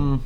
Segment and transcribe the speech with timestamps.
[0.00, 0.16] Ehm,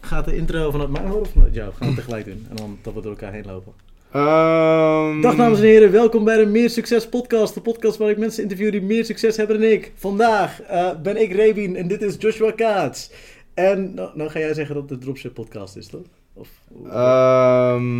[0.00, 1.72] gaat de intro vanuit mij horen of vanuit jou?
[1.74, 3.72] Gaan we tegelijk doen en dan dat we door elkaar heen lopen.
[4.12, 7.54] Ehm, Dag dames en heren, welkom bij de Meer Succes podcast.
[7.54, 9.92] De podcast waar ik mensen interview die meer succes hebben dan ik.
[9.94, 13.10] Vandaag eh, ben ik Rebien en dit is Joshua Kaats.
[13.54, 16.06] En nou, nou ga jij zeggen dat het de Dropship podcast is, toch?
[16.34, 16.48] Of
[16.90, 17.98] ehm,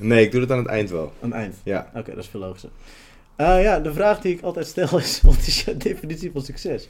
[0.00, 1.12] nee, ik doe het aan het eind wel.
[1.20, 1.54] aan het eind?
[1.64, 1.90] Ja.
[1.94, 2.70] Oké, dat is veel logischer.
[3.36, 6.88] Eh, ja, de vraag die ik altijd stel is, wat is jouw definitie van succes?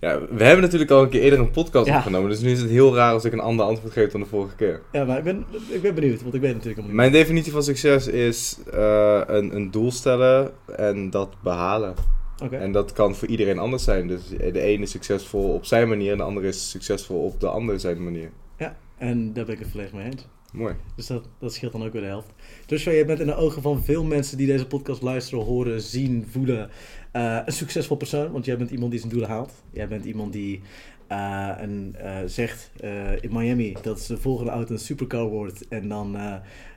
[0.00, 0.20] Ja.
[0.30, 1.96] We hebben natuurlijk al een keer eerder een podcast Ja.
[1.96, 2.30] opgenomen.
[2.30, 4.56] Dus nu is het heel raar als ik een ander antwoord geef dan de vorige
[4.56, 4.82] keer.
[4.92, 7.62] Ja, maar ik ben, ik ben benieuwd, want ik weet natuurlijk helemaal Mijn definitie van
[7.62, 11.94] succes is eh, een, een doel stellen en dat behalen.
[12.42, 12.52] niet.
[12.52, 14.06] En dat kan voor iedereen anders zijn.
[14.06, 17.48] Dus de ene is succesvol op zijn manier en de andere is succesvol op de
[17.48, 18.30] andere zijn manier.
[18.58, 20.26] Ja, en daar ben ik het volledig mee eens.
[20.52, 20.74] Mooi.
[20.96, 22.28] Dus dat, dat scheelt dan ook weer de helft.
[22.66, 26.26] Joshua, je bent in de ogen van veel mensen die deze podcast luisteren, horen, zien,
[26.30, 26.70] voelen.
[27.12, 29.52] Eh, een succesvol persoon, want jij bent iemand die zijn doelen haalt.
[29.72, 30.60] Jij bent iemand die
[31.06, 32.70] eh, een, eh, zegt
[33.20, 35.68] in Miami dat de volgende auto een supercar wordt.
[35.68, 36.16] En dan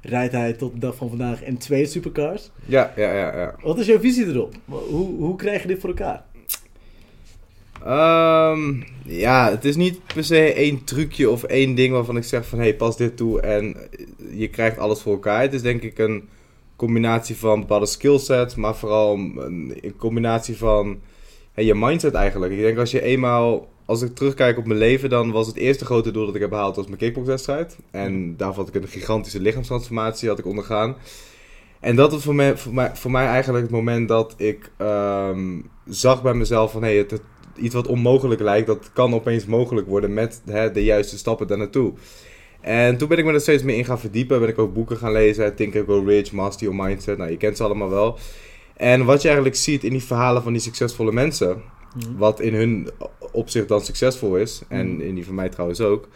[0.02, 2.52] rijdt hij tot de dag van vandaag in twee supercars.
[2.66, 3.56] Ja, ja, ja, ja.
[3.61, 4.56] Wat is jouw visie erop?
[4.66, 6.23] Hoe, hoe krijg je dit voor elkaar?
[7.86, 12.48] Ehm, ja, het is niet per se één trucje of één ding waarvan ik zeg
[12.48, 13.76] van hé, hey, pas dit toe en
[14.31, 15.42] je krijgt alles voor elkaar.
[15.42, 16.30] Het is denk ik een
[16.76, 21.00] combinatie van bepaalde skillsets, maar vooral een, een combinatie van
[21.54, 22.54] hey, je mindset eigenlijk.
[22.54, 25.86] Ik denk als je eenmaal, als ik terugkijk op mijn leven, dan was het eerste
[25.86, 27.78] grote doel dat ik heb behaald was mijn kickboxwedstrijd.
[27.92, 30.96] En daarvoor had ik een gigantische lichaamstransformatie had ik ondergaan.
[31.80, 35.60] En dat was voor mij, voor mij, voor mij eigenlijk het moment dat ik ehm,
[35.86, 37.22] zag bij mezelf van hey, het, het-
[37.56, 41.58] iets wat onmogelijk lijkt, dat kan opeens mogelijk worden met hè, de juiste stappen daar
[41.58, 41.94] naartoe.
[42.64, 44.39] En toen ben ik me er steeds meer in gaan verdiepen.
[44.39, 45.56] Ben ik ook boeken gaan lezen.
[45.56, 47.17] Think and Go Rich, Master Your Mindset.
[47.17, 48.17] Nou, je kent ze allemaal wel.
[48.75, 51.61] En wat je eigenlijk ziet in die verhalen van die succesvolle mensen,
[51.95, 52.17] Mhm.
[52.17, 52.89] wat in hun
[53.31, 55.02] opzicht dan succesvol is, en Mhm.
[55.02, 56.08] in die van mij trouwens ook,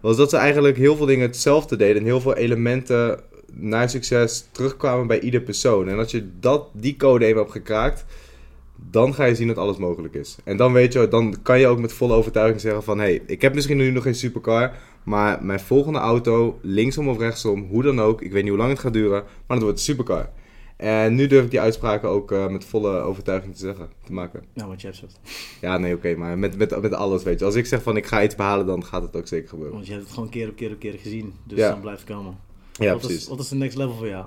[0.00, 3.20] was dat ze eigenlijk heel veel dingen hetzelfde deden en heel veel elementen
[3.52, 5.88] naar succes terugkwamen bij ieder persoon.
[5.88, 8.04] En als je dat, die code eenmaal hebt gekraakt,
[8.90, 10.36] dan ga je zien dat alles mogelijk is.
[10.44, 13.22] En dan weet je, dan kan je ook met volle overtuiging zeggen van, hé, hey,
[13.26, 14.72] ik heb misschien nu nog geen supercar,
[15.04, 18.70] maar mijn volgende auto, linksom of rechtsom, hoe dan ook, ik weet niet hoe lang
[18.70, 20.28] het gaat duren, maar het wordt een supercar.
[20.76, 24.42] En nu durf ik die uitspraken ook eh, met volle overtuiging te zeggen, te maken.
[24.54, 25.20] Nou, wat je hebt zegt.
[25.60, 27.44] Ja, nee, oké, maar met, met, met alles, weet je.
[27.44, 29.74] Als ik zeg van ik ga iets behalen, dan gaat het ook zeker gebeuren.
[29.74, 31.32] Want je hebt het gewoon keer op keer op keer gezien.
[31.44, 31.70] Dus Ja.
[31.70, 32.36] dan blijft het komen.
[32.72, 33.18] Ja, wat precies.
[33.22, 34.24] Is, wat is de next level voor jou?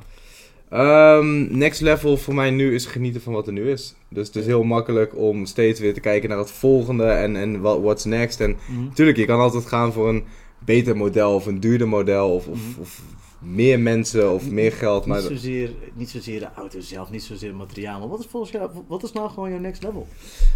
[0.69, 3.96] Ehm, next level voor mij nu is genieten van wat er nu is.
[4.09, 7.62] Dus het is heel makkelijk om steeds weer te kijken naar het volgende en, en
[7.62, 8.40] wat what's next.
[8.41, 8.84] En Mhm.
[8.84, 10.24] natuurlijk, je kan altijd gaan voor een
[10.66, 12.81] beter model of een duurder model of, of, Mhm.
[12.81, 13.02] of
[13.40, 15.06] meer mensen of meer geld.
[15.06, 18.00] Maar Niet zozeer, niet zozeer de auto zelf, niet zozeer het materiaal.
[18.00, 20.08] Maar wat is volgens jou, wat is nou gewoon jouw next level?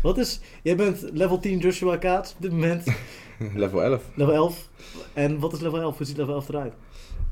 [0.04, 2.84] Wat is, jij bent level 10 Joshua Kaats op dit moment,
[3.56, 4.04] level 11.
[4.14, 4.70] level 11.
[5.14, 5.98] En wat is level 11?
[5.98, 6.74] Hoe ziet level 11 eruit?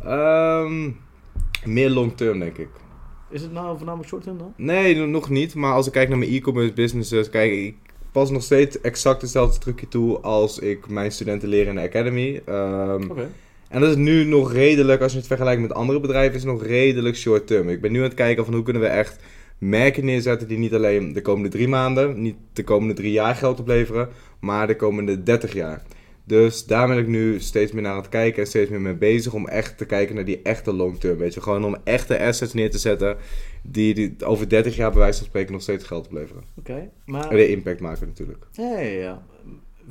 [0.04, 0.92] Ehm,
[1.66, 2.70] meer long term, denk ik.
[3.30, 4.54] Is het nou voornamelijk short term dan?
[4.56, 5.56] Nee, no- nog niet.
[5.56, 7.76] Maar als ik kijk naar mijn e-commerce businesses, kijk, ik
[8.17, 12.41] pas nog steeds exact hetzelfde trucje toe als ik mijn studenten leer in de academy.
[13.09, 13.29] Oké.
[13.69, 16.51] En dat is nu nog redelijk, als je het vergelijkt met andere bedrijven, is het
[16.51, 17.69] nog redelijk short term.
[17.69, 19.19] Ik ben nu aan het kijken van hoe kunnen we echt
[19.57, 23.59] merken neerzetten die niet alleen de komende drie maanden, niet de komende drie jaar geld
[23.59, 25.84] opleveren, maar de komende 30 jaar.
[26.23, 28.94] Dus daar ben ik nu steeds meer naar aan het kijken en steeds meer mee
[28.94, 31.17] bezig om echt te kijken naar die echte long term.
[31.17, 33.17] Weet je, gewoon om echte assets neer te zetten
[33.72, 36.44] die, die over 30 jaar bij wijze van spreken nog steeds geld opleveren.
[36.57, 37.29] Oké, maar...
[37.29, 38.47] En de impact maken natuurlijk.
[38.51, 39.25] Ja, ja, ja.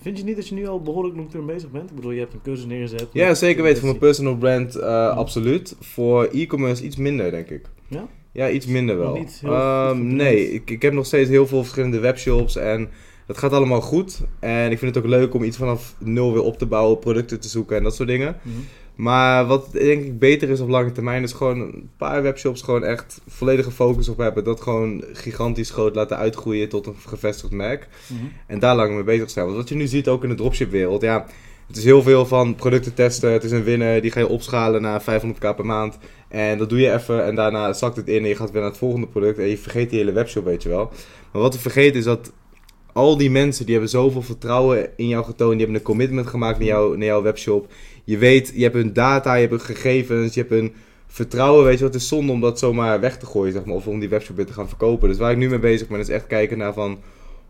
[0.01, 1.91] Vind je niet dat je nu al behoorlijk long term bezig bent?
[1.91, 3.07] Ik bedoel, je hebt een cursus neergezet.
[3.13, 3.79] Ja, zeker weten.
[3.79, 5.77] Voor mijn personal brand eh, absoluut.
[5.81, 7.67] Voor e-commerce iets minder, denk ik.
[7.89, 8.09] Ja?
[8.33, 9.09] Ja, iets minder wel.
[9.09, 12.89] Nog niet heel Ehm, nee, ik, ik heb nog steeds heel veel verschillende webshops en
[13.27, 14.21] dat gaat allemaal goed.
[14.39, 17.41] En ik vind het ook leuk om iets vanaf nul weer op te bouwen, producten
[17.41, 18.37] te zoeken en dat soort dingen.
[18.43, 18.57] Mhm.
[18.97, 22.85] Maar wat denk ik beter is op lange termijn, is gewoon een paar webshops gewoon
[22.85, 24.45] echt volledige focus op hebben.
[24.45, 27.89] Dat gewoon gigantisch groot laten uitgroeien tot een gevestigd merk.
[28.07, 28.25] Mhm.
[28.47, 29.45] En daar lang mee bezig zijn.
[29.45, 31.27] Want wat je nu ziet ook in de dropship-wereld, ja,
[31.67, 33.33] het is heel veel van producten testen.
[33.33, 35.99] Het is een winner, die ga je opschalen naar 500k per maand.
[36.29, 38.71] En dat doe je even en daarna zakt het in en je gaat weer naar
[38.71, 39.39] het volgende product.
[39.39, 40.91] En je vergeet die hele webshop, weet je wel.
[41.33, 42.33] Maar wat we vergeten is dat
[42.93, 45.51] al die mensen, die hebben zoveel vertrouwen in jou getoond.
[45.51, 47.73] Die hebben een commitment gemaakt naar, jou, naar jouw webshop.
[48.07, 50.75] Je weet, je hebt hun data, je hebt hun gegevens, je hebt hun
[51.07, 51.95] vertrouwen, weet je wat.
[51.95, 53.75] Is zonde om dat zomaar weg te gooien, zeg maar.
[53.75, 55.09] Of om die webshop weer te gaan verkopen.
[55.09, 56.99] Dus waar ik nu mee bezig ben, is echt kijken naar van...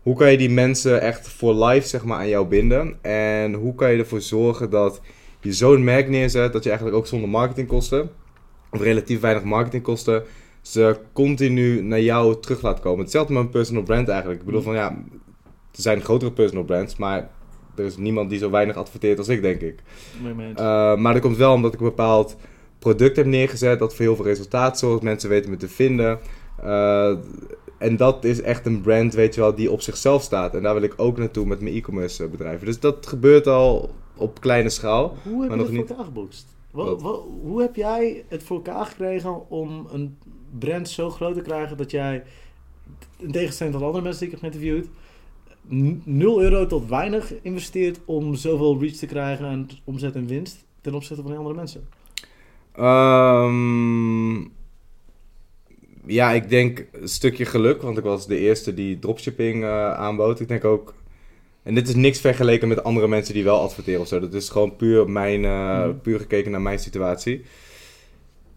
[0.01, 2.97] Hoe kan je die mensen echt voor life zeg maar, aan jou binden?
[3.01, 5.01] En hoe kan je ervoor zorgen dat
[5.41, 8.09] je zo'n merk neerzet dat je eigenlijk ook zonder marketingkosten,
[8.71, 10.23] of relatief weinig marketingkosten,
[10.61, 12.99] ze continu naar jou terug laat komen.
[12.99, 14.39] Hetzelfde met een personal brand eigenlijk.
[14.39, 14.89] Ik bedoel van ja,
[15.71, 17.29] er zijn grotere personal brands, maar
[17.79, 19.79] er is niemand die zo weinig adverteert als ik, denk ik.
[20.59, 22.35] Uh, maar dat komt wel omdat ik een bepaald
[22.79, 25.03] product heb neergezet dat voor heel veel resultaat zorgt.
[25.03, 26.19] Mensen weten me te vinden.
[26.63, 27.17] Uh,
[27.77, 30.55] en dat is echt een brand, weet je wel, die op zichzelf staat.
[30.55, 32.65] En daar wil ik ook naartoe met mijn e-commerce eh, bedrijven.
[32.65, 35.17] Dus dat gebeurt al op kleine schaal.
[35.23, 35.87] Hoe heb maar je nog niet.
[35.87, 36.13] voor elkaar
[37.01, 40.17] wat- hoe heb jij het voor elkaar gekregen om een
[40.59, 42.23] brand zo groot te krijgen dat jij,
[43.17, 44.87] in tegenstelling tot andere mensen die ik heb geïnterviewd,
[45.69, 50.93] 0 euro tot weinig investeert om zoveel reach te krijgen en omzet en winst ten
[50.93, 51.87] opzichte van die andere mensen?
[52.75, 54.35] Ehm,
[56.05, 60.39] ja, ik denk een stukje geluk, want ik was de eerste die dropshipping eh, aanbood.
[60.39, 60.93] Ik denk ook,
[61.63, 64.19] en dit is niks vergeleken met andere mensen die wel adverteren of zo.
[64.19, 65.97] Dat is gewoon puur, mijn, eh, Mhm.
[66.01, 67.41] puur gekeken naar mijn situatie.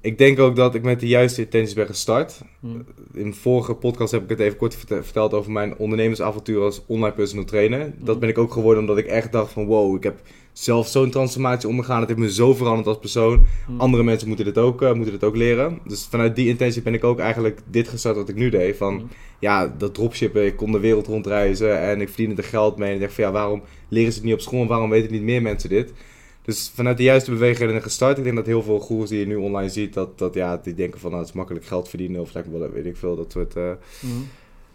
[0.03, 2.41] Ik denk ook dat ik met de juiste intenties ben gestart.
[2.61, 2.67] Hm.
[3.15, 6.83] In de vorige podcast heb ik het even kort verte- verteld over mijn ondernemersavontuur als
[6.87, 7.79] online personal trainer.
[7.99, 8.19] Dat Mhm.
[8.19, 10.21] ben ik ook geworden omdat ik echt dacht van wow, ik heb
[10.53, 11.99] zelf zo'n transformatie ondergaan.
[12.01, 13.47] Het heeft me zo veranderd als persoon.
[13.67, 13.81] Hm.
[13.81, 15.79] Andere mensen moeten dit, ook, eh, moeten dit ook leren.
[15.87, 18.77] Dus vanuit die intentie ben ik ook eigenlijk dit gestart wat ik nu deed.
[18.77, 22.89] Van ja, dat dropshippen, ik kon de wereld rondreizen en ik verdiende er geld mee.
[22.89, 25.13] En ik dacht van ja, waarom leren ze het niet op school en waarom weten
[25.13, 25.93] niet meer mensen dit?
[26.43, 28.19] Dus vanuit de juiste bewegingen gestart.
[28.19, 30.75] Ik denk dat heel veel goers die je nu online ziet, dat, dat ja, die
[30.75, 33.57] denken van nou, het is makkelijk geld verdienen of wel, weet ik veel, dat soort...
[33.57, 33.71] eh,
[34.01, 34.07] Hm.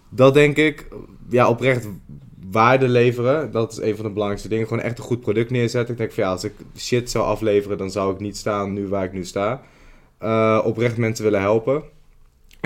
[0.09, 0.87] dat denk ik,
[1.29, 1.87] ja, oprecht
[2.51, 3.51] waarde leveren.
[3.51, 4.67] Dat is een van de belangrijkste dingen.
[4.67, 5.93] Gewoon echt een goed product neerzetten.
[5.93, 8.87] Ik denk van ja, als ik shit zou afleveren, dan zou ik niet staan nu
[8.87, 9.61] waar ik nu sta.
[10.17, 11.83] Eh, oprecht mensen willen helpen.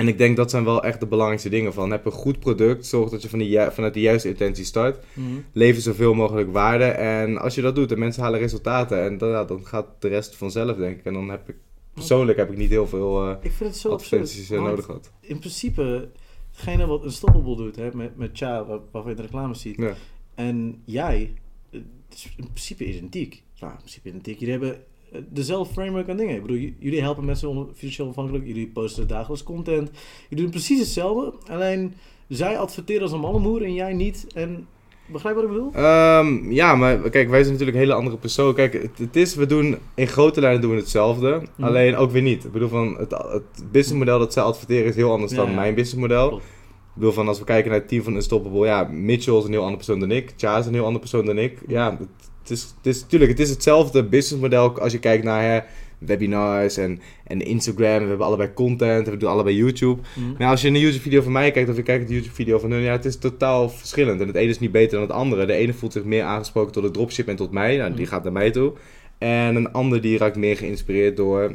[0.00, 1.90] En ik denk dat zijn wel echt de belangrijkste dingen van.
[1.90, 5.04] Heb een goed product, zorg dat je van die, vanuit de juiste intentie start.
[5.14, 5.20] Hm.
[5.52, 6.84] Lever zoveel mogelijk waarde.
[6.84, 10.08] En als je dat doet en mensen halen resultaten, en dan, ja, dan gaat de
[10.08, 11.04] rest vanzelf, denk ik.
[11.04, 11.54] En dan heb ik,
[11.94, 14.50] persoonlijk heb ik niet heel veel eh, Ik vind het zo absurd.
[14.50, 15.12] eh, nodig gehad.
[15.20, 16.08] In principe,
[16.50, 19.76] hetgene wat een stoppable doet hè, met, met Cha, waar, waarvan je de reclame ziet,
[19.76, 19.94] Ja.
[20.34, 21.34] En jij,
[21.70, 21.82] het
[22.14, 23.42] is in principe identiek.
[23.60, 24.38] Nou, in principe identiek.
[24.38, 24.82] Jullie hebben
[25.28, 26.34] dezelfde framework aan dingen.
[26.34, 28.46] Ik bedoel, jullie helpen mensen financieel onafhankelijk.
[28.46, 29.90] Jullie posten dagelijks content.
[30.28, 31.32] Jullie doen precies hetzelfde.
[31.48, 31.94] Alleen,
[32.28, 34.26] zij adverteren als een mannenmoer en jij niet.
[34.34, 34.66] En
[35.12, 35.72] begrijp wat ik bedoel?
[35.72, 38.54] Ehm, ja, maar kijk, wij zijn natuurlijk een hele andere persoon.
[38.54, 41.68] Kijk, het, het is, we doen in grote lijnen doen we hetzelfde, Mhm.
[41.68, 42.44] alleen ook weer niet.
[42.44, 45.54] Ik bedoel, van het, het businessmodel dat zij adverteren is heel anders Ja, dan ja.
[45.54, 46.28] mijn businessmodel.
[46.28, 46.44] Klopt.
[46.44, 49.50] Ik bedoel, van als we kijken naar het team van Unstoppable, ja, Mitchell is een
[49.50, 51.58] heel andere persoon dan ik, Cha is een heel andere persoon dan ik.
[51.66, 55.42] Ja, het, het is, het is, tuurlijk, het is hetzelfde businessmodel als je kijkt naar
[55.42, 55.60] hè,
[55.98, 58.02] webinars en, en Instagram.
[58.02, 60.00] We hebben allebei content, we doen allebei YouTube.
[60.16, 60.32] Mhm.
[60.38, 62.80] Maar als je een YouTube-video van mij kijkt of je kijkt een YouTube-video van hun,
[62.80, 64.20] ja, het is totaal verschillend.
[64.20, 65.46] En het ene is niet beter dan het andere.
[65.46, 67.76] De ene voelt zich meer aangesproken tot het dropship en tot mij.
[67.76, 68.10] Nou, die Mhm.
[68.10, 68.72] gaat naar mij toe.
[69.18, 71.54] En een ander die raakt meer geïnspireerd door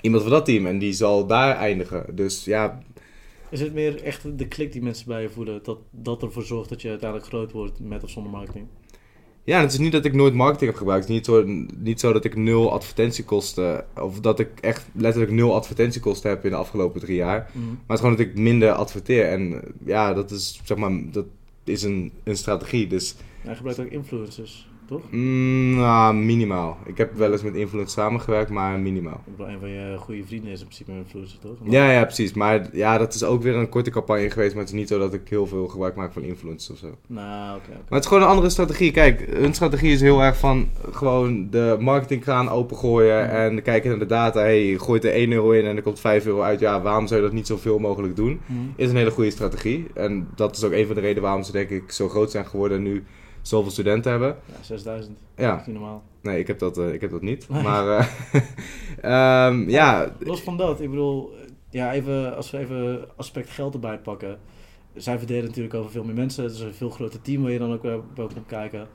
[0.00, 0.66] iemand van dat team.
[0.66, 2.04] En die zal daar eindigen.
[2.12, 2.82] Dus ja,
[3.50, 5.60] Is het meer echt de klik die mensen bij je voelen?
[5.62, 8.66] Dat, dat ervoor zorgt dat je uiteindelijk groot wordt met of zonder marketing?
[9.46, 11.08] Ja, het is niet dat ik nooit marketing heb gebruikt.
[11.08, 11.44] Het is niet zo,
[11.76, 16.50] niet zo dat ik nul advertentiekosten, of dat ik echt letterlijk nul advertentiekosten heb in
[16.50, 17.50] de afgelopen drie jaar.
[17.52, 17.64] Mhm.
[17.66, 19.28] Maar het is gewoon dat ik minder adverteer.
[19.28, 21.26] En ja, dat is, zeg maar, dat
[21.64, 22.86] is een, een strategie.
[22.86, 25.02] Dus Hij gebruikt ook influencers, toch?
[25.10, 26.78] Mm, nou, minimaal.
[26.84, 29.24] Ik heb wel eens met influencers samengewerkt, maar minimaal.
[29.38, 31.56] Een van je goede vrienden is in principe een influencer, toch?
[31.62, 32.32] Ja, ja, precies.
[32.32, 34.54] Maar ja, dat is ook weer een korte campagne geweest.
[34.54, 36.96] Maar het is niet zo dat ik heel veel gebruik maak van influencers of zo.
[37.06, 37.68] Nou, oké.
[37.70, 38.90] Maar het is gewoon een andere strategie.
[38.90, 43.26] Kijk, hun strategie is heel erg van gewoon de marketingkraan opengooien.
[43.26, 43.34] Mhm.
[43.34, 44.40] En kijken naar de data.
[44.40, 46.60] Hey, je gooit er 1 euro in en er komt 5 euro uit.
[46.60, 48.40] Ja, waarom zou je dat niet zoveel mogelijk doen?
[48.46, 48.58] Mhm.
[48.76, 49.86] Is een hele goede strategie.
[49.94, 52.46] En dat is ook een van de redenen waarom ze denk ik zo groot zijn
[52.46, 53.04] geworden en nu
[53.46, 54.36] zoveel studenten hebben.
[54.46, 55.16] Ja, 6000.
[55.36, 56.02] Ja, Dat is niet normaal.
[56.22, 57.48] Nee, ik heb dat, eh, ik heb dat niet.
[57.48, 57.62] Nee.
[57.62, 58.06] Maar eh,
[59.46, 63.74] ehm, ja, Los van dat, ik bedoel, eh, ja, even, als we even aspect geld
[63.74, 64.38] erbij pakken.
[64.94, 66.44] Zij verdelen natuurlijk over veel meer mensen.
[66.44, 68.80] Het is een veel groter team waar je dan ook wel bij komt kijken.
[68.80, 68.86] ik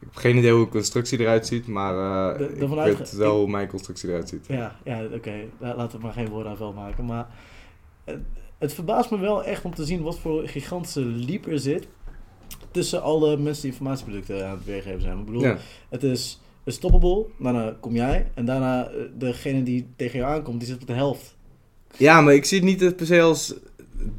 [0.00, 1.94] heb geen idee hoe een constructie eruit ziet, maar
[2.32, 4.46] eh De- ik weet wel hoe mijn constructie eruit ziet.
[4.48, 5.34] Ja, ja oké.
[5.58, 7.04] La- Laten we maar geen woorden aan vuil maken.
[7.04, 7.26] Maar
[8.04, 8.18] het,
[8.58, 11.88] het verbaast me wel echt om te zien wat voor gigantische leap er zit
[12.76, 15.18] tussen alle mensen die informatieproducten aan het weergeven zijn.
[15.18, 15.58] Ik bedoel, Ja.
[15.88, 20.58] het is een stoppable, daarna kom jij en daarna eh, degene die tegen jou aankomt,
[20.60, 21.36] die zit op de helft.
[21.96, 23.54] ja, maar ik zie het niet per se als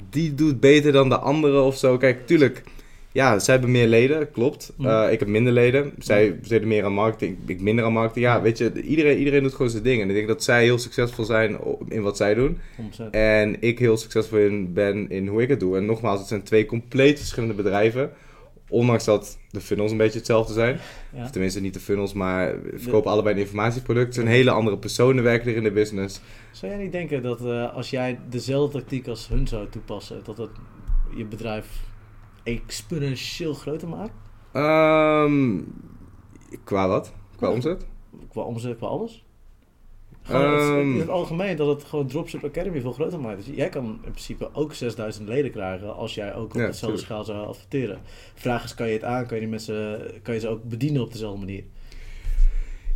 [0.09, 1.97] die doet beter dan de andere of zo.
[1.97, 2.63] Kijk, tuurlijk,
[3.11, 4.73] ja, zij hebben meer leden, klopt.
[4.77, 4.89] Mhm.
[4.89, 5.93] Eh, ik heb minder leden.
[5.99, 8.25] Zij zitten meer aan marketing, ik minder aan marketing.
[8.25, 10.01] Ja, weet je, iedereen, iedereen doet gewoon zijn ding.
[10.01, 11.57] En ik denk dat zij heel succesvol zijn
[11.89, 12.57] in wat zij doen.
[12.75, 13.09] 100%.
[13.11, 15.77] En ik heel succesvol in ben in hoe ik het doe.
[15.77, 18.11] En nogmaals, het zijn twee compleet verschillende bedrijven.
[18.69, 20.79] Ondanks dat de funnels een beetje hetzelfde zijn.
[21.13, 21.23] Ja.
[21.23, 24.13] Of tenminste niet de funnels, maar we verkopen allebei een informatieproduct.
[24.13, 26.21] Zijn hele andere personen werken er in de business.
[26.51, 30.37] Zou jij niet denken dat eh, als jij dezelfde tactiek als hun zou toepassen, dat
[30.37, 30.49] het
[31.15, 31.67] je bedrijf
[32.43, 34.13] exponentieel groter maakt?
[34.51, 35.61] Ehm,
[36.63, 37.13] qua wat?
[37.35, 37.85] Qua omzet?
[38.29, 39.26] Qua omzet, qua alles?
[40.27, 40.93] Gewoon het- Ehm.
[40.93, 43.45] in het algemeen dat het gewoon Dropship Academy veel groter maakt.
[43.45, 46.97] Dus jij kan in principe ook 6000 leden krijgen als jij ook op Ja, dezelfde
[46.97, 47.97] schaal zou adverteren.
[48.35, 49.25] Vraag is, kan je het aan?
[49.25, 51.63] Kan je, die mensen, kan je ze ook bedienen op dezelfde manier?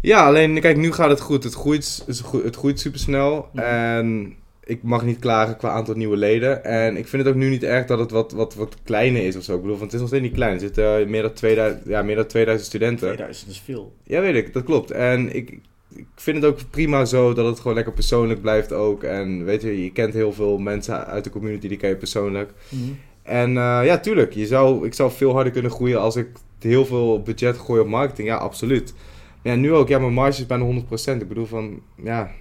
[0.02, 1.44] Ja, alleen kijk, nu gaat het goed.
[1.44, 2.04] Het groeit,
[2.44, 3.48] het groeit supersnel.
[3.54, 3.64] Mhm.
[3.66, 6.64] En ik mag niet klagen qua aantal nieuwe leden.
[6.64, 9.36] En ik vind het ook nu niet erg dat het wat, wat, wat kleiner is
[9.36, 9.56] of zo.
[9.56, 10.54] Ik bedoel, want het is nog steeds niet klein.
[10.54, 13.08] Er zitten eh, meer dan 2000, ja, meer dan 2000 studenten.
[13.08, 13.94] 2000 is veel.
[14.04, 14.92] Ja, weet ik, dat klopt.
[14.92, 15.58] En ik,
[15.96, 19.04] ik vind het ook prima zo dat het gewoon lekker persoonlijk blijft ook.
[19.04, 22.54] En weet je, je kent heel veel mensen uit de community, die ken je persoonlijk.
[23.24, 26.28] En eh, ja, tuurlijk, je zou, ik zou veel harder kunnen groeien als ik
[26.60, 28.28] heel veel budget gooi op marketing.
[28.28, 28.94] Ja, absoluut.
[29.44, 31.22] Maar ja, nu ook, ja, mijn marge is bijna 100%.
[31.22, 32.32] Ik bedoel van, ja,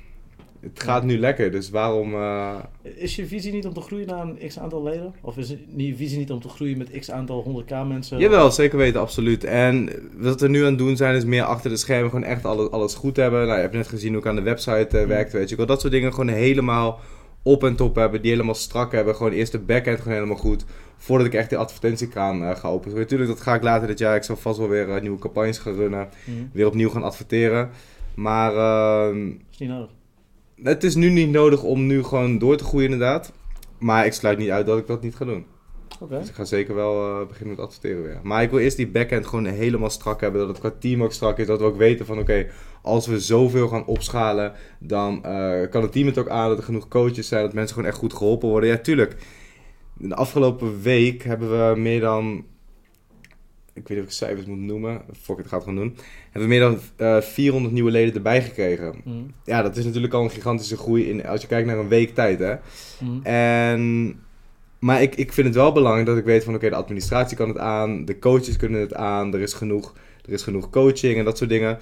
[0.60, 1.50] het gaat nu lekker.
[1.50, 2.14] Dus waarom...
[2.14, 5.14] eh, Is je visie niet om te groeien naar een x aantal leden?
[5.20, 8.18] Of is je visie niet om te groeien met x aantal 100k mensen?
[8.18, 9.44] Jawel, zeker weten, absoluut.
[9.44, 12.44] En wat we nu aan het doen zijn, is meer achter de schermen gewoon echt
[12.44, 13.40] alles, alles goed hebben.
[13.40, 15.50] Nou, je hebt net gezien hoe ik aan de website eh, werkt, weet je.
[15.50, 17.00] Ik wil dat soort dingen gewoon helemaal
[17.42, 19.14] op en top hebben, die helemaal strak hebben.
[19.16, 20.64] Gewoon eerst de backend gewoon helemaal goed,
[20.96, 22.96] voordat ik echt die advertentiekraan eh, ga openen.
[22.96, 24.16] Natuurlijk, dat ga ik later dit jaar.
[24.16, 26.36] Ik zal vast wel weer nieuwe campagnes gaan runnen, Mhm.
[26.52, 27.70] weer opnieuw gaan adverteren.
[28.14, 29.88] Maar ehm, is niet nodig.
[30.62, 33.32] Het is nu niet nodig om nu gewoon door te groeien inderdaad.
[33.78, 35.44] Maar ik sluit niet uit dat ik dat niet ga doen.
[36.08, 38.20] Dus ik ga zeker wel eh, beginnen met adverteren weer.
[38.22, 40.40] Maar ik wil eerst die backend gewoon helemaal strak hebben.
[40.40, 41.46] Dat het qua team ook strak is.
[41.46, 42.46] Dat we ook weten van oké,
[42.82, 46.48] als we zoveel gaan opschalen, dan eh, kan het team het ook aan.
[46.48, 47.42] Dat er genoeg coaches zijn.
[47.42, 48.68] Dat mensen gewoon echt goed geholpen worden.
[48.68, 49.16] Ja, tuurlijk.
[49.96, 52.44] De afgelopen week hebben we meer dan.
[53.80, 55.02] Ik weet niet of ik cijfers moet noemen.
[55.20, 55.96] Fuck het gewoon doen.
[56.30, 58.94] Hebben we meer dan eh 400 nieuwe leden erbij gekregen.
[59.04, 59.16] Mhm.
[59.44, 62.14] Ja, dat is natuurlijk al een gigantische groei in, als je kijkt naar een week
[62.14, 62.54] tijd, hè.
[62.98, 63.26] Mhm.
[63.26, 64.14] En,
[64.78, 67.48] maar ik, ik vind het wel belangrijk dat ik weet van oké, de administratie kan
[67.48, 69.94] het aan, de coaches kunnen het aan, er is genoeg,
[70.26, 71.78] er is genoeg coaching en dat soort dingen.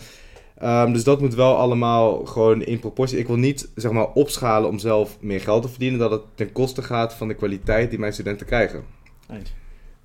[0.58, 3.18] Ehm, dus dat moet wel allemaal gewoon in proportie.
[3.18, 6.52] Ik wil niet zeg maar opschalen om zelf meer geld te verdienen, dat het ten
[6.52, 8.84] koste gaat van de kwaliteit die mijn studenten krijgen.
[9.30, 9.54] Eens.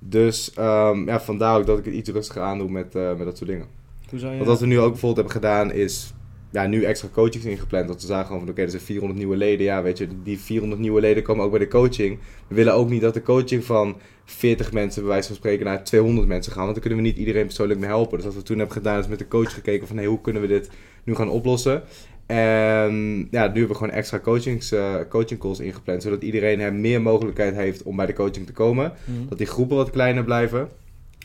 [0.08, 3.36] Dus ehm, ja, vandaar ook dat ik het iets rustiger aandoe met, eh, met dat
[3.36, 3.66] soort dingen.
[4.10, 4.38] Hoe zou je...
[4.38, 6.14] Want wat we nu ook bijvoorbeeld hebben gedaan is
[6.50, 7.88] ja, nu extra coachings ingepland.
[7.88, 9.64] Want we zagen gewoon van oké, er zijn 400 nieuwe leden.
[9.66, 12.18] Ja, weet je, die 400 nieuwe leden komen ook bij de coaching.
[12.48, 15.84] We willen ook niet dat de coaching van 40 mensen bij wijze van spreken naar
[15.84, 16.62] 200 mensen gaan.
[16.62, 18.16] Want dan kunnen we niet iedereen persoonlijk mee helpen.
[18.16, 20.42] Dus wat we toen hebben gedaan is met de coach gekeken van hey, hoe kunnen
[20.42, 20.70] we dit
[21.04, 21.82] nu gaan oplossen.
[22.26, 26.02] En ja, nu hebben we gewoon extra coachings, eh, coaching calls ingepland.
[26.02, 28.92] Zodat iedereen er meer mogelijkheid heeft om bij de coaching te komen.
[29.04, 29.28] Mhm.
[29.28, 30.68] Dat die groepen wat kleiner blijven.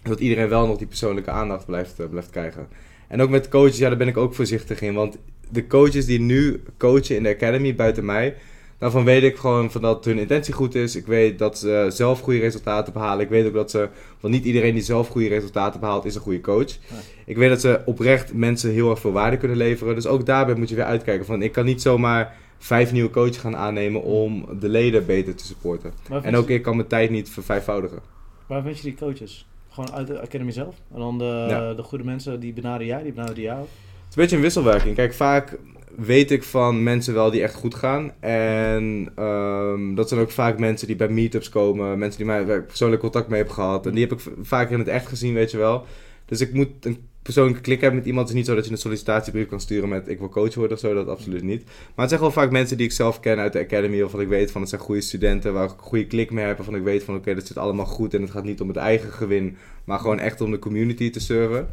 [0.04, 2.68] Dat iedereen wel nog die persoonlijke aandacht blijft, eh, blijft krijgen.
[3.08, 4.94] En ook met coaches, ja, daar ben ik ook voorzichtig in.
[4.94, 5.18] Want
[5.52, 8.36] de coaches die nu coachen in de academy buiten mij,
[8.80, 10.96] daarvan weet ik gewoon van dat hun intentie goed is.
[10.96, 13.24] Ik weet dat ze zelf goede resultaten behalen.
[13.24, 16.22] Ik weet ook dat ze, want niet iedereen die zelf goede resultaten behaalt, is een
[16.22, 16.78] goede coach.
[17.26, 19.96] Ik weet dat ze oprecht mensen heel erg veel waarde kunnen leveren.
[19.96, 23.38] Dus ook daarbij moet je weer uitkijken van, ik kan niet zomaar vijf nieuwe coaches
[23.38, 25.94] gaan aannemen om de leden beter te supporten.
[26.22, 28.00] En ook ik kan mijn tijd niet vervijfvoudigen.
[28.48, 29.48] Waar vind je die coaches?
[29.70, 30.76] Gewoon uit de academy zelf?
[30.94, 31.74] En dan de, Ja.
[31.74, 33.60] de goede mensen, die benaderen jij, die benaderen jou?
[33.60, 33.68] Het
[34.10, 34.96] is een beetje een wisselwerking.
[34.96, 35.58] Kijk, vaak
[36.00, 38.12] weet ik van mensen wel die echt goed gaan.
[38.20, 42.00] En ehm, dat zijn ook vaak mensen die bij meetups komen.
[42.00, 43.86] Mensen die mij ik persoonlijk contact mee heb gehad.
[43.86, 45.86] En die heb ik vaak in het echt gezien, weet je wel.
[46.26, 48.28] Dus ik moet een persoonlijke klik hebben met iemand.
[48.28, 50.74] Het is niet zo dat je een sollicitatiebrief kan sturen met ik wil coach worden
[50.74, 50.94] of zo.
[50.94, 51.64] Dat absoluut niet.
[51.66, 54.02] Maar het zijn gewoon vaak mensen die ik zelf ken uit de academy.
[54.02, 56.46] Of wat ik weet van het zijn goede studenten waar ik een goede klik mee
[56.46, 56.58] heb.
[56.58, 58.14] Waarvan ik weet van oké, dat zit allemaal goed.
[58.14, 59.58] En het gaat niet om het eigen gewin.
[59.84, 61.68] Maar gewoon echt om de community te serven.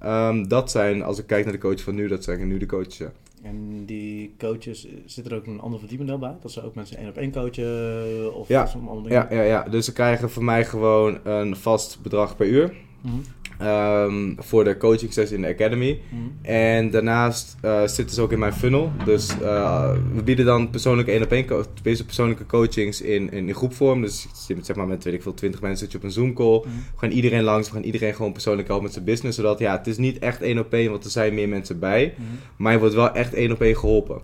[0.00, 2.66] Ehm, dat zijn, als ik kijk naar de coach van nu, dat zijn nu de
[2.66, 3.08] coaches.
[3.42, 6.36] En die coaches, eh, zit er ook een ander verdienmodel bij?
[6.40, 8.34] Dat ze ook mensen één op één coachen?
[8.34, 8.62] Of Ja.
[8.62, 9.26] of andere dingen?
[9.30, 9.62] Ja, ja, ja.
[9.68, 12.74] Dus ze krijgen van mij gewoon een vast bedrag per uur.
[13.00, 13.14] Mhm.
[13.60, 16.00] Ehm, voor de coaching sessie in de academy.
[16.08, 16.22] Mhm.
[16.42, 18.92] En daarnaast eh, zitten ze ook in mijn funnel.
[19.04, 21.46] Dus eh, we bieden dan persoonlijke één op één
[21.82, 24.00] persoonlijke coachings in, in, in groepvorm.
[24.00, 24.26] Dus
[24.62, 26.58] zeg maar met weet ik veel, 20 mensen zit je op een Zoom call.
[26.58, 26.68] Mhm.
[26.68, 29.36] We gaan iedereen langs, we gaan iedereen gewoon persoonlijk helpen met zijn business.
[29.36, 32.14] Zodat ja, het is niet echt één op één, want er zijn meer mensen bij.
[32.16, 32.26] Mhm.
[32.56, 34.20] Maar je wordt wel echt één op één geholpen.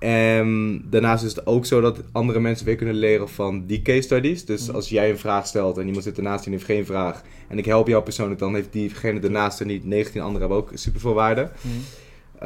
[0.00, 4.00] En daarnaast is het ook zo dat andere mensen weer kunnen leren van die case
[4.00, 4.44] studies.
[4.44, 4.74] Dus Mhm.
[4.76, 7.22] als jij een vraag stelt en iemand zit ernaast en heeft geen vraag.
[7.48, 10.70] En ik help jou persoonlijk, dan heeft diegene ernaast en niet 19 anderen hebben ook
[10.74, 11.50] super veel waarde.
[11.60, 11.74] Mhm.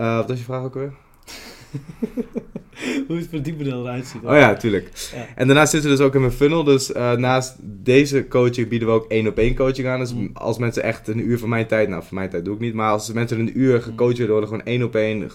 [0.02, 0.92] Eh, wat was je vraag ook weer?
[3.06, 4.22] Hoe het verdienmodel eruit ziet.
[4.24, 4.90] Oh ja, tuurlijk.
[5.14, 5.26] Ja.
[5.34, 6.64] En daarnaast zitten we dus ook in mijn funnel.
[6.64, 9.98] Dus eh, naast deze coaching bieden we ook één op één coaching aan.
[9.98, 10.26] Dus Mhm.
[10.32, 12.74] als mensen echt een uur van mijn tijd, nou van mijn tijd doe ik niet.
[12.74, 15.30] Maar als mensen een uur gecoacht willen worden, gewoon één op één,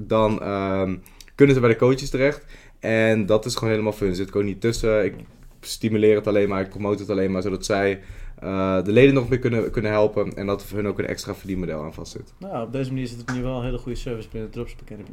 [0.00, 0.96] dan ehm,
[1.34, 2.44] kunnen ze bij de coaches terecht.
[2.80, 4.14] En dat is gewoon helemaal fun.
[4.14, 5.04] Zit gewoon niet tussen.
[5.04, 5.14] Ik
[5.60, 8.00] stimuleer het alleen maar, ik promote het alleen maar, zodat zij
[8.38, 10.32] eh, de leden nog meer kunnen, kunnen helpen.
[10.36, 12.32] En dat voor hun ook een extra verdienmodel aan vastzit.
[12.38, 14.80] Nou, op deze manier zit het nu wel een hele goede service binnen de Dropship
[14.82, 15.08] Academy.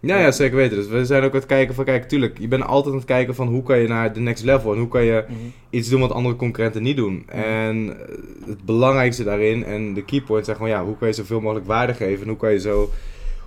[0.00, 0.76] Ja, ja, zeker weten.
[0.76, 3.08] Dus we zijn ook aan het kijken van, kijk, tuurlijk, je bent altijd aan het
[3.08, 5.38] kijken van hoe kan je naar de next level en hoe kan je Mhm.
[5.70, 7.28] iets doen wat andere concurrenten niet doen.
[7.28, 11.40] En eh, het belangrijkste daarin en de keypoint zijn gewoon, ja, hoe kan je zoveel
[11.40, 12.90] mogelijk waarde geven en hoe kan je, zo,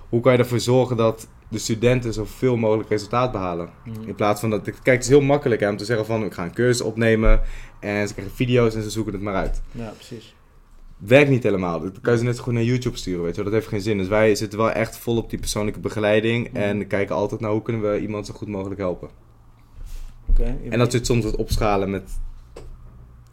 [0.08, 3.70] hoe kan je ervoor zorgen dat de studenten zoveel mogelijk resultaat behalen.
[3.84, 4.08] Mhm.
[4.08, 6.32] In plaats van dat, kijk, het is heel makkelijk hè, om te zeggen van, ik
[6.32, 7.40] ga een cursus opnemen
[7.80, 9.62] en ze krijgen video's en ze zoeken het maar uit.
[9.70, 10.34] Ja, precies.
[10.96, 11.80] Werkt niet helemaal.
[11.80, 13.44] Dat kan je ze net zo goed naar YouTube sturen, weet je wel.
[13.44, 13.98] Dat heeft geen zin.
[13.98, 16.48] Dus wij zitten wel echt vol op die persoonlijke begeleiding.
[16.48, 16.56] Mhm.
[16.56, 19.08] En kijken altijd naar hoe kunnen we iemand zo goed mogelijk helpen.
[20.28, 20.56] Oké.
[20.68, 22.18] En dat zit soms wat opschalen met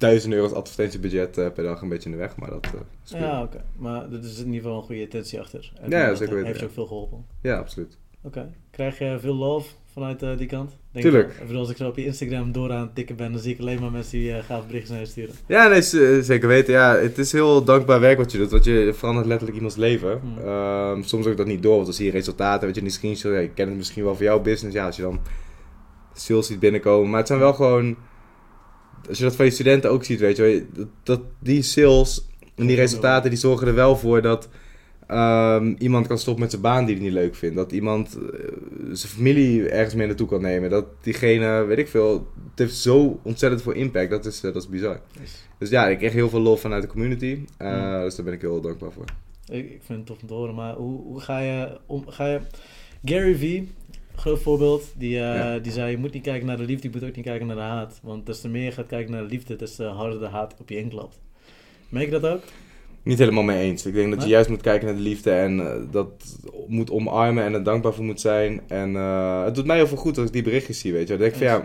[0.04, 2.36] duizend euro's advertentiebudget eh, per dag een beetje in de weg.
[2.36, 2.72] Maar dat eh,
[3.10, 3.26] prima.
[3.26, 3.64] Ja, oké.
[3.78, 5.72] Maar er is in ieder geval een goede intentie achter.
[5.82, 6.70] En Ja, zeker weten, Heeft je ja.
[6.70, 7.26] ook veel geholpen.
[7.42, 7.98] ja, absoluut.
[8.22, 8.54] Oké.
[8.72, 10.72] Krijg je veel love vanuit eh, die kant?
[10.92, 11.34] Denk Tuurlijk.
[11.48, 13.60] Ik als ik zo op je Instagram door aan het tikken ben, dan zie ik
[13.60, 15.36] alleen maar mensen die eh gaaf berichten naar je sturen.
[15.48, 16.74] Ja, nee, eh, zeker weten.
[16.74, 18.52] Ja, het is heel dankbaar werk wat je doet.
[18.52, 20.20] Want je verandert letterlijk iemands leven.
[20.20, 20.38] Hmm.
[20.38, 22.66] Ehm, soms ook dat niet door, want dan zie je resultaten.
[22.66, 24.76] Weet je, in die screenshot, ja, je kent het misschien wel voor jouw business.
[24.76, 25.20] Ja, als je dan
[26.14, 27.10] sales ziet binnenkomen.
[27.10, 27.96] Maar het zijn wel gewoon...
[29.10, 32.68] Als je dat van je studenten ook ziet, weet je dat, dat die sales en
[32.68, 34.50] die resultaten, die zorgen er wel voor dat...
[35.08, 37.56] ehm, iemand kan stoppen met zijn baan die hij niet leuk vindt.
[37.56, 38.40] Dat iemand eh,
[38.92, 40.70] zijn familie ergens mee naartoe kan nemen.
[40.70, 42.14] Dat diegene, weet ik veel,
[42.50, 44.10] het heeft zo ontzettend veel impact.
[44.10, 45.00] Dat is, eh, dat is bizar.
[45.22, 47.40] Dus Dus ja, ik kreeg heel veel lof vanuit de community.
[47.58, 48.02] Eh, Mm.
[48.04, 49.06] Dus daar ben ik heel dankbaar voor.
[49.50, 52.04] ik, ik vind het tof om te horen, maar hoe, hoe ga je om?
[52.08, 52.40] Ga je...
[53.06, 53.70] Gary Vee,
[54.16, 55.60] groot voorbeeld, die, eh, Ja.
[55.60, 57.56] die zei: Je moet niet kijken naar de liefde, je moet ook niet kijken naar
[57.56, 58.00] de haat.
[58.04, 60.56] Want des te meer je gaat kijken naar de liefde, des te harder de haat
[60.60, 61.20] op je inklapt.
[61.90, 62.42] Merk je dat ook?
[63.04, 63.86] Niet helemaal mee eens.
[63.86, 67.44] Ik denk dat je juist moet kijken naar de liefde en eh, dat moet omarmen
[67.44, 68.62] en er dankbaar voor moet zijn.
[68.68, 71.08] En eh, het doet mij heel veel goed als ik die berichtjes zie, weet je.
[71.08, 71.64] Dan denk ik van ja,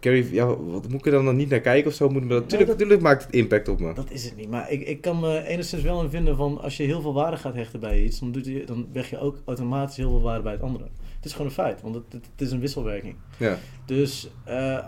[0.00, 2.08] Carrie, ja, wat moet ik er dan, dan niet naar kijken of zo?
[2.08, 3.94] Moet, dat- natuurlijk maakt het impact op me.
[3.94, 4.50] Dat is het niet.
[4.50, 7.36] Maar ik, ik kan me enigszins wel in vinden van als je heel veel waarde
[7.36, 10.42] gaat hechten bij iets, dan, doet je, dan weg je ook automatisch heel veel waarde
[10.42, 10.84] bij het andere.
[11.18, 13.14] Het is gewoon een feit, want het, het, is een wisselwerking.
[13.36, 13.58] Ja.
[13.84, 14.78] Dus eh,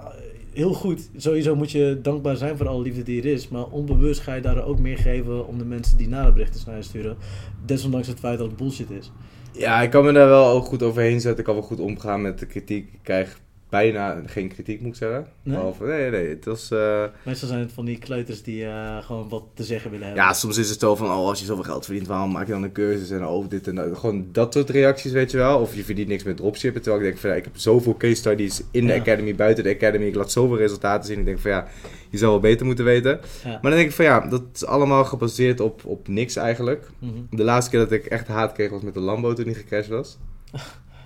[0.53, 1.11] heel goed.
[1.17, 3.49] Sowieso moet je dankbaar zijn voor alle liefde die er is.
[3.49, 6.77] Maar onbewust ga je daar ook meer geven om de mensen die nare berichten naar
[6.77, 7.17] je sturen.
[7.65, 9.13] Desondanks het feit dat het bullshit is.
[9.53, 11.39] ja, ik kan me daar wel ook goed overheen zetten.
[11.39, 12.93] Ik kan wel goed omgaan met de kritiek.
[12.93, 13.41] Ik krijg
[13.71, 15.27] bijna geen kritiek, moet ik zeggen.
[15.43, 15.57] Nee?
[15.57, 16.71] Behalve, nee, nee, het was...
[16.71, 20.25] eh, Meestal zijn het van die kleuters die eh, gewoon wat te zeggen willen hebben.
[20.25, 22.53] Ja, soms is het zo van, oh, als je zoveel geld verdient, waarom maak je
[22.53, 23.99] dan een cursus en oh, dit en dat.
[23.99, 25.59] Gewoon dat soort reacties, weet je wel.
[25.61, 28.15] Of je verdient niks met dropshippen, terwijl ik denk van, ja, ik heb zoveel case
[28.15, 28.99] studies in de Ja.
[29.01, 30.05] academy, buiten de academy.
[30.05, 31.19] Ik laat zoveel resultaten zien.
[31.19, 31.67] Ik denk van, ja,
[32.11, 33.21] je zou wel beter moeten weten.
[33.45, 33.49] Ja.
[33.51, 36.89] Maar dan denk ik van, ja, dat is allemaal gebaseerd op, op niks eigenlijk.
[36.99, 37.13] Mhm.
[37.31, 39.89] De laatste keer dat ik echt haat kreeg was met de Lambo toen die gecrashed
[39.89, 40.19] was.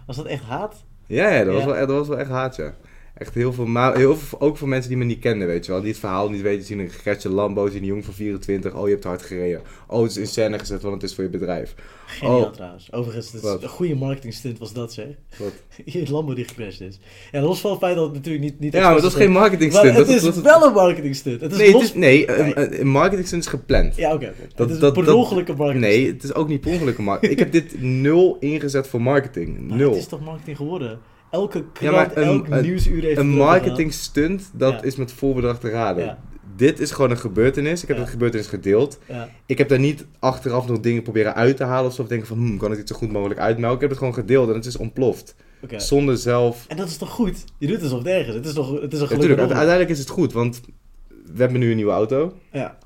[0.06, 0.84] Was dat echt haat?
[1.06, 2.74] Ja, ja, dat, Was wel, dat was wel echt haat, ja.
[3.14, 5.80] Echt heel veel, heel veel, ook voor mensen die me niet kenden, weet je wel.
[5.80, 8.74] Die het verhaal niet weten, zien een gecrashte Lambo, zien een jong van 24.
[8.74, 9.60] Oh, je hebt hard gereden.
[9.88, 11.74] Oh, het is in scène gezet, want het is voor je bedrijf.
[12.06, 12.50] Geniaal Oh.
[12.52, 12.92] trouwens.
[12.92, 15.06] Overigens, het is een goede marketing stunt was dat zeg.
[15.36, 15.52] Wat?
[15.94, 16.98] Je Lambo die gecrashed is.
[17.32, 18.60] Ja, los van het feit dat het natuurlijk niet...
[18.60, 19.96] niet Ja, maar dat is geen marketing Maar stunt.
[19.96, 21.40] het dat is dat wel een marketing stunt.
[21.40, 22.56] Het is Nee, het is, nee, een, Nee.
[22.56, 23.96] een- een marketing stunt is gepland.
[23.96, 24.32] Ja, oké.
[24.54, 26.70] Dat- het is een per dat- ongeluk een marketing Nee, het is ook niet per
[26.72, 27.32] ongeluk een marketing.
[27.32, 29.58] Ik heb dit nul ingezet voor marketing.
[29.68, 29.90] Maar Nul.
[29.90, 30.98] het is toch marketing geworden?
[31.34, 31.64] Elke Ja,
[32.04, 34.82] krant, een- elk een- nieuwsuur heeft Een het marketing stunt, dat Ja.
[34.82, 36.04] is met voorbedacht te raden.
[36.04, 36.18] Ja.
[36.56, 37.82] Dit is gewoon een gebeurtenis.
[37.82, 38.02] Ik heb Ja.
[38.04, 38.98] de gebeurtenis gedeeld.
[39.08, 39.28] Ja.
[39.46, 42.02] Ik heb daar niet achteraf nog dingen proberen uit te halen of zo.
[42.02, 43.74] Of denken van, hmm, kan ik dit zo goed mogelijk uitmelken?
[43.74, 45.34] Ik heb het gewoon gedeeld en het is ontploft.
[45.76, 46.64] Zonder zelf...
[46.68, 47.44] En dat is toch goed?
[47.58, 48.34] Je doet het alsof het ergens.
[48.36, 50.60] Het is toch het is een Natuurlijk, uiteindelijk is het goed, want
[51.08, 52.32] we hebben nu een nieuwe auto.
[52.52, 52.78] Ja.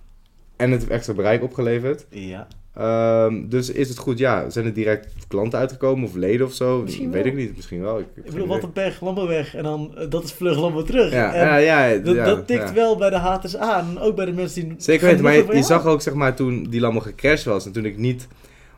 [0.56, 2.06] En het heeft extra bereik opgeleverd.
[2.10, 2.46] Ja.
[2.74, 4.50] Ehm, dus is het goed, ja.
[4.50, 6.82] Zijn er direct klanten uitgekomen of leden of zo?
[6.82, 7.32] Misschien Weet wel.
[7.32, 7.98] ik niet, misschien wel.
[7.98, 9.54] Ik, Ik bedoel, wat een pech, Lambo weg.
[9.54, 11.12] En dan, eh, dat is vlug Lambo terug.
[11.12, 12.74] Ja, En ja, ja, dat, ja, dat tikt ja.
[12.74, 13.98] wel bij de haters aan.
[13.98, 14.74] Ook bij de mensen die...
[14.78, 17.72] Zeker weten, maar je, je zag ook zeg maar toen die Lambo gecrashed was en
[17.72, 18.28] toen ik niet...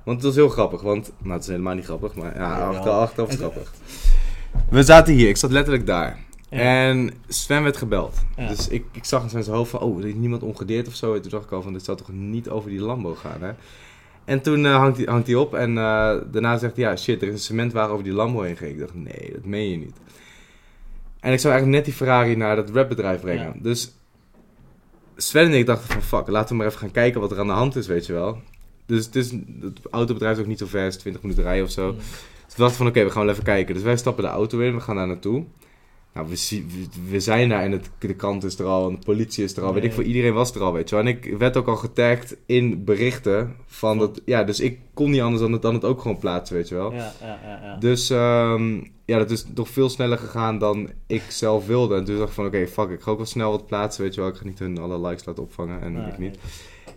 [0.05, 1.13] Want het was heel grappig, want...
[1.19, 3.73] Nou, het is helemaal niet grappig, maar ja, achter, achteraf is grappig.
[4.71, 6.19] We zaten hier, ik zat letterlijk daar.
[6.51, 6.59] Ja.
[6.59, 8.25] En Sven werd gebeld.
[8.37, 8.49] Ja.
[8.49, 11.15] Dus ik, ik zag in zijn hoofd van, oh, er is niemand ongedeerd of zo.
[11.15, 13.53] En toen dacht ik al van, dit zou toch niet over die Lambo gaan, hè?
[14.25, 17.23] En toen eh, hangt hij hangt hij op en eh, daarna zegt hij, ja, shit,
[17.23, 18.73] er is een cementwagen over die Lambo heen gegaan.
[18.73, 19.97] Ik dacht, nee, dat meen je niet.
[21.21, 23.45] En ik zou eigenlijk net die Ferrari naar dat rapbedrijf brengen.
[23.45, 23.53] Ja.
[23.63, 23.95] Dus
[25.17, 27.47] Sven en ik dachten van, fuck, laten we maar even gaan kijken wat er aan
[27.47, 28.39] de hand is, weet je wel.
[28.87, 31.65] Dus het, is, het autobedrijf is ook niet zo ver, het is 20 minuten rijden
[31.65, 31.93] of zo.
[31.93, 31.97] Mm.
[31.97, 33.75] Dus we dachten van, oké, we gaan wel even kijken.
[33.75, 35.45] Dus wij stappen de auto in, we gaan daar naartoe.
[36.15, 38.95] Nou, we, zie- we, we zijn daar en het, de krant is er al en
[38.95, 39.75] de politie is er al.
[39.75, 41.05] Weet ik veel, iedereen was er al, weet je wel.
[41.05, 44.21] En ik werd ook al getagd in berichten van dat...
[44.25, 46.75] Ja, dus ik kon niet anders dan het, dan het ook gewoon plaatsen, weet je
[46.75, 46.93] wel.
[46.93, 47.61] Ja, ja, ja.
[47.63, 47.77] ja.
[47.77, 51.95] Dus ehm, ja, dat is toch veel sneller gegaan dan ik zelf wilde.
[51.97, 54.15] En toen dacht ik van, oké, fuck, ik ga ook wel snel wat plaatsen, weet
[54.15, 54.31] je wel.
[54.31, 56.39] Ik ga niet hun alle likes laten opvangen en Nee, ik niet.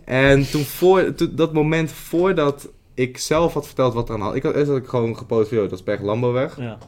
[0.06, 0.20] nee.
[0.32, 4.24] En toen voor, toen, dat moment voordat ik zelf had verteld wat er aan de
[4.24, 4.36] hand...
[4.36, 6.56] Ik had eerst had ik gewoon gepost dat is Berg Landbouwweg.
[6.58, 6.78] Ja.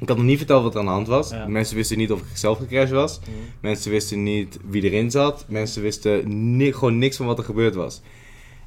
[0.00, 1.30] Ik had nog niet verteld wat er aan de hand was.
[1.30, 1.46] Ja.
[1.46, 3.20] Mensen wisten niet of ik zelf gecrashed was.
[3.60, 5.44] Mensen wisten niet wie erin zat.
[5.48, 8.00] Mensen wisten ni- gewoon niks van wat er gebeurd was.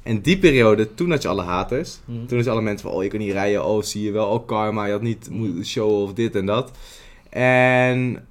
[0.02, 1.98] En die periode, toen had je alle haters.
[2.26, 4.46] Toen is alle mensen van, oh je kan niet rijden, oh zie je wel, oh
[4.46, 6.70] karma, je had niet moeten showen of dit en dat.
[7.30, 8.26] En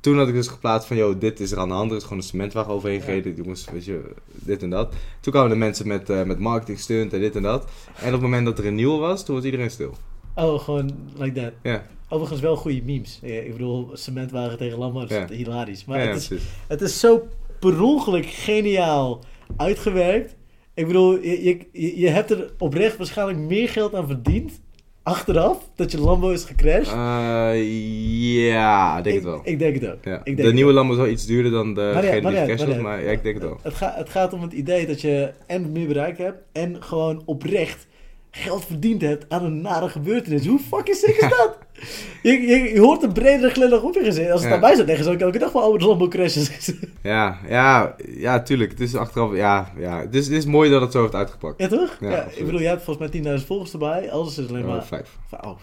[0.00, 2.02] toen had ik dus geplaatst van, joh, dit is er aan de hand, er is
[2.02, 4.00] gewoon een cementwagen overheen gereden, die moest, weet je,
[4.32, 4.94] dit en dat.
[5.20, 7.64] Toen kwamen de mensen met, eh met marketing stunt en dit en dat.
[7.96, 9.94] En op het moment dat er een nieuwe was, toen was iedereen stil.
[10.34, 11.52] Oh, gewoon like that.
[11.62, 13.18] Ja, Overigens wel goede memes.
[13.22, 15.84] Ik bedoel, cementwagen tegen landbouw, dat is hilarisch.
[15.84, 16.46] Maar het, is, precies.
[16.68, 17.26] het is zo
[17.60, 19.20] per ongeluk geniaal
[19.56, 20.36] uitgewerkt.
[20.74, 24.60] Ik bedoel, je, je, je- hebt er oprecht waarschijnlijk meer geld aan verdiend.
[25.02, 26.86] Achteraf, dat je Lambo is gecrashed.
[26.94, 29.40] Eh, ja, ik denk het wel.
[29.44, 30.04] Ik, denk het ook.
[30.04, 30.18] Ja.
[30.24, 30.76] Ik denk de nieuwe ook.
[30.76, 32.76] Lambo is wel iets duurder dan Maar ja, degene maar die ja, gecashed maar was,
[32.76, 32.82] ja.
[32.82, 33.58] maar ja, ik denk het wel.
[33.62, 37.22] Het, gaat, het gaat om het idee dat je en meer bereik hebt en gewoon
[37.24, 37.86] oprecht
[38.30, 40.46] geld verdiend hebt aan een nare gebeurtenis.
[40.46, 41.58] Hoe fucking sick is dat?
[42.22, 44.30] je, je, je hoort een bredere glimlach op je gezicht.
[44.30, 44.56] Als het Ja.
[44.58, 46.72] daarbij zou leggen, zou ik elke dag wel over de Lambo crashes.
[47.02, 48.70] Ja, ja, ja, tuurlijk.
[48.70, 50.00] Het is achteraf, ja, ja.
[50.00, 51.60] Het is, het is mooi dat het zo heeft uitgepakt.
[51.60, 51.96] ja, toch?
[52.00, 54.10] Ja, Ja, ik bedoel, jij hebt volgens mij 10.000 volgers erbij.
[54.10, 54.84] Alles is alleen Oh, maar...
[54.84, 55.16] vijf.
[55.44, 55.56] Oh,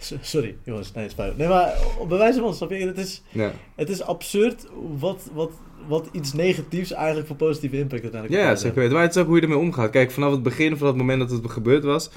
[0.00, 0.92] S- Sorry, jongens.
[0.92, 1.32] Nee, het is.
[1.36, 1.74] Nee, maar
[2.08, 2.86] bij wijze van, snap je?
[2.86, 4.66] Het is, Ja, het is absurd
[4.98, 5.50] wat, wat,
[5.88, 8.92] wat iets negatiefs eigenlijk voor positieve impact uiteindelijk ja zeker weten.
[8.92, 9.90] Maar het is ook hoe je ermee omgaat.
[9.90, 12.10] Kijk, vanaf het begin, vanaf het moment dat het gebeurd was.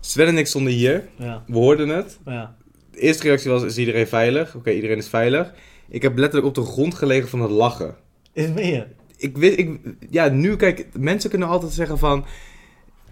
[0.00, 1.08] Sven en ik stonden hier.
[1.16, 2.18] Ja, We hoorden het.
[2.24, 2.56] ja.
[2.90, 4.54] De eerste reactie was, is iedereen veilig?
[4.54, 5.52] Oké, iedereen is veilig.
[5.88, 7.96] Ik heb letterlijk op de grond gelegen van het lachen.
[8.32, 8.86] Is het meer?
[9.16, 9.80] ik weet, ik,
[10.10, 12.24] ja, nu kijk, mensen kunnen altijd zeggen van,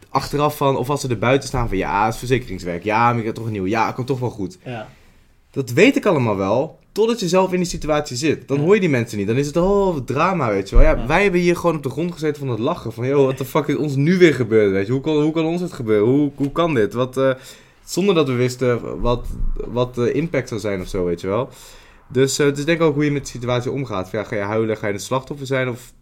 [0.09, 3.19] achteraf van, of als ze er buiten staan van, ja, het is verzekeringswerk, ja, maar
[3.19, 4.59] ik heb toch een nieuw, ja, het komt toch wel goed.
[4.65, 4.89] Ja.
[5.51, 8.49] Dat weet ik allemaal wel, totdat je zelf in die situatie zit.
[8.49, 10.85] Dan hoor je die mensen niet, dan is het, oh, drama, weet je wel.
[10.85, 13.39] Ja, wij hebben hier gewoon op de grond gezeten van het lachen, van, joh, wat
[13.39, 14.93] de fuck is ons nu weer gebeurd, weet je.
[14.93, 16.09] Hoe kan, hoe kan ons het gebeuren?
[16.09, 16.93] Hoe, hoe kan dit?
[16.93, 17.35] Wat, eh,
[17.85, 21.49] zonder dat we wisten wat, wat de impact zou zijn of zo, weet je wel.
[22.09, 24.11] Dus eh, het is denk ik ook hoe je met de situatie omgaat.
[24.11, 25.93] Van, ja, ga je huilen, ga je een slachtoffer zijn of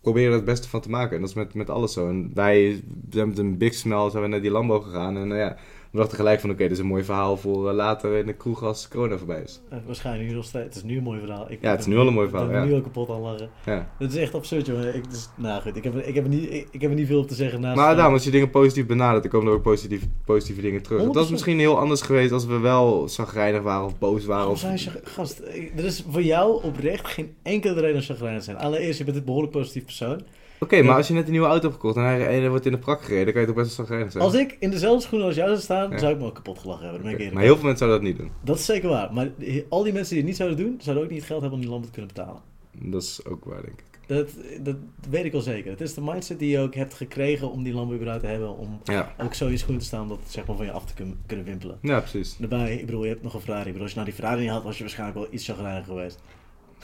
[0.00, 1.14] proberen er het beste van te maken.
[1.14, 2.08] En dat is met, met alles zo.
[2.08, 5.16] En wij zijn met een big smile zijn we naar die Lambo gegaan.
[5.16, 5.56] En nou ja,
[5.90, 8.32] we dachten gelijk van oké, dit is een mooi verhaal voor eh, later in de
[8.32, 9.60] kroeg als corona voorbij is.
[9.70, 10.64] Eh, waarschijnlijk nog steeds.
[10.64, 11.50] Het is nu een mooi verhaal.
[11.50, 12.66] Ik Ja, het is nu al een mooi verhaal, Ik ben ja.
[12.66, 13.50] nu al kapot aan lachen.
[13.64, 13.88] Ja.
[13.98, 14.94] Dat is echt absurd, jongen.
[14.94, 17.06] Ik, dus, nou goed, ik heb, ik, heb er niet, ik, ik heb er niet
[17.06, 17.76] veel op te zeggen naast...
[17.76, 20.82] Maar eh, daarom, als je dingen positief benadert, dan komen er ook positieve, positieve dingen
[20.82, 21.02] terug.
[21.02, 21.30] Dat is 100%.
[21.30, 24.50] misschien heel anders geweest als we wel zagrijnig waren of boos waren.
[24.50, 24.62] Of...
[24.62, 25.40] je gast?
[25.52, 28.56] ik- Er is voor jou oprecht geen enkele reden om chagrijnig te zijn.
[28.56, 30.20] Allereerst, je bent een behoorlijk positief persoon.
[30.60, 32.66] Oké, maar als je net een nieuwe auto hebt gekocht en hij, en hij wordt
[32.66, 34.24] in de prak gereden, dan kan je toch best wel zagrijnig zijn.
[34.24, 35.98] Als ik in dezelfde schoenen als jou zou staan, Ja.
[35.98, 37.02] zou ik me ook kapot gelachen hebben.
[37.32, 38.30] Maar heel veel mensen zouden dat niet doen.
[38.44, 39.12] Dat is zeker waar.
[39.12, 39.30] Maar
[39.68, 41.64] al die mensen die het niet zouden doen, zouden ook niet het geld hebben om
[41.64, 42.40] die lamp te kunnen betalen.
[42.80, 43.84] Dat is ook waar, denk ik.
[44.06, 44.28] Dat,
[44.60, 44.76] dat
[45.10, 45.70] weet ik wel zeker.
[45.70, 48.56] Het is de mindset die je ook hebt gekregen om die lamp überhaupt te hebben.
[48.56, 50.84] Om Ja, ook zo in je schoenen te staan dat zeg maar van je af
[50.84, 51.78] te kun- kunnen wimpelen.
[51.82, 52.36] ja precies.
[52.38, 53.60] Daarbij, ik bedoel, je hebt nog een Ferrari.
[53.66, 55.86] Ik bedoel, als je nou die Ferrari niet had, was je waarschijnlijk wel iets chagrijnig
[55.86, 56.20] geweest.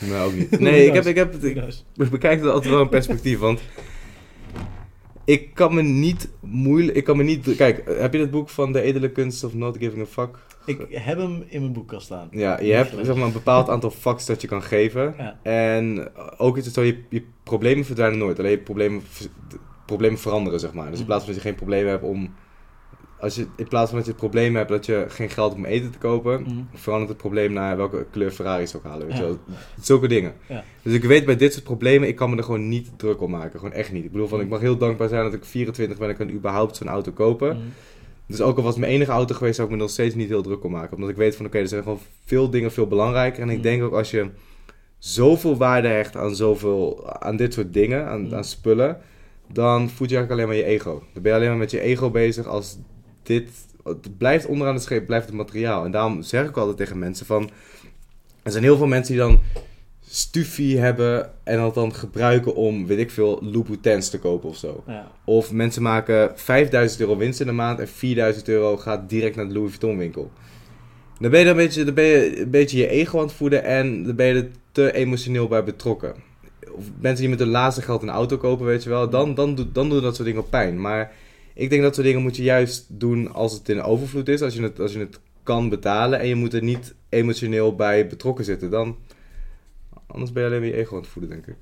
[0.00, 0.60] Nee, ook niet.
[0.60, 1.48] Nee, ik heb, ik heb, Who
[1.96, 3.60] ik, bekijk het altijd wel in perspectief, want
[5.24, 8.72] ik kan me niet moeilijk, ik kan me niet, kijk, heb je dat boek van
[8.72, 10.38] De Edele Kunst of Not Giving a Fuck?
[10.66, 12.28] Ik heb hem in mijn boekkast staan.
[12.30, 15.14] Ja, je hebt zeg maar, een bepaald aantal fucks dat je kan geven.
[15.18, 15.38] Ja.
[15.42, 18.38] En ook is het zo, je, je problemen verdwijnen nooit.
[18.38, 19.02] Alleen je problemen,
[19.86, 20.84] problemen veranderen, zeg maar.
[20.84, 21.06] Dus in Mhm.
[21.06, 22.34] plaats van dat je geen problemen hebt om...
[23.24, 25.64] Als je, in plaats van dat je het probleem hebt dat je geen geld hebt
[25.64, 26.42] om eten te kopen...
[26.42, 26.52] Mhm.
[26.74, 29.06] verandert het probleem naar welke kleur Ferrari ze ook halen.
[29.06, 29.38] Weet je wel.
[29.80, 30.32] Zulke dingen.
[30.48, 30.64] Ja.
[30.82, 33.30] Dus ik weet bij dit soort problemen, ik kan me er gewoon niet druk om
[33.30, 33.58] maken.
[33.58, 34.04] Gewoon echt niet.
[34.04, 36.30] Ik bedoel, van, ik mag heel dankbaar zijn dat ik 24 ben en ik kan
[36.36, 37.56] überhaupt zo'n auto kopen.
[37.56, 37.66] Mhm.
[38.26, 40.28] Dus ook al was het mijn enige auto geweest, zou ik me nog steeds niet
[40.28, 40.94] heel druk om maken.
[40.94, 43.42] Omdat ik weet van, oké, er zijn gewoon veel dingen veel belangrijker.
[43.42, 43.62] En ik Mm.
[43.62, 44.26] denk ook als je
[44.98, 48.98] zoveel waarde hecht aan zoveel, aan dit soort dingen, aan, aan spullen,
[49.52, 51.02] dan voed je eigenlijk alleen maar je ego.
[51.12, 52.78] Dan ben je alleen maar met je ego bezig als
[53.26, 53.50] dit,
[53.84, 55.84] het blijft onderaan de scheep, blijft het materiaal.
[55.84, 57.50] En daarom zeg ik altijd tegen mensen van,
[58.42, 59.40] er zijn heel veel mensen die dan
[60.08, 64.82] stufie hebben en dat dan gebruiken om, weet ik veel, Louboutins te kopen of zo.
[64.86, 65.10] Ja.
[65.24, 69.48] Of mensen maken 5000 euro winst in de maand en 4000 euro gaat direct naar
[69.48, 70.30] de Louis Vuitton winkel.
[71.20, 73.34] Dan ben je, dan een, beetje, dan ben je een beetje je ego aan het
[73.34, 76.14] voeden en dan ben je er te emotioneel bij betrokken.
[76.72, 79.54] Of mensen die met hun laatste geld een auto kopen, weet je wel, dan, dan,
[79.54, 80.80] doet- dan doen dat soort dingen pijn.
[80.80, 81.12] Maar
[81.54, 84.42] ik denk dat soort dingen moet je juist doen als het in overvloed is.
[84.42, 88.06] Als je het, als je het kan betalen en je moet er niet emotioneel bij
[88.06, 88.70] betrokken zitten.
[88.70, 88.96] Dan,
[90.06, 91.56] anders ben je alleen maar je ego aan het voeden, denk ik.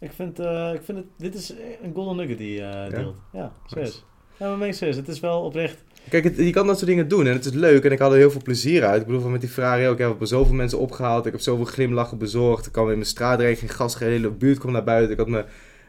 [0.00, 3.16] Ik vind, eh, ik vind het, dit is een golden nugget die je eh, deelt.
[3.32, 4.04] Ja, serieus.
[4.38, 4.96] Ja, maar meen serieus.
[4.96, 5.76] Het is wel oprecht.
[6.08, 8.10] Kijk, het- je kan dat soort dingen doen en het is leuk en ik had
[8.12, 9.00] er heel veel plezier uit.
[9.00, 9.98] Ik bedoel, van met die Ferrari ook.
[9.98, 11.26] Ik heb zoveel mensen opgehaald.
[11.26, 12.66] Ik heb zoveel glimlachen bezorgd.
[12.66, 15.12] Ik kwam in mijn straatreek, geen gas, geen hele buurt kwam naar buiten.
[15.12, 15.44] Ik had mijn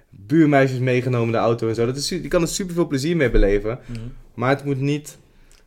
[0.10, 1.86] buurmeisjes meegenomen in de auto en zo.
[1.86, 3.80] Dat is, je kan er super veel plezier mee beleven.
[4.34, 5.18] Maar het moet niet...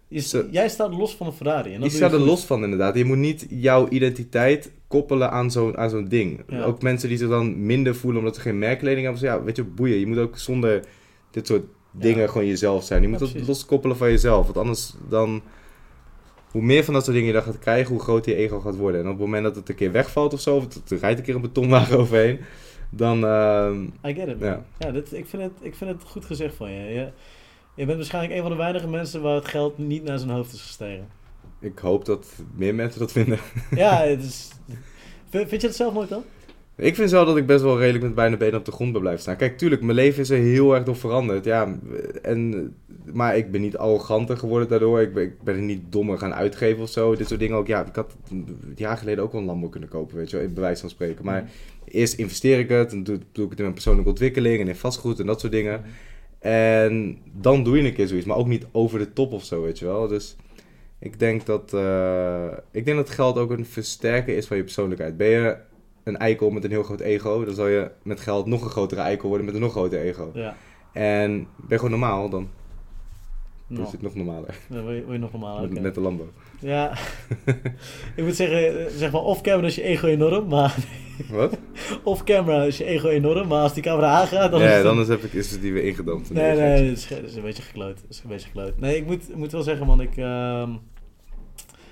[0.09, 0.45] Je- Zo.
[0.51, 1.75] jij staat los van een Ferrari.
[1.75, 2.27] En dat Je staat er goed.
[2.27, 2.97] los van inderdaad.
[2.97, 6.41] Je moet niet jouw identiteit koppelen aan zo'n aan zo'n ding.
[6.49, 6.63] Ja.
[6.63, 9.23] Ook mensen die zich dan minder voelen omdat ze geen merkkleding hebben.
[9.25, 9.99] Ja, weet je, boeien.
[9.99, 10.85] Je moet ook zonder
[11.31, 12.27] dit soort dingen Ja.
[12.27, 13.03] gewoon jezelf zijn.
[13.03, 13.49] Je moet dat precies.
[13.49, 14.45] loskoppelen van jezelf.
[14.45, 15.43] Want anders dan...
[16.51, 18.77] Hoe meer van dat soort dingen je dan gaat krijgen, hoe groter je ego gaat
[18.77, 19.01] worden.
[19.01, 21.25] En op het moment dat het een keer wegvalt of zo, of er rijdt een
[21.25, 22.39] keer een betonwagen overheen,
[22.91, 23.25] dan...
[23.25, 24.41] ehm, I get it.
[24.41, 24.49] man.
[24.49, 24.65] Ja.
[24.79, 26.93] Ja, dit, ik, vind het, ik vind het goed gezegd van je.
[26.93, 27.11] je.
[27.75, 30.53] Je bent waarschijnlijk een van de weinige mensen waar het geld niet naar zijn hoofd
[30.53, 31.09] is gestegen.
[31.61, 33.39] ik hoop dat meer mensen dat vinden.
[33.75, 34.51] Ja, het is...
[35.29, 36.25] Vind, vind je het zelf nooit dan?
[36.81, 39.01] Ik vind zo dat ik best wel redelijk met beide benen op de grond ben
[39.01, 39.37] blijven staan.
[39.37, 41.45] Kijk, tuurlijk, mijn leven is er heel erg door veranderd.
[41.45, 41.79] Ja,
[42.23, 42.75] en,
[43.13, 45.01] maar ik ben niet arroganter geworden daardoor.
[45.01, 47.17] Ik ben, ik ben er niet dommer gaan uitgeven of zo.
[47.17, 47.67] Dit soort dingen ook.
[47.67, 50.49] Ja, ik had een jaar geleden ook wel een Lambo kunnen kopen, weet je wel.
[50.49, 51.25] Bij wijze van spreken.
[51.25, 51.51] Maar
[51.85, 52.91] eerst investeer ik het.
[52.91, 55.53] Dan doe, doe ik het in mijn persoonlijke ontwikkeling en in vastgoed en dat soort
[55.53, 55.83] dingen.
[56.39, 58.27] En dan doe je een keer zoiets.
[58.27, 60.09] Maar ook niet over de top of zo, weet je wel.
[60.09, 60.37] Dus
[60.99, 65.17] ik denk dat, eh, ik denk dat geld ook een versterker is van je persoonlijkheid.
[65.17, 65.57] Ben je
[66.11, 69.01] een eikel met een heel groot ego, dan zal je met geld nog een grotere
[69.01, 70.31] eikel worden met een nog groter ego.
[70.35, 70.57] Ja.
[70.93, 72.49] En ben je gewoon normaal, dan
[73.69, 74.55] is het nog normaler.
[74.69, 75.69] dan wil je, je nog normaal.
[75.69, 76.29] Met, de Lambo.
[76.59, 76.93] Ja.
[78.17, 80.77] ik moet zeggen, zeg maar off-camera is je ego enorm, maar
[81.31, 81.59] Wat?
[82.03, 84.83] off-camera is je ego enorm, maar als die camera aangaat, dan ja, is het...
[84.83, 86.31] dan is, heb ik, is het die weer ingedampt.
[86.31, 88.05] Nee, nee, het is, een beetje gekloot.
[88.09, 88.79] Is een beetje gekloot.
[88.79, 90.17] Nee, ik moet, moet wel zeggen, man, ik...
[90.17, 90.71] ehm,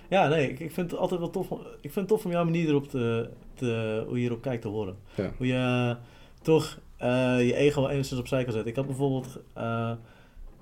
[0.09, 1.51] ja, nee, ik, ik vind het altijd wel tof.
[1.51, 4.05] om- Ik vind het tof om jouw manier erop te, te...
[4.09, 4.97] Hoe je erop kijkt te horen.
[5.15, 5.33] Ja.
[5.37, 6.05] Hoe je eh,
[6.43, 8.71] toch eh, je ego wel enigszins opzij kan zetten.
[8.71, 9.39] Ik had bijvoorbeeld...
[9.53, 9.93] eh,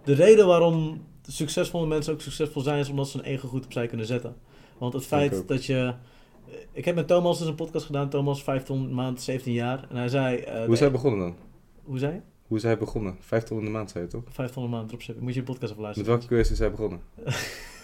[0.04, 2.78] de reden waarom succesvolle mensen ook succesvol zijn...
[2.78, 4.36] is omdat ze hun ego goed opzij kunnen zetten.
[4.78, 5.94] Want het feit dat je...
[6.72, 8.08] Ik heb met Thomas dus een podcast gedaan.
[8.08, 9.86] Thomas, 15 maand, 17 jaar.
[9.90, 10.44] En hij zei...
[10.64, 11.36] Hoe is hij begonnen dan?
[11.84, 12.20] Hoe zei?
[12.46, 13.16] Hoe is hij begonnen?
[13.20, 14.22] 50 in de maand, zei je toch?
[14.28, 15.24] 500 maanden dropshipping.
[15.26, 17.00] Moet je de podcast even Met welke cursus is hij begonnen?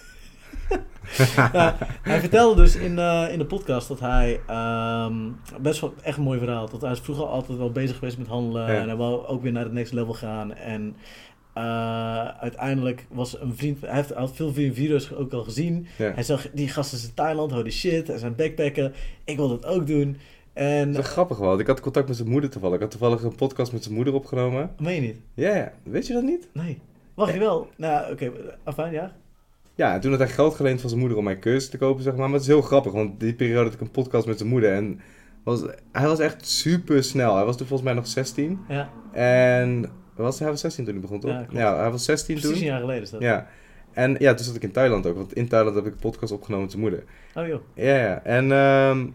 [2.03, 5.15] Hij vertelde dus in, eh, in de podcast dat hij ehm,
[5.61, 6.69] best wel echt een mooi verhaal.
[6.69, 8.81] Dat hij is vroeger altijd wel bezig geweest met handelen Ja.
[8.81, 10.55] en hij wou ook weer naar het next level gaan.
[10.55, 10.97] En
[11.55, 15.87] eh, uiteindelijk was een vriend, hij heeft, had veel video's ook al gezien.
[15.99, 16.13] Ja.
[16.15, 18.93] Hij zag die gasten in Thailand, holy shit, hij zijn backpacken.
[19.25, 20.17] Ik wil dat ook doen.
[20.53, 21.49] En Dat is wel grappig wel.
[21.49, 22.75] want Ik had contact met zijn moeder toevallig.
[22.77, 24.71] Ik had toevallig een podcast met zijn moeder opgenomen.
[24.79, 25.17] meen je niet?
[25.35, 25.73] Ja, ja.
[25.83, 26.49] Weet je dat niet?
[26.53, 26.81] Nee.
[27.15, 27.69] Wacht je wel?
[27.77, 28.31] Nou, oké,
[28.65, 29.13] afijn, ja.
[29.83, 32.03] Ja, en toen had hij geld geleend van zijn moeder om mijn cursus te kopen,
[32.03, 32.25] zeg maar.
[32.25, 34.73] Maar het is heel grappig, want die periode had ik een podcast met zijn moeder.
[34.73, 35.01] En
[35.45, 37.37] was, hij was echt super snel.
[37.37, 38.59] Hij was toen volgens mij nog 16.
[38.69, 41.45] Ja, En was, hij was 16 toen hij begon, toch?
[41.51, 42.67] Ja, hij was 16 precies een toen.
[42.67, 43.21] jaar geleden is dat.
[43.21, 43.47] Ja.
[43.93, 45.17] En ja, toen zat ik in Thailand ook.
[45.17, 47.05] Want in Thailand heb ik een podcast opgenomen met zijn moeder.
[47.35, 47.61] Oh joh.
[47.75, 48.23] Ja, ja.
[48.25, 49.07] En ehm,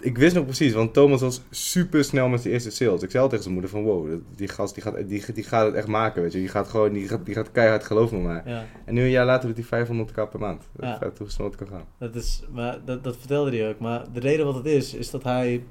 [0.00, 3.02] ik wist nog precies, want Thomas was super snel met zijn eerste sales.
[3.02, 5.66] Ik zei al tegen zijn moeder van, wow, die gast die gaat, die, die gaat
[5.66, 6.38] het echt maken, weet je.
[6.38, 8.48] Die gaat gewoon, die gaat, die gaat keihard geloven me maar.
[8.48, 8.64] Ja.
[8.84, 10.62] En nu een jaar later doet hij 500k per maand.
[10.72, 10.92] Dat Ja.
[10.92, 11.84] is vet hoe snel het kan gaan.
[11.98, 13.78] Dat, is, maar dat, dat vertelde hij ook.
[13.78, 15.62] Maar de reden wat het is, is dat hij...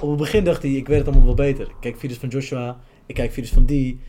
[0.00, 1.66] Op het begin dacht hij, ik weet het allemaal wel beter.
[1.66, 4.00] Ik kijk video's van Joshua, ik kijk video's van die.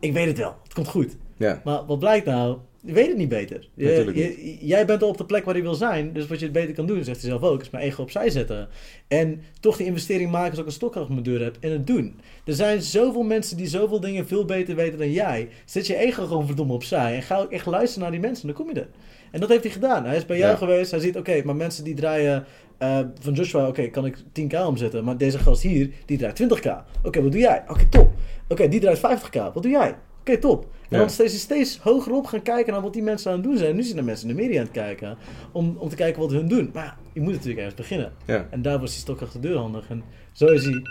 [0.00, 1.16] Ik weet het wel, het komt goed.
[1.36, 2.58] Ja, Maar wat blijkt nou?
[2.84, 3.68] Je weet het niet beter.
[3.74, 6.12] Je- je- jij bent al op de plek waar hij wil zijn.
[6.12, 8.30] Dus wat je het beter kan doen, zegt hij zelf ook, is mijn ego opzij
[8.30, 8.68] zetten.
[9.08, 11.86] En toch die investering maken als ik een stok achter mijn deur heb en het
[11.86, 12.20] doen.
[12.44, 15.48] Er zijn zoveel mensen die zoveel dingen veel beter weten dan jij.
[15.64, 18.46] Zet je ego gewoon verdomme opzij en ga ook echt luisteren naar die mensen.
[18.46, 18.88] Dan kom je er.
[19.30, 20.04] En dat heeft hij gedaan.
[20.04, 20.56] Hij is bij jou Ja.
[20.56, 20.90] geweest.
[20.90, 22.44] Hij ziet, oké, maar mensen die draaien
[22.78, 25.04] eh, van Joshua, oké, kan ik 10k omzetten.
[25.04, 26.84] Maar deze gast hier, die draait 20k.
[27.02, 27.64] Oké, wat doe jij?
[27.68, 28.10] Oké, top.
[28.48, 29.52] Oké, die draait 50k.
[29.54, 29.94] Wat doe jij?
[30.20, 30.66] Oké, top.
[30.88, 30.98] En Ja.
[30.98, 33.76] dan steeds, steeds hoger op gaan kijken naar wat die mensen aan het doen zijn.
[33.76, 35.16] Nu zijn er mensen in de media aan het kijken
[35.52, 36.70] om, om te kijken wat hun doen.
[36.74, 38.12] Maar ja, je moet natuurlijk ergens beginnen.
[38.24, 38.46] ja.
[38.50, 39.88] En daar was die stok achter de deur handig.
[39.88, 40.82] En zo is hij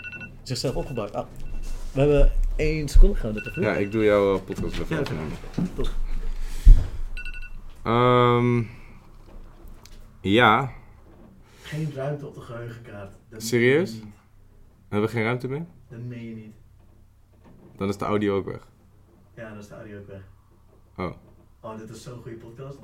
[0.42, 1.12] zichzelf opgebouwd.
[1.14, 1.26] Ah,
[1.92, 5.02] we hebben één seconde gaan dit ja ik doe jouw eh, podcast even Ja.
[5.74, 5.90] Top.
[7.82, 8.62] Ehm,
[10.20, 10.70] ja,
[11.62, 13.12] Geen ruimte op de geheugenkaart.
[13.30, 13.92] Dat Serieus?
[14.88, 15.66] hebben we geen ruimte meer?
[15.90, 16.52] Dat meen je niet.
[17.76, 18.66] Dan is de audio ook weg.
[19.38, 20.20] Ja, dan is de audio ook weg.
[20.96, 21.12] Oh.
[21.60, 22.78] Oh, dit is zo'n goede podcast.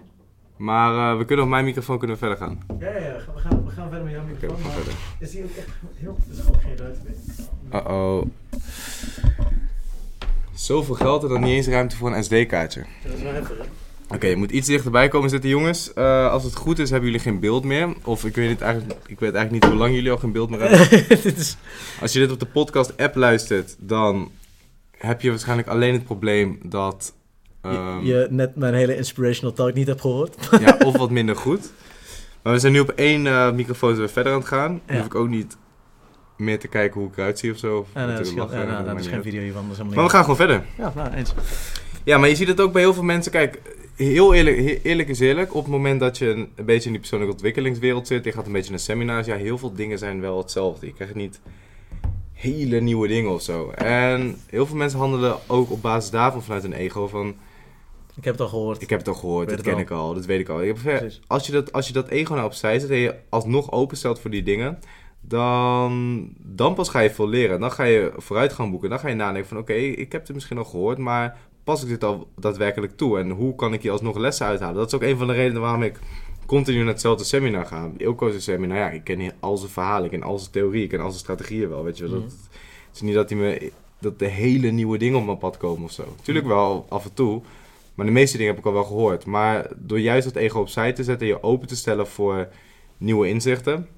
[0.56, 2.60] Maar eh, we kunnen op mijn microfoon kunnen we verder gaan.
[2.78, 3.16] Ja, ja, ja.
[3.34, 4.62] We gaan, we gaan verder met jouw microfoon.
[4.62, 4.94] maar verder.
[5.18, 6.16] is die ook echt heel...
[6.28, 7.80] Er is ook geen ruimte meer.
[7.80, 8.26] Uh-oh.
[10.54, 12.84] Zoveel geld en dan niet eens ruimte voor een SD-kaartje.
[13.04, 14.14] Dat is wel heftig, hè?
[14.14, 15.92] Oké, je moet iets dichterbij komen zitten, jongens.
[15.92, 17.94] Eh, als het goed is, hebben jullie geen beeld meer.
[18.04, 20.50] Of ik weet, niet, eigenlijk, ik weet eigenlijk niet hoe lang jullie al geen beeld
[20.50, 21.34] meer hebben.
[21.36, 21.56] is...
[22.00, 24.30] Als je dit op de podcast-app luistert, dan
[25.04, 27.14] heb je waarschijnlijk alleen het probleem dat...
[27.62, 30.48] je- ehm, je net mijn hele inspirational talk niet hebt gehoord.
[30.66, 31.72] ja, of wat minder goed.
[32.42, 34.80] Maar we zijn nu op één eh, microfoon weer verder aan het gaan.
[34.86, 34.96] Ja.
[34.96, 35.56] hoef ik ook niet
[36.36, 37.78] meer te kijken hoe ik eruit zie of zo.
[37.78, 39.64] Of Ja, nee, dat ja, nou, dat is geen video hiervan.
[39.70, 40.64] Helemaal Maar we gaan gewoon verder.
[40.78, 41.34] Ja, nou, eens.
[42.04, 43.32] Ja, maar je ziet het ook bij heel veel mensen.
[43.32, 43.60] Kijk,
[43.96, 45.54] heel eerlijk, is eerlijk.
[45.54, 48.46] Op het moment dat je een, een beetje in die persoonlijke ontwikkelingswereld zit, je gaat
[48.46, 50.86] een beetje naar seminars, ja, heel veel dingen zijn wel hetzelfde.
[50.86, 51.40] Je krijgt niet
[52.34, 53.70] hele nieuwe dingen of zo.
[53.70, 57.34] En heel veel mensen handelen ook op basis daarvan vanuit een ego van,
[58.16, 58.82] Ik heb het al gehoord.
[58.82, 59.80] ik heb het al gehoord, dat ken al.
[59.80, 60.62] ik al, dat weet ik al.
[60.62, 63.72] Ik heb, als, je dat, als je dat ego nou opzij zet en je alsnog
[63.72, 64.78] openstelt voor die dingen,
[65.20, 67.60] dan, dan pas ga je veel leren.
[67.60, 68.90] Dan ga je vooruit gaan boeken.
[68.90, 71.88] Dan ga je nadenken van, oké, ik heb het misschien al gehoord, maar pas ik
[71.88, 73.18] dit al daadwerkelijk toe?
[73.18, 74.74] En hoe kan ik hier alsnog lessen uithalen?
[74.74, 75.98] Dat is ook een van de redenen waarom ik
[76.46, 77.90] continu naar hetzelfde seminar ga.
[77.96, 80.82] Ilko is een seminar, ja, ik ken al zijn verhalen, ik ken al zijn theorie,
[80.82, 82.22] ik ken al zijn strategieën wel, weet je wel.
[82.22, 85.84] Het is niet dat, hij me, dat de hele nieuwe dingen op mijn pad komen
[85.84, 86.04] of zo.
[86.22, 87.42] Tuurlijk wel, af en toe.
[87.94, 89.26] Maar de meeste dingen heb ik al wel gehoord.
[89.26, 92.48] Maar door juist dat ego opzij te zetten en je open te stellen voor
[92.96, 93.88] nieuwe inzichten.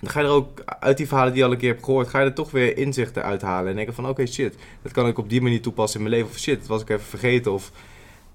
[0.00, 2.08] Dan ga je er ook uit die verhalen die je al een keer hebt gehoord,
[2.08, 3.70] ga je er toch weer inzichten uithalen.
[3.70, 6.34] En denken van oké shit, dat kan ik op die manier toepassen in mijn leven.
[6.34, 7.52] Of shit, dat was ik even vergeten.
[7.52, 7.72] Of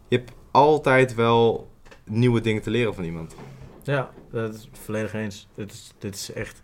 [0.08, 1.70] je hebt altijd wel
[2.10, 3.36] nieuwe dingen te leren van iemand.
[3.84, 5.48] Ja, dat is volledig eens.
[5.56, 6.62] Dit is, dit is echt...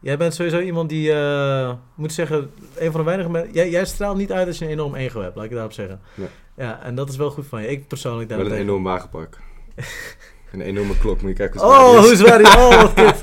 [0.00, 3.52] Jij bent sowieso iemand die, eh moet zeggen, een van de weinige mensen...
[3.52, 6.00] Jij, jij straalt niet uit als je een enorm ego hebt, laat ik daarop zeggen.
[6.14, 6.28] Nee.
[6.56, 7.68] Ja, en dat is wel goed van je.
[7.68, 9.38] Ik persoonlijk Wel een enorm wagenpak.
[10.52, 12.46] een enorme klok, moet je kijken Oh, zwaar hoe die zwaar die...
[12.46, 13.22] Oh, wat kut.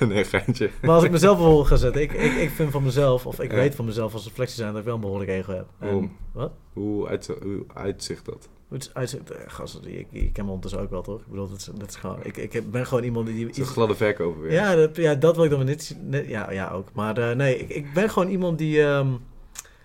[0.08, 0.70] nee, geintje.
[0.82, 3.50] Maar als ik mezelf bijvoorbeeld ga zetten, ik, ik, ik vind van mezelf, of ik
[3.50, 3.56] Ja.
[3.56, 5.66] weet van mezelf als reflectie zijn dat ik wel een behoorlijk ego heb.
[5.78, 6.16] En, Waarom?
[6.32, 6.52] Wat?
[6.72, 8.48] Hoe, uit, hoe uitzicht dat?
[8.92, 9.02] Eh,
[9.46, 11.20] gast, ik, ik ken me ondertussen ook wel, toch?
[11.20, 13.34] Ik bedoel, dat is, dat is gewoon, ik, ik ben gewoon iemand die...
[13.48, 14.52] Is een iets- gladde verkoper weer.
[14.52, 15.96] ja, dat, ja, dat wil ik dan weer niet...
[16.00, 16.88] net- ja, ja, ook.
[16.92, 18.82] Maar eh, nee, ik, ik ben gewoon iemand die...
[18.82, 19.08] ehm,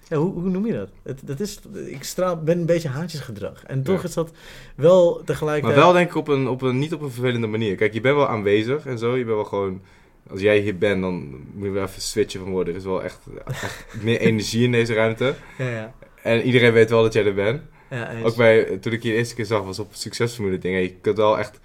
[0.08, 0.90] ja, hoe, hoe noem je dat?
[1.04, 3.64] Het, dat is, ik straal, ben een beetje haantjesgedrag.
[3.64, 4.08] En toch Ja.
[4.08, 4.32] is dat
[4.76, 5.76] wel tegelijkertijd...
[5.76, 7.76] Maar wel denk ik op een, op een, niet op een vervelende manier.
[7.76, 9.10] Kijk, je bent wel aanwezig en zo.
[9.18, 9.82] Je bent wel gewoon...
[10.30, 11.14] Als jij hier bent, dan
[11.54, 12.74] moet je wel even switchen van worden.
[12.74, 15.36] Er is wel echt, echt meer energie in deze ruimte.
[15.58, 15.94] Ja, ja.
[16.24, 17.62] En iedereen weet wel dat jij er bent.
[17.96, 18.22] Ja.
[18.24, 20.82] Ook bij, toen ik je de eerste keer zag, was op Succesformule dingen.
[20.82, 21.60] Je kunt wel echt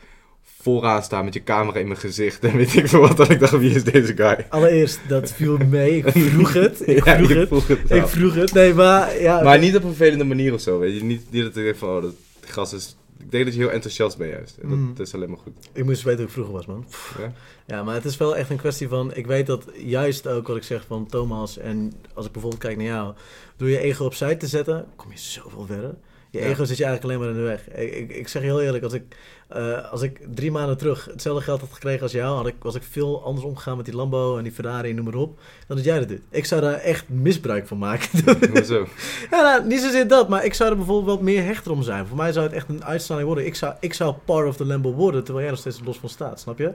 [0.60, 2.44] vooraan staan met je camera in mijn gezicht.
[2.44, 3.16] En weet ik veel wat.
[3.16, 4.46] Dat ik dacht, wie is deze guy?
[4.48, 5.96] Allereerst, dat viel mee.
[5.96, 6.88] Ik vroeg het.
[6.88, 7.48] Ik vroeg het.
[7.48, 8.52] vroeg het Ik vroeg het.
[8.52, 9.20] Nee, maar...
[9.20, 10.78] Ja, Maar niet op een vervelende manier of zo.
[10.78, 11.04] Weet je?
[11.04, 12.96] Niet, niet dat ik denk van, oh, dat gast is...
[13.18, 14.56] Ik denk dat je heel enthousiast bent juist.
[14.60, 14.92] Dat, Mm.
[14.94, 15.52] dat is alleen maar goed.
[15.72, 16.84] Ik moest weten hoe ik vroeger was, man.
[17.18, 17.32] Ja?
[17.66, 19.14] Ja, maar het is wel echt een kwestie van...
[19.14, 21.58] Ik weet dat juist ook wat ik zeg van Thomas...
[21.58, 23.14] En als ik bijvoorbeeld kijk naar jou...
[23.56, 24.86] Door je ego opzij te zetten...
[24.96, 25.94] Kom je zoveel verder.
[26.30, 26.44] Je Ja.
[26.44, 27.68] ego zit je eigenlijk alleen maar in de weg.
[27.68, 28.84] Ik, ik, ik zeg je heel eerlijk...
[28.84, 29.16] Als ik,
[29.48, 32.36] eh, als ik drie maanden terug hetzelfde geld had gekregen als jou...
[32.36, 34.92] Had ik, was ik veel anders omgegaan met die Lambo en die Ferrari...
[34.92, 35.38] Noem maar op.
[35.66, 36.20] Dan dat jij dat doet.
[36.30, 38.08] Ik zou daar echt misbruik van maken.
[38.52, 38.86] Hoezo?
[39.30, 42.06] Ja, nou, niet zozeer dat, maar ik zou er bijvoorbeeld wat meer hechter om zijn.
[42.06, 43.46] Voor mij zou het echt een uitstraling worden.
[43.46, 46.08] Ik zou, ik zou part of the Lambo worden, terwijl jij nog steeds los van
[46.08, 46.72] staat, snap je?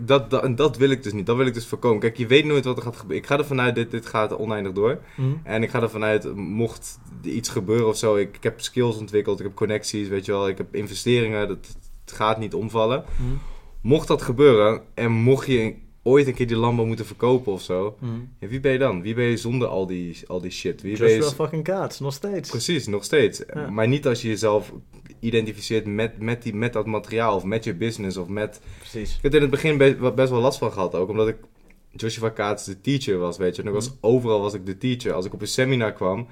[0.00, 1.26] Dat, dat, en dat wil ik dus niet.
[1.26, 2.00] Dat wil ik dus voorkomen.
[2.00, 3.22] Kijk, je weet nooit wat er gaat gebeuren.
[3.22, 4.98] Ik ga ervan uit, dit, dit gaat oneindig door.
[5.16, 5.30] Mhm.
[5.42, 8.16] En ik ga ervan uit, mocht er iets gebeuren of zo.
[8.16, 10.48] Ik, ik heb skills ontwikkeld, ik heb connecties, weet je wel.
[10.48, 11.76] Ik heb investeringen, dat,
[12.12, 13.04] het gaat niet omvallen.
[13.16, 13.30] Mhm.
[13.80, 17.96] Mocht dat gebeuren en mocht je ooit een keer die Lambo moeten verkopen of zo.
[18.00, 18.12] Mhm.
[18.38, 19.02] Ja, wie ben je dan?
[19.02, 20.82] Wie ben je zonder al die, al die shit?
[20.82, 21.22] Wie ben je...
[21.22, 22.50] Fucking Kaats, nog steeds.
[22.50, 23.42] Precies, nog steeds.
[23.54, 23.70] Ja.
[23.70, 24.72] Maar niet als je jezelf
[25.20, 29.16] identificeert met, met, die, met dat materiaal of met je business of met Precies.
[29.16, 31.36] Ik heb er in het begin be- best wel last van gehad ook, omdat ik
[31.90, 33.62] Joshua Kaats de teacher was, weet je.
[33.62, 33.96] En ik was, Mhm.
[34.00, 35.12] overal was ik de teacher.
[35.12, 36.26] Als ik op een seminar kwam.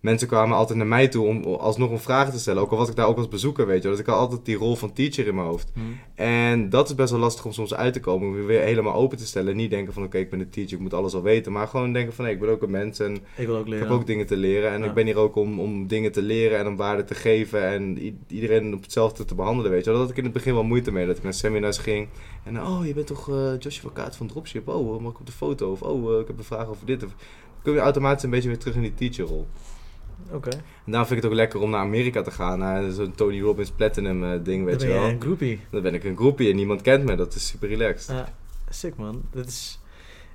[0.00, 2.62] Mensen kwamen altijd naar mij toe om alsnog een vraag te stellen.
[2.62, 3.88] Ook al was ik daar ook als bezoeker, weet je.
[3.88, 5.70] Dus ik had altijd die rol van teacher in mijn hoofd.
[5.74, 5.84] Mhm.
[6.14, 8.94] En dat is best wel lastig om soms uit te komen, om je weer helemaal
[8.94, 9.50] open te stellen.
[9.50, 11.52] En niet denken van, oké, ik ben de teacher, ik moet alles al weten.
[11.52, 13.68] Maar gewoon denken van, nee, ik ben ook een mens en Ik wil ook ik
[13.68, 13.86] leren.
[13.88, 14.70] heb ook dingen te leren.
[14.72, 14.86] En Ja.
[14.86, 17.62] ik ben hier ook om, om dingen te leren en om waarde te geven.
[17.68, 19.90] En iedereen op hetzelfde te behandelen, weet je.
[19.90, 21.06] Daar had ik in het begin wel moeite mee.
[21.06, 22.08] Dat ik naar seminars ging.
[22.44, 24.68] En oh, je bent toch eh, Joshua Kaat van Dropship?
[24.68, 25.70] Oh, mag ik op de foto?
[25.70, 27.02] Of oh, eh, ik heb een vraag over dit.
[27.04, 29.46] Of, dan kom je automatisch een beetje weer terug in die teacherrol.
[30.32, 30.48] Oké.
[30.50, 32.58] En daarom vind ik het ook lekker om naar Amerika te gaan.
[32.58, 35.04] Naar zo'n Tony Robbins Platinum eh, ding, Dan weet ben je wel.
[35.08, 35.60] een groupie.
[35.70, 37.16] Dan ben ik een groepie en niemand kent me.
[37.16, 38.16] Dat is super relaxed.
[38.16, 38.32] Ja,
[38.70, 39.22] sick man.
[39.32, 39.78] Dat is...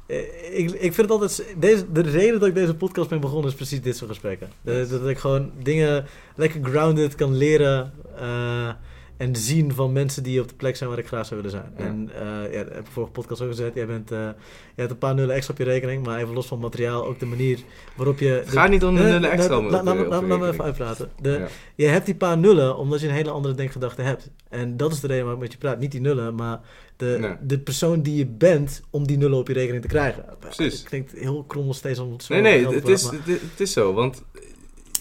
[0.05, 1.55] eh, Ik, ik vind het altijd...
[1.57, 4.49] Deze, de reden dat ik deze podcast ben begonnen is precies dit soort gesprekken.
[4.61, 6.05] Dat, dat ik gewoon dingen
[6.35, 7.93] lekker grounded kan leren.
[8.17, 8.69] Eh,
[9.17, 11.73] en zien van mensen die op de plek zijn waar ik graag zou willen zijn.
[11.77, 11.83] Ja.
[11.85, 13.75] En eh ja, heb ik vorige podcast ook gezegd.
[13.75, 14.33] Jij, bent, je
[14.75, 17.25] hebt een paar nullen extra op je rekening, maar even los van materiaal, ook de
[17.25, 17.59] manier
[17.95, 18.27] waarop je...
[18.27, 19.61] Het gaat niet om de nullen extra.
[19.61, 19.83] Laat
[20.23, 21.09] me even uitpraten.
[21.21, 21.47] De, Ja.
[21.75, 24.29] Je hebt die paar nullen omdat je een hele andere denkgedachte hebt.
[24.49, 25.79] En dat is de reden waarom ik met je praat.
[25.79, 26.59] Niet die nullen, maar
[26.97, 27.35] de, Nee.
[27.41, 30.25] de persoon die je bent om die nullen op je rekening te krijgen.
[30.39, 30.79] Precies.
[30.79, 33.93] Het klinkt heel krommel steeds om het zo Nee, nee, het is, het is zo.
[33.93, 34.23] Want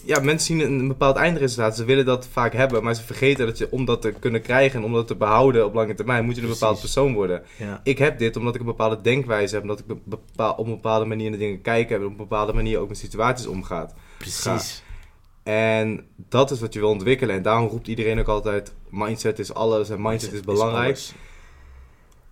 [0.05, 1.76] ja, mensen zien een, bepaald eindresultaat.
[1.76, 4.78] Ze willen dat vaak hebben, maar ze vergeten dat je om dat te kunnen krijgen
[4.80, 6.61] en om dat te behouden op lange termijn, moet je een Precies.
[6.62, 7.42] bepaald persoon worden.
[7.57, 10.66] Ja, Ik heb dit omdat ik een bepaalde denkwijze heb, omdat ik be- bepaal, op
[10.66, 13.94] een bepaalde manier naar dingen kijk en op een bepaalde manier ook met situaties omgaat.
[14.18, 14.82] precies.
[15.42, 17.36] En dat is wat je wil ontwikkelen.
[17.36, 20.98] En daarom roept iedereen ook altijd: mindset is alles en mindset is belangrijk.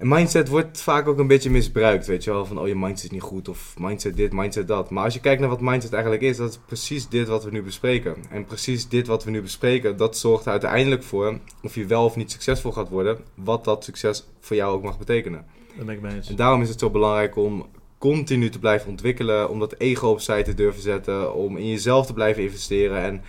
[0.01, 2.47] En mindset wordt vaak ook een beetje misbruikt, weet je wel.
[2.47, 4.91] Van, oh, je mindset is niet goed, of mindset dit, mindset dat.
[4.91, 7.51] Maar als je kijkt naar wat mindset eigenlijk is, dat is precies dit wat we
[7.51, 8.17] nu bespreken.
[8.31, 12.05] En precies dit wat we nu bespreken, dat zorgt er uiteindelijk voor, of je wel
[12.05, 15.47] of niet succesvol gaat worden, wat dat succes voor jou ook mag betekenen.
[15.77, 16.29] Daar ben ik mee eens.
[16.29, 17.67] En daarom is het zo belangrijk om
[17.99, 22.13] continu te blijven ontwikkelen, om dat ego opzij te durven zetten, om in jezelf te
[22.13, 23.03] blijven investeren.
[23.03, 23.23] En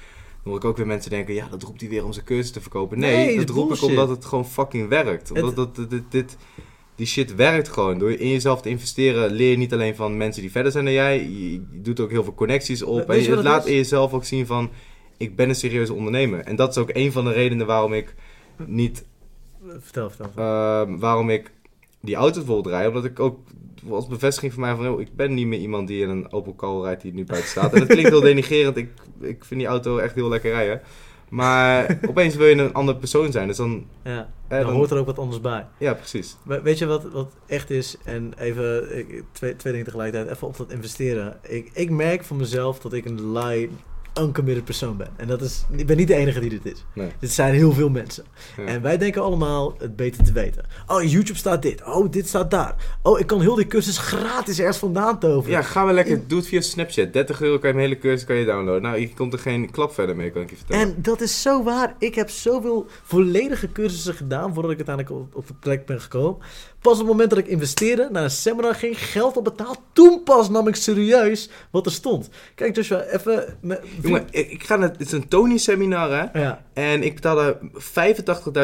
[0.43, 2.61] hoor ik ook weer mensen denken, ja, dat roept hij weer om zijn cursus te
[2.61, 2.99] verkopen.
[2.99, 5.29] Nee, Nee, dat roep ik omdat het gewoon fucking werkt.
[5.29, 6.37] Het- Omdat dat, dit, dit,
[6.95, 7.97] die shit werkt gewoon.
[7.99, 10.93] Door in jezelf te investeren leer je niet alleen van mensen die verder zijn dan
[10.93, 13.09] jij, je, doet ook heel veel connecties op.
[13.09, 14.69] En je het laat in jezelf ook zien van,
[15.17, 16.39] ik ben een serieuze ondernemer.
[16.39, 18.15] En dat is ook een van de redenen waarom ik
[18.65, 19.05] niet
[19.79, 20.31] Vertel, vertel.
[20.35, 21.51] Ehm, waarom ik
[22.01, 22.87] die auto's wil draaien.
[22.87, 23.39] Omdat ik ook
[23.89, 24.99] als bevestiging voor mij van...
[24.99, 27.73] Ik ben niet meer iemand die in een Opel Kadett rijdt die nu buiten staat.
[27.73, 28.77] En dat klinkt heel denigerend.
[28.77, 28.89] Ik,
[29.19, 30.81] ik vind die auto echt heel lekker rijden.
[31.29, 33.47] Maar opeens wil je een andere persoon zijn.
[33.47, 33.85] Dus dan...
[34.03, 35.67] ja, eh, dan hoort er ook wat anders bij.
[35.77, 36.37] Ja, precies.
[36.43, 37.97] We- Weet je wat, wat echt is?
[38.03, 40.35] En even ik- twee, twee dingen tegelijkertijd.
[40.35, 41.39] Even op dat investeren.
[41.47, 43.69] Ik, ik merk van mezelf dat ik een lie,
[44.19, 45.07] uncommitted persoon ben.
[45.15, 46.85] En dat is, ik ben niet de enige die dit is.
[46.93, 47.11] Nee.
[47.19, 48.23] Dit zijn heel veel mensen.
[48.57, 48.65] Ja.
[48.65, 50.65] En wij denken allemaal het beter te weten.
[50.87, 51.83] Oh, YouTube staat dit.
[51.83, 52.75] Oh, dit staat daar.
[53.01, 55.57] Oh, ik kan heel die cursus gratis ergens vandaan toveren.
[55.57, 56.27] Ja, ga we lekker.
[56.27, 57.13] Doe het via Snapchat.
[57.13, 58.81] 30 euro kan je mijn hele cursus kan je downloaden.
[58.81, 60.81] Nou, je komt er geen klap verder mee, kan ik je vertellen.
[60.81, 61.95] En dat is zo waar.
[61.99, 66.41] Ik heb zoveel volledige cursussen gedaan voordat ik uiteindelijk op, op de plek ben gekomen.
[66.81, 70.23] Pas op het moment dat ik investeerde, naar een seminar ging, geld op betaald, toen
[70.23, 72.29] pas nam ik serieus wat er stond.
[72.55, 73.57] Kijk, Joshua, even...
[73.61, 74.89] Met, Jongen, ik, ga naar...
[74.89, 76.39] Het is een Tony-seminar, hè.
[76.41, 77.57] Ja, En ik betaalde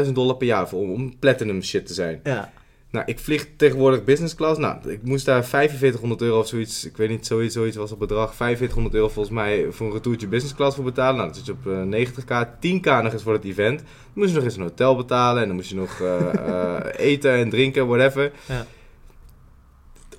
[0.05, 2.19] 85.000 dollar per jaar voor om platinum shit te zijn.
[2.23, 2.51] ja.
[2.91, 4.59] Nou, ik vlieg tegenwoordig business class.
[4.59, 7.99] Nou, ik moest daar 4500 euro of zoiets, ik weet niet, zoiets, zoiets was het
[7.99, 8.35] bedrag.
[8.35, 11.15] 4500 euro volgens mij voor een retourtje business class voor betalen.
[11.15, 13.79] Nou, dat zit je op eh, 90k, 10k nog eens voor het event.
[13.79, 16.85] Dan moest je nog eens een hotel betalen en dan moest je nog eh, eh,
[16.97, 18.31] eten en drinken, whatever.
[18.45, 18.65] Ja.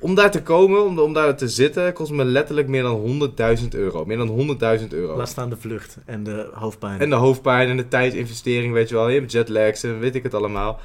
[0.01, 3.31] Om daar te komen, om, om daar te zitten, kost me letterlijk meer dan
[3.63, 4.05] 100.000 euro.
[4.05, 5.17] Meer dan 100.000 euro.
[5.17, 7.01] Laat staan de vlucht en de hoofdpijn.
[7.01, 9.09] En de hoofdpijn en de tijdsinvestering, weet je wel.
[9.09, 10.81] Je hebt jetlags en weet ik het allemaal.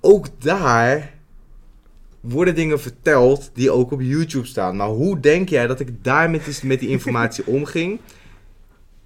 [0.00, 1.14] Ook daar
[2.20, 4.76] worden dingen verteld die ook op YouTube staan.
[4.76, 8.00] Maar hoe denk jij dat ik daar met die, met die informatie omging?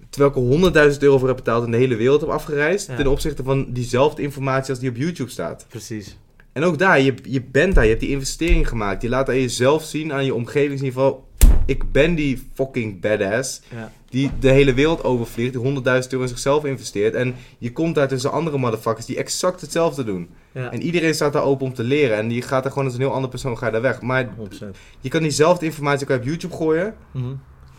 [0.09, 2.87] Terwijl ik er 100.000 euro voor heb betaald en de hele wereld heb afgereisd.
[2.87, 2.95] Ja.
[2.95, 5.65] Ten opzichte van diezelfde informatie als die op YouTube staat.
[5.69, 6.17] Precies.
[6.51, 9.01] En ook daar, je, je bent daar, je hebt die investering gemaakt.
[9.01, 11.19] Je laat aan jezelf zien, aan je omgeving zien van...
[11.65, 13.91] Ik ben die fucking badass Ja.
[14.09, 17.13] die de hele wereld overvliegt, die 100.000 euro in zichzelf investeert.
[17.13, 20.29] En je komt daar tussen andere motherfuckers die exact hetzelfde doen.
[20.51, 20.71] Ja.
[20.71, 22.17] En iedereen staat daar open om te leren.
[22.17, 24.01] En die gaat er gewoon als een heel andere persoon ga je daar weg.
[24.01, 24.77] Maar 100%.
[24.99, 26.95] je kan diezelfde informatie ook op YouTube gooien.
[27.11, 27.25] Mhm.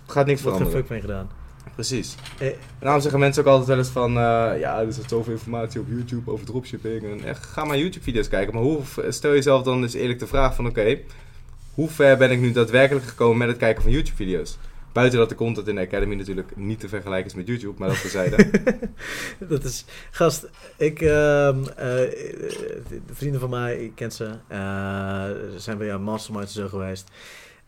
[0.06, 0.70] Gaat niks Wordt geen veranderen.
[0.80, 1.28] fuck mee gedaan.
[1.74, 2.14] Precies.
[2.38, 4.10] Eh, En daarom zeggen mensen ook altijd wel eens van...
[4.10, 7.02] eh, ja, er zit zoveel informatie op YouTube over dropshipping.
[7.02, 8.54] En echt, ga maar YouTube-video's kijken.
[8.54, 10.66] Maar hoe, stel jezelf dan eens eerlijk de vraag van...
[10.66, 10.98] Oké,
[11.74, 14.58] hoe ver ben ik nu daadwerkelijk gekomen met het kijken van YouTube-video's?
[14.92, 17.74] Buiten dat de content in de Academy natuurlijk niet te vergelijken is met YouTube.
[17.78, 18.50] Maar dat terzijde.
[19.48, 21.86] dat is, gast, ik, ehm, eh,
[22.88, 27.10] de vrienden van mij, ik ken ze, eh, zijn bij jou masterminds zo geweest.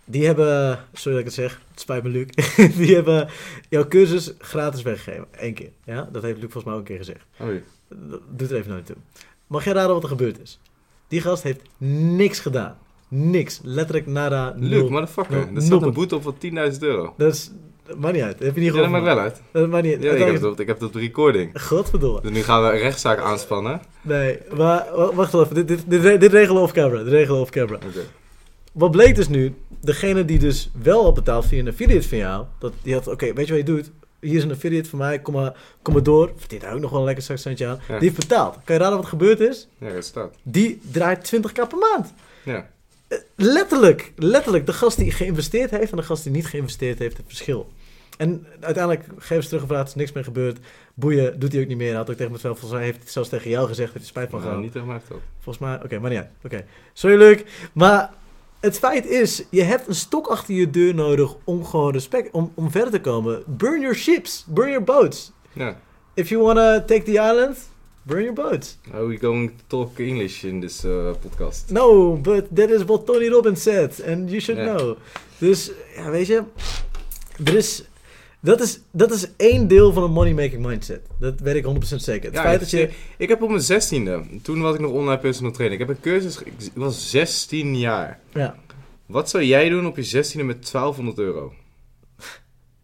[0.05, 2.27] Die hebben, sorry dat ik het zeg, het spijt me Luc,
[2.79, 3.29] die hebben
[3.69, 5.27] jouw cursus gratis weggegeven.
[5.31, 6.09] Eén keer, ja?
[6.13, 7.27] Dat heeft Luc volgens mij ook een keer gezegd.
[7.43, 7.63] Oei.
[8.31, 8.97] Doe er even nooit toe.
[9.47, 10.61] Mag jij raden wat er gebeurd is?
[11.09, 12.79] Die gast heeft niks gedaan.
[13.09, 13.61] Niks.
[13.63, 14.55] Letterlijk nada.
[14.57, 14.89] Nul.
[14.89, 15.49] motherfucker.
[15.55, 16.35] Er staat een boete op van
[16.73, 17.15] 10.000 euro.
[17.17, 17.51] Dat is,
[17.97, 18.39] maakt niet uit.
[18.39, 19.43] Dat heb je niet Ja, dat maakt wel uit.
[19.53, 20.03] Dat maakt niet uit.
[20.03, 21.63] Ja, ik, heb het op, ik heb het op de recording.
[21.63, 22.21] Godverdomme.
[22.21, 23.81] Dus nu gaan we een rechtszaak aanspannen.
[24.03, 25.55] Nee, maar wa- wacht wel even.
[25.55, 27.03] Dit, dit, dit, re- dit regelen we off camera.
[27.03, 27.75] Dit regelen we off camera.
[27.75, 28.01] Oké.
[28.73, 29.55] Wat bleek dus nu?
[29.81, 32.45] Degene die dus wel had betaald via een affiliate van jou.
[32.59, 33.91] Dat, die had, oké, weet je wat je doet?
[34.21, 35.19] Hier is een affiliate van mij.
[35.21, 36.31] Kom maar, kom maar door.
[36.37, 37.79] Verdient hij ook nog wel een lekker zakcentje aan.
[37.89, 37.99] Ja.
[37.99, 38.57] Die heeft betaald.
[38.65, 39.69] Kan je raden wat er gebeurd is?
[39.79, 40.35] Ja, dat staat.
[40.43, 42.13] Die draait 20k per maand.
[42.45, 42.67] Ja.
[43.37, 44.67] Letterlijk, letterlijk.
[44.67, 47.73] De gast die geïnvesteerd heeft en de gast die niet geïnvesteerd heeft, het verschil.
[48.17, 50.59] En uiteindelijk, geef ze teruggevraagd, is niks meer gebeurd.
[50.95, 51.95] Boeien, doet hij ook niet meer.
[51.95, 54.31] Had ook tegen mezelf, volgens mij heeft hij zelfs tegen jou gezegd dat hij spijt
[54.31, 54.65] van Nou, gehad.
[54.65, 55.21] niet tegen mij verteld.
[55.41, 56.29] Volgens mij, oké, maar niet uit.
[56.45, 57.69] Oké, sorry leuk.
[57.73, 58.11] Maar
[58.61, 62.53] het feit is, je hebt een stok achter je deur nodig om gewoon respect, om,
[62.55, 63.43] om verder te komen.
[63.47, 65.33] Burn your ships, burn your boats.
[65.53, 65.77] Ja.
[66.15, 67.57] If you wanna take the island,
[68.07, 68.79] burn your boats.
[68.93, 71.71] Are we going to talk English in this uh, podcast?
[71.71, 74.01] No, but that is what Tony Robbins said.
[74.07, 74.97] And you should know.
[75.39, 76.43] Dus, ja, weet je.
[77.45, 77.83] Er is,
[78.41, 81.01] dat, is, dat is één deel van een money-making mindset.
[81.19, 82.25] Dat weet ik 100% zeker.
[82.25, 82.91] Het Ja, feit ik, dat je...
[83.17, 85.81] ik heb op mijn zestiende, toen was ik nog online personal trainer.
[85.81, 88.21] Ik heb een cursus, ik was 16 jaar.
[88.35, 88.57] Ja.
[89.07, 91.53] Wat zou jij doen op je zestiende met 1200 euro?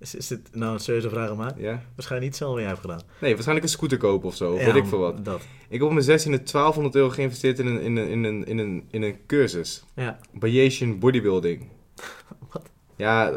[0.03, 1.53] Is, is dit nou een serieuze vraag aan mij?
[1.57, 1.83] Ja?
[1.95, 3.01] Waarschijnlijk niet hetzelfde wat jij hebt gedaan.
[3.21, 5.25] Nee, waarschijnlijk een scooter kopen of zo, of Ja, weet ik veel wat.
[5.25, 5.41] Dat.
[5.69, 8.59] Ik heb op mijn zestiende 1200 euro geïnvesteerd in een, in een, in een, in
[8.59, 9.85] een, in een cursus.
[9.95, 10.19] Ja.
[10.33, 11.69] Bayesian bodybuilding.
[12.53, 12.71] Wat?
[12.97, 13.33] Ja,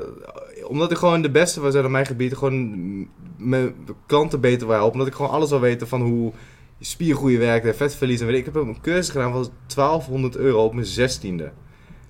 [0.68, 2.36] omdat ik gewoon de beste was uit mijn gebied.
[2.36, 4.94] Gewoon mijn klanten beter wil helpen.
[4.94, 6.34] Omdat ik gewoon alles wil weten van hoe
[6.80, 8.20] spiergroei werkt en vetverlies.
[8.20, 8.48] En weet ik.
[8.48, 11.52] ik heb een cursus gedaan van 1200 euro op mijn zestiende.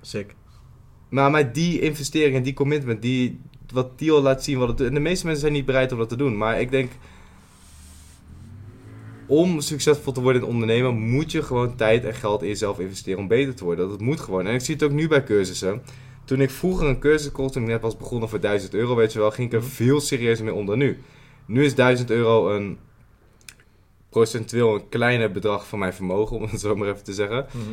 [0.00, 0.34] Sick.
[1.08, 3.40] Maar met die investering en die commitment, die,
[3.76, 4.80] wat die al laat zien wat het.
[4.80, 6.36] En de meeste mensen zijn niet bereid om dat te doen.
[6.36, 6.90] Maar ik denk,
[9.26, 13.18] om succesvol te worden in ondernemen, moet je gewoon tijd en geld in jezelf investeren
[13.18, 13.88] om beter te worden.
[13.88, 14.46] Dat moet gewoon.
[14.46, 15.82] En ik zie het ook nu bij cursussen.
[16.24, 19.12] Toen ik vroeger een cursus kocht, toen ik net was begonnen voor 1000 euro, weet
[19.12, 19.68] je wel, ging ik er Mhm.
[19.70, 20.98] veel serieuzer mee om dan nu.
[21.46, 22.78] Nu is 1000 euro een
[24.10, 27.46] procentueel een kleiner bedrag van mijn vermogen, om het zo maar even te zeggen.
[27.52, 27.64] Mhm.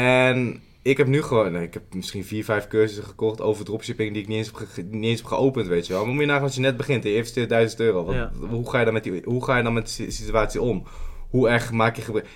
[0.00, 4.12] En ik heb nu gewoon, nou, ik heb misschien vier, vijf cursussen gekocht over dropshipping
[4.12, 6.04] die ik niet eens heb, ge- niet eens heb geopend, weet je wel.
[6.04, 8.04] Maar moet je nagaan als je net begint en je investeert 1000 euro.
[8.04, 8.32] Wat, Ja.
[8.48, 10.82] hoe, ga je dan met die, hoe ga je dan met die situatie om?
[11.30, 12.28] Hoe erg maak je gebruik?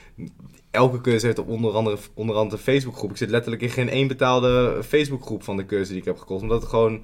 [0.70, 3.11] Elke cursus heeft op onder andere, onder andere een Facebookgroep.
[3.11, 6.42] Ik zit letterlijk in geen één betaalde Facebookgroep van de cursus die ik heb gekocht.
[6.42, 7.01] Omdat het gewoon,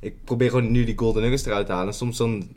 [0.00, 1.88] ik probeer gewoon nu die golden nuggets eruit te halen.
[1.88, 2.48] En soms dan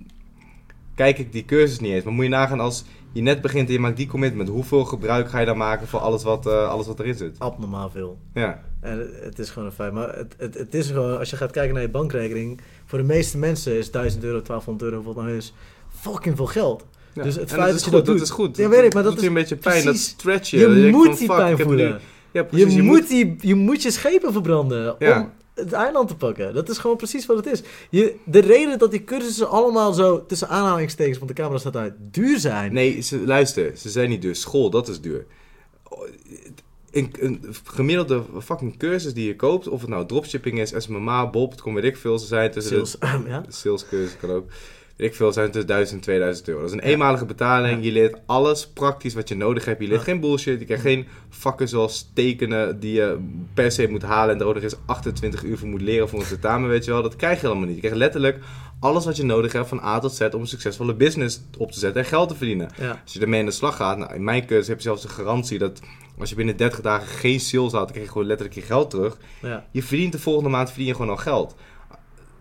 [0.96, 2.04] kijk ik die cursus niet eens.
[2.04, 4.50] Maar moet je nagaan als je net begint en je maakt die commitment.
[4.50, 7.36] Hoeveel gebruik ga je dan maken voor alles wat, eh, alles wat erin zit?
[7.40, 8.18] Abnormaal veel.
[8.34, 8.62] Ja.
[8.80, 9.94] En het- is gewoon een feit.
[9.94, 13.06] Maar het, het, het is gewoon, als je gaat kijken naar je bankrekening, voor de
[13.06, 15.54] meeste mensen is 1000 euro, 1200 euro, wat nou is,
[16.00, 16.86] fucking veel geld.
[17.14, 17.24] Ja.
[17.24, 18.58] Dus het En feit dat je goed, dat doet- is goed.
[18.58, 20.58] Ja, weet ik, maar dat doet is je een beetje pijn, precies- dat stretch je.
[20.60, 22.00] Je, moet van, die fuck, pijn nu- voelen.
[22.32, 22.74] Ja, precies.
[22.74, 25.20] Je, moet die, je moet je schepen verbranden Ja.
[25.22, 26.54] om het eiland te pakken.
[26.54, 27.62] Dat is gewoon precies wat het is.
[27.90, 31.94] Je, de reden dat die cursussen allemaal zo, tussen aanhalingstekens, want de camera staat uit,
[31.98, 32.74] duur zijn.
[32.74, 34.36] Nee, ze, luister, ze zijn niet duur.
[34.36, 35.26] School, dat is duur.
[36.92, 41.74] Een, een gemiddelde fucking cursus die je koopt, of het nou dropshipping is, SMMA, Bol.com,
[41.74, 43.40] weet ik veel, ze zijn tussen Sales, ja?
[43.40, 44.50] de salescursus kan ook,
[45.02, 46.62] ik veel, zijn tussen 1000 en 2000 euro.
[46.62, 49.82] Dat is een eenmalige betaling, je leert alles praktisch wat je nodig hebt.
[49.82, 53.18] Je leert geen bullshit, je krijgt geen vakken zoals tekenen die je
[53.54, 56.28] per se moet halen en er ook eens 28 uur voor moet leren voor een
[56.28, 57.02] tentamen, weet je wel.
[57.02, 57.76] Dat krijg je helemaal niet.
[57.76, 58.40] Je krijgt letterlijk
[58.80, 61.80] alles wat je nodig hebt van A tot Z om een succesvolle business op te
[61.80, 62.70] zetten en geld te verdienen.
[62.80, 63.02] Ja.
[63.04, 65.08] Als je ermee aan de slag gaat, nou, in mijn cursus heb je zelfs de
[65.08, 65.82] garantie dat
[66.18, 68.90] als je binnen 30 dagen geen sales had, dan krijg je gewoon letterlijk je geld
[68.90, 69.18] terug.
[69.42, 69.66] Ja.
[69.72, 71.56] Je verdient de volgende maand verdien je gewoon al geld.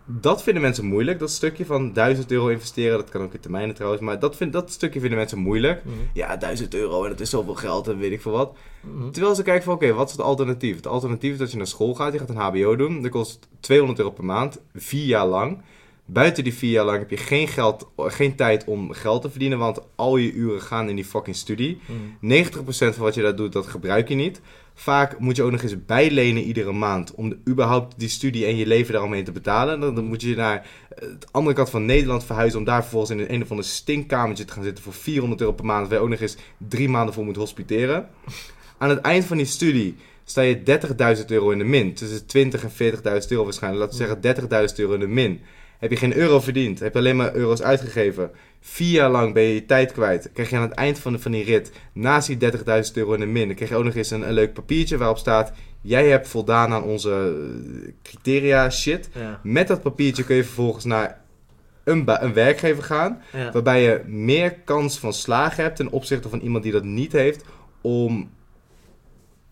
[0.05, 3.75] Dat vinden mensen moeilijk, dat stukje van 1000 euro investeren, dat kan ook in termijnen
[3.75, 5.83] trouwens, maar dat, vind, dat stukje vinden mensen moeilijk.
[5.85, 5.95] Mhm.
[6.13, 8.57] Ja, 1000 euro en dat is zoveel geld en weet ik veel wat.
[8.81, 9.11] Mhm.
[9.11, 10.75] Terwijl ze kijken van, oké, wat is het alternatief?
[10.75, 13.47] Het alternatief is dat je naar school gaat, je gaat een hbo doen, dat kost
[13.59, 15.61] 200 euro per maand, vier jaar lang.
[16.05, 19.57] Buiten die vier jaar lang heb je geen, geld, geen tijd om geld te verdienen,
[19.57, 21.79] want al je uren gaan in die fucking studie.
[21.85, 21.97] Mhm.
[22.19, 24.41] 90% van wat je daar doet, dat gebruik je niet.
[24.73, 28.55] Vaak moet je ook nog eens bijlenen iedere maand om de- überhaupt die studie en
[28.55, 29.79] je leven daaromheen te betalen.
[29.79, 30.55] Dan, dan moet je naar
[30.89, 33.65] eh, de andere kant van Nederland verhuizen om daar vervolgens in een, een of ander
[33.65, 36.89] stinkkamertje te gaan zitten voor 400 euro per maand, waar je ook nog eens drie
[36.89, 38.07] maanden voor moet hospiteren.
[38.77, 40.61] Aan het eind van die studie sta je
[41.19, 41.93] 30.000 euro in de min.
[41.93, 43.83] Tussen 20 en 40.000 euro waarschijnlijk.
[43.83, 45.41] Laten we zeggen 30.000 euro in de min.
[45.81, 48.31] Heb je geen euro verdiend, heb je alleen maar euro's uitgegeven.
[48.59, 50.29] Vier jaar lang ben je je tijd kwijt.
[50.33, 52.57] Krijg je aan het eind van, de, van die rit, naast die 30.000
[52.93, 55.17] euro in de min, dan krijg je ook nog eens een, een leuk papiertje waarop
[55.17, 55.51] staat:
[55.81, 59.09] Jij hebt voldaan aan onze eh, criteria shit.
[59.13, 59.39] Ja.
[59.43, 61.21] Met dat papiertje kun je vervolgens naar
[61.83, 63.51] een, een werkgever gaan, Ja.
[63.51, 67.43] waarbij je meer kans van slagen hebt ten opzichte van iemand die dat niet heeft,
[67.81, 68.29] om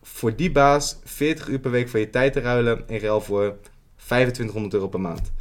[0.01, 3.55] voor die baas 40 uur per week van je tijd te ruilen in ruil voor
[3.95, 5.31] 2500 euro per maand.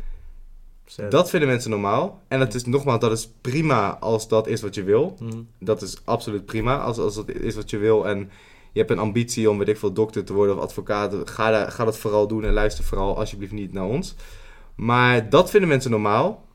[0.89, 1.11] Zet.
[1.11, 2.23] Dat vinden mensen normaal.
[2.29, 5.17] En dat is nogmaals, dat is prima als dat is wat je wil.
[5.21, 5.39] Mhm.
[5.61, 8.09] Dat is absoluut prima als, als dat is wat je wil.
[8.09, 8.19] En
[8.73, 11.15] je hebt een ambitie om, weet ik veel, dokter te worden of advocaat.
[11.25, 14.15] Ga, daar- ga dat vooral doen en luister vooral alsjeblieft niet naar ons.
[14.77, 16.47] Maar dat vinden mensen normaal.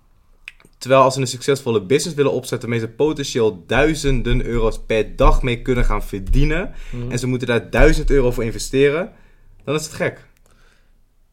[0.77, 5.41] Terwijl als ze een succesvolle business willen opzetten, waarmee ze potentieel duizenden euro's per dag
[5.43, 6.71] mee kunnen gaan verdienen.
[6.91, 7.11] Mhm.
[7.11, 9.11] En ze moeten daar 1000 euro voor investeren.
[9.63, 10.27] Dan is het gek.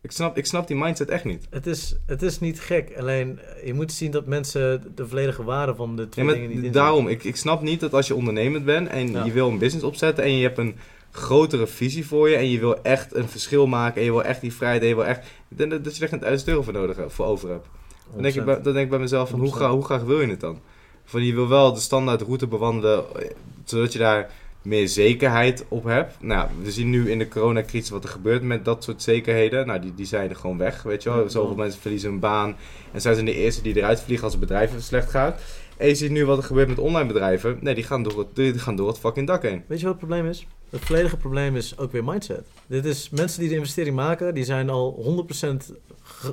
[0.03, 1.47] Ik snap, ik snap die mindset echt niet.
[1.51, 2.93] Het is, het is niet gek.
[2.99, 6.35] Alleen eh, je moet zien dat mensen de volledige waarde van de Ja, twee maar
[6.35, 9.25] dingen niet daarom, ik, ik snap niet dat als je ondernemend bent en Ja.
[9.25, 10.77] je wil een business opzetten en je hebt een
[11.11, 14.41] grotere visie voor je en je wil echt een verschil maken en je wil echt
[14.41, 15.27] die vrijheid en je wil echt...
[15.49, 17.67] Dat je er geen 1000 euro voor nodig hebt, voor over hebt.
[18.13, 19.53] Dan denk, ik bij, dan denk ik bij mezelf van hoe, 100%.
[19.53, 20.61] gra- hoe graag wil je het dan?
[21.05, 23.31] Van je wil wel de standaard route bewandelen, eh,
[23.65, 24.31] zodat je daar
[24.63, 26.17] meer zekerheid op hebt.
[26.21, 29.67] Nou, we zien nu in de coronacrisis wat er gebeurt met dat soort zekerheden.
[29.67, 31.31] Nou, die, die zijn er gewoon weg, weet je wel.
[31.31, 32.57] Zoveel mensen verliezen hun baan
[32.93, 35.41] en zij zijn de eerste die eruit vliegen als het bedrijf slecht gaat.
[35.77, 37.59] En je ziet nu wat er gebeurt met online bedrijven.
[37.61, 39.63] Nee, die gaan door het, die gaan door het fucking dak heen.
[39.67, 40.47] Weet je wat het probleem is?
[40.71, 42.45] Het volledige probleem is ook weer mindset.
[42.67, 45.71] Dit is mensen die de investering maken, die zijn al 100% g-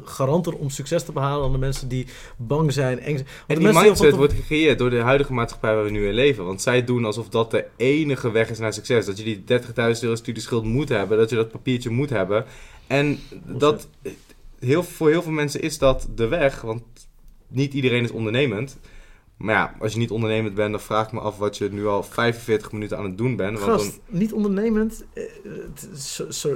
[0.05, 2.07] garanter om succes te behalen dan de mensen die
[2.37, 2.99] bang zijn.
[2.99, 3.27] Eng zijn.
[3.47, 6.45] En die mindset wordt gecreëerd door de huidige maatschappij waar we nu in leven.
[6.45, 9.05] Want zij doen alsof dat de enige weg is naar succes.
[9.05, 9.43] Dat je die
[9.95, 11.17] 30.000 euro studieschuld moet hebben.
[11.17, 12.45] Dat je dat papiertje moet hebben.
[12.87, 13.87] En dat,
[14.59, 16.61] heel, voor heel veel mensen is dat de weg.
[16.61, 16.83] Want
[17.47, 18.77] niet iedereen is ondernemend.
[19.37, 21.87] Maar ja, als je niet ondernemend bent, dan vraag ik me af wat je nu
[21.87, 23.59] al 45 minuten aan het doen bent.
[23.59, 25.05] Want dan, Gast, niet ondernemend.
[25.13, 25.23] eh,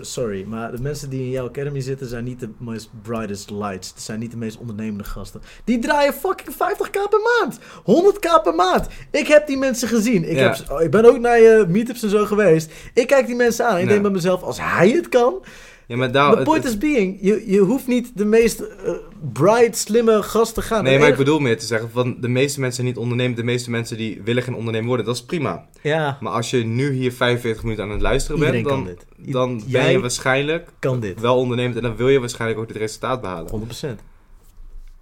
[0.01, 3.89] sorry, maar de mensen die in jouw academy zitten zijn niet de most brightest lights.
[3.89, 5.41] Het zijn niet de meest ondernemende gasten.
[5.63, 7.59] Die draaien fucking 50k per maand.
[7.83, 8.87] 100k per maand.
[9.11, 10.29] Ik heb die mensen gezien.
[10.29, 10.51] Ik, Ja.
[10.57, 12.71] heb, oh, ik ben ook naar je meetups en zo geweest.
[12.93, 13.77] Ik kijk die mensen aan.
[13.77, 13.89] Ik Ja.
[13.89, 15.43] denk bij mezelf, als hij het kan.
[15.91, 18.59] Ja, maar daar, The het- point het- is being, je, je hoeft niet de meest
[18.59, 18.91] eh,
[19.33, 20.83] bright, slimme gast te gaan.
[20.83, 23.37] Nee, maar ik bedoel meer te zeggen, van de meeste mensen zijn niet ondernemend.
[23.37, 25.05] De meeste mensen die willen geen ondernemer worden.
[25.05, 25.65] Dat is prima.
[25.81, 28.85] Ja, Maar als je nu hier 45 minuten aan het luisteren iedereen bent,
[29.17, 31.19] dan, dan ben Jij je waarschijnlijk kan dit.
[31.19, 33.49] wel ondernemend en dan wil je waarschijnlijk ook dit resultaat behalen.
[33.49, 34.01] 100%.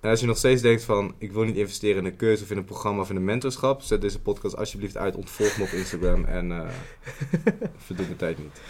[0.02, 2.52] En als je nog steeds denkt van, ik wil niet investeren in een cursus of
[2.52, 5.70] in een programma of in een mentorschap, zet deze podcast alsjeblieft uit, ontvolg me op
[5.70, 6.60] Instagram en eh
[7.86, 8.62] verdoe mijn tijd niet.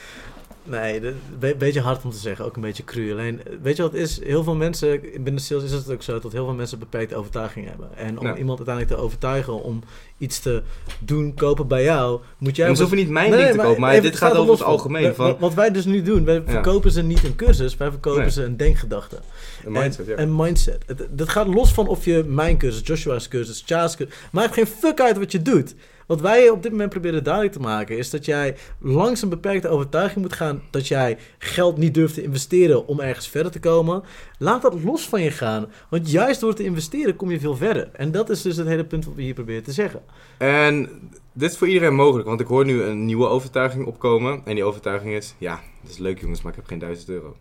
[0.64, 3.12] Nee, een be beetje hard om te zeggen, ook een beetje cru.
[3.12, 4.24] Alleen, weet je wat het is?
[4.24, 7.68] Heel veel mensen, binnen sales is het ook zo, dat heel veel mensen beperkte overtuiging
[7.68, 7.90] hebben.
[7.98, 8.36] En om Ja.
[8.38, 9.84] iemand uiteindelijk te overtuigen om
[10.18, 10.62] iets te
[11.00, 12.74] doen, kopen bij jou, moet jij...
[12.76, 15.16] Ze hoeven niet mijn Nee, ding te kopen, maar dit gaat er over het algemeen.
[15.16, 18.32] Van Wat wij dus nu doen, wij verkopen ze niet een cursus, wij verkopen Nee.
[18.32, 19.20] ze een denkgedachte.
[19.66, 20.12] een mindset, ja.
[20.12, 20.84] En, en mindset.
[20.86, 24.16] Het, dat gaat los van of je mijn cursus, Joshua's cursus, Cha's cursus...
[24.32, 25.76] Maakt geen fuck uit wat je doet.
[26.10, 27.98] Wat wij op dit moment proberen duidelijk te maken...
[27.98, 30.62] is dat jij langs een beperkte overtuiging moet gaan...
[30.70, 34.04] dat jij geld niet durft te investeren om ergens verder te komen.
[34.38, 35.68] Laat dat los van je gaan.
[35.90, 37.90] Want juist door te investeren kom je veel verder.
[37.94, 40.02] En dat is dus het hele punt wat we hier proberen te zeggen.
[40.38, 40.90] En
[41.34, 44.42] dit is voor iedereen mogelijk, want ik hoor nu een nieuwe overtuiging opkomen.
[44.46, 47.36] En die overtuiging is, ja, dat is leuk jongens, maar ik heb geen 1000 euro.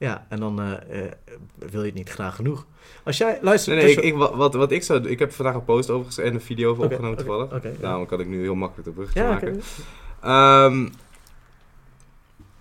[0.00, 1.12] Ja, en dan eh, eh,
[1.58, 2.66] wil je het niet graag genoeg.
[3.04, 3.38] Als jij...
[3.42, 3.74] Luister...
[3.74, 6.34] Nee, nee, ik, wat, wat, ik zou doen, ik heb vandaag een post over en
[6.34, 7.62] een video over opgenomen oké, toevallig.
[7.62, 7.70] ja.
[7.80, 9.60] Daarom kan ik nu heel makkelijk de brug Ja, maken.
[10.22, 10.88] Ehm,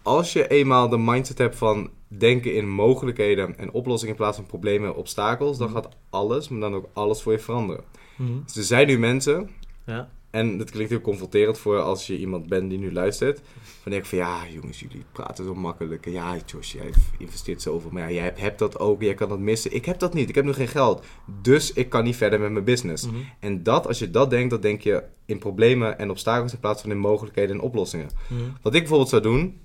[0.04, 4.46] als je eenmaal de mindset hebt van denken in mogelijkheden en oplossingen in plaats van
[4.46, 5.76] problemen en obstakels, dan Mhm.
[5.76, 7.84] gaat alles, maar dan ook alles voor je veranderen.
[8.16, 8.32] Mhm.
[8.46, 9.50] Dus er zijn nu mensen,
[9.86, 10.10] Ja.
[10.30, 13.42] En dat klinkt heel confronterend voor als je iemand bent die nu luistert,
[13.82, 16.06] van denk ik van ja jongens, jullie praten zo makkelijk.
[16.06, 19.40] En ja Josh, jij investeert zoveel, maar ja, jij hebt, dat ook, jij kan dat
[19.40, 19.74] missen.
[19.74, 21.06] Ik heb dat niet, ik heb nu geen geld,
[21.42, 23.06] dus ik kan niet verder met mijn business.
[23.06, 23.16] Mhm.
[23.40, 26.82] En dat, als je dat denkt, dan denk je in problemen en obstakels in plaats
[26.82, 28.10] van in mogelijkheden en oplossingen.
[28.28, 28.42] Mhm.
[28.62, 29.60] Wat ik bijvoorbeeld zou doen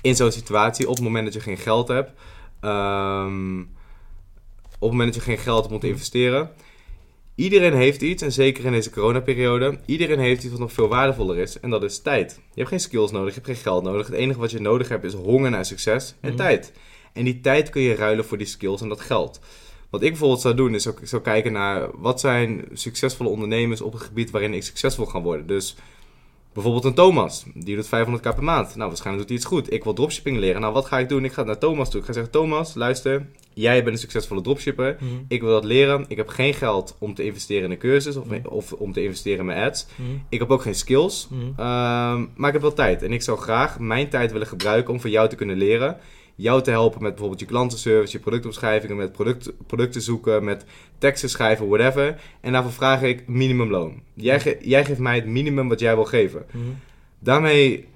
[0.00, 2.12] in zo'n situatie, op het moment dat je geen geld hebt,
[2.60, 3.60] ehm,
[4.74, 6.50] op het moment dat je geen geld hebt om te investeren.
[7.34, 11.38] Iedereen heeft iets, en zeker in deze coronaperiode, iedereen heeft iets wat nog veel waardevoller
[11.38, 12.32] is, en dat is tijd.
[12.34, 14.06] Je hebt geen skills nodig, je hebt geen geld nodig.
[14.06, 16.38] Het enige wat je nodig hebt is honger naar succes en Mhm.
[16.38, 16.72] tijd.
[17.12, 19.40] En die tijd kun je ruilen voor die skills en dat geld.
[19.90, 23.80] Wat ik bijvoorbeeld zou doen, is ook ik zou kijken naar wat zijn succesvolle ondernemers
[23.80, 25.46] op het gebied waarin ik succesvol ga worden.
[25.46, 25.76] Dus
[26.52, 28.76] bijvoorbeeld een Thomas, die doet 500k per maand.
[28.76, 29.72] Nou, waarschijnlijk doet hij iets goed.
[29.72, 30.60] Ik wil dropshipping leren.
[30.60, 31.24] Nou, wat ga ik doen?
[31.24, 32.00] Ik ga naar Thomas toe.
[32.00, 34.96] Ik ga zeggen, Thomas, luister, jij bent een succesvolle dropshipper.
[35.00, 35.10] Mhm.
[35.28, 36.04] Ik wil dat leren.
[36.08, 38.46] Ik heb geen geld om te investeren in een cursus of, Mhm.
[38.46, 39.86] of om te investeren in mijn ads.
[39.96, 40.10] Mhm.
[40.28, 41.28] Ik heb ook geen skills.
[41.56, 43.02] Ehm, maar ik heb wel tijd.
[43.02, 45.96] En ik zou graag mijn tijd willen gebruiken om voor jou te kunnen leren.
[46.34, 50.64] Jou te helpen met bijvoorbeeld je klantenservice, je productomschrijvingen, met product, producten zoeken, met
[50.98, 52.20] teksten schrijven, whatever.
[52.40, 54.00] En daarvoor vraag ik minimumloon.
[54.14, 56.44] Jij, ge- jij geeft mij het minimum wat jij wil geven.
[56.50, 56.64] Mhm.
[57.18, 57.88] Daarmee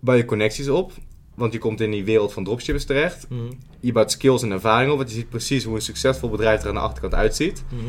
[0.00, 0.92] bouw je connecties op.
[1.34, 3.26] Want je komt in die wereld van dropshippers terecht.
[3.28, 3.40] Mhm.
[3.80, 4.96] Je bouwt skills en ervaring op.
[4.96, 7.64] Want je ziet precies hoe een succesvol bedrijf er aan de achterkant uitziet.
[7.68, 7.82] Mhm.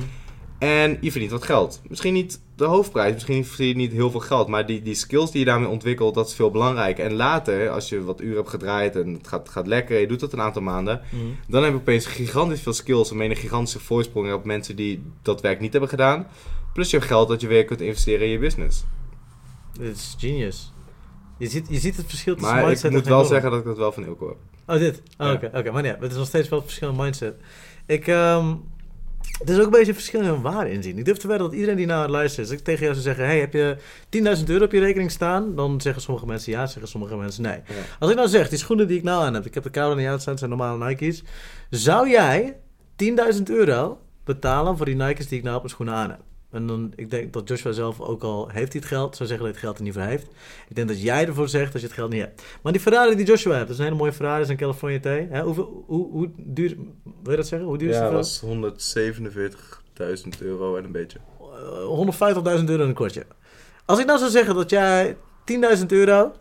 [0.59, 1.81] En je verdient wat geld.
[1.89, 4.47] Misschien niet de hoofdprijs, misschien verdien je niet heel veel geld.
[4.47, 7.05] Maar die, die skills die je daarmee ontwikkelt, dat is veel belangrijker.
[7.05, 10.19] En later, als je wat uren hebt gedraaid en het gaat, gaat lekker, je doet
[10.19, 11.01] dat een aantal maanden.
[11.09, 11.23] Mhm.
[11.47, 13.11] Dan heb je opeens gigantisch veel skills.
[13.11, 16.27] En een gigantische voorsprong op mensen die dat werk niet hebben gedaan.
[16.73, 18.83] Plus je hebt geld dat je weer kunt investeren in je business.
[19.79, 20.73] Dit is genius.
[21.37, 23.59] Je ziet, je ziet het verschil tussen Maar ik mindset moet en wel zeggen dat
[23.59, 24.37] ik dat wel van Ilko heb.
[24.67, 25.01] Oh, dit?
[25.17, 25.33] Oh, Ja.
[25.33, 25.51] oké.
[25.53, 25.71] oké.
[25.71, 27.35] Maar nee, het is nog steeds wel een verschillende mindset.
[27.85, 28.53] Ik, ehm
[29.39, 30.97] het is ook een beetje verschillende waarde inzien.
[30.97, 33.05] Ik durf te wedden dat iedereen die naar het luistert, als ik tegen jou zou
[33.05, 33.77] zeggen, hey, heb je
[34.37, 35.55] 10.000 euro op je rekening staan?
[35.55, 37.61] Dan zeggen sommige mensen ja, zeggen sommige mensen nee.
[37.67, 37.73] Ja.
[37.99, 40.01] Als ik nou zeg, die schoenen die ik nou aan heb, ik heb de koude
[40.01, 41.23] niet uitstaan, het zijn normale Nike's.
[41.69, 42.57] Zou jij
[43.35, 46.19] 10.000 euro betalen voor die Nike's die ik nou op mijn schoenen aan heb?
[46.55, 49.47] En dan, ik denk dat Joshua zelf ook al heeft hij het geld, zou zeggen
[49.47, 50.27] dat hij het geld er niet voor heeft.
[50.69, 52.43] Ik denk dat jij ervoor zegt als je het geld niet hebt.
[52.61, 54.59] Maar die Ferrari die Joshua heeft, dat is een hele mooie Ferrari, dat is een
[54.59, 55.03] California T.
[55.03, 55.41] Hè?
[55.41, 57.67] Hoeveel, hoe, hoe duur, wil je dat zeggen?
[57.67, 58.11] Hoe duur is Ja, het?
[58.11, 58.93] dat was
[60.23, 61.19] 147.000 euro en een beetje.
[61.39, 63.25] Eh, 150.000 euro in een kwartje.
[63.85, 66.31] Als ik nou zou zeggen dat jij 10.000 euro,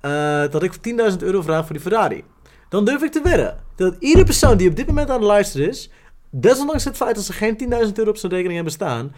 [0.00, 2.24] eh, dat ik 10.000 euro vraag voor die Ferrari,
[2.68, 5.68] dan durf ik te wedden dat iedere persoon die op dit moment aan het luisteren
[5.68, 5.90] is,
[6.30, 9.14] desondanks het feit dat ze geen 10.000 euro op zijn rekening hebben staan,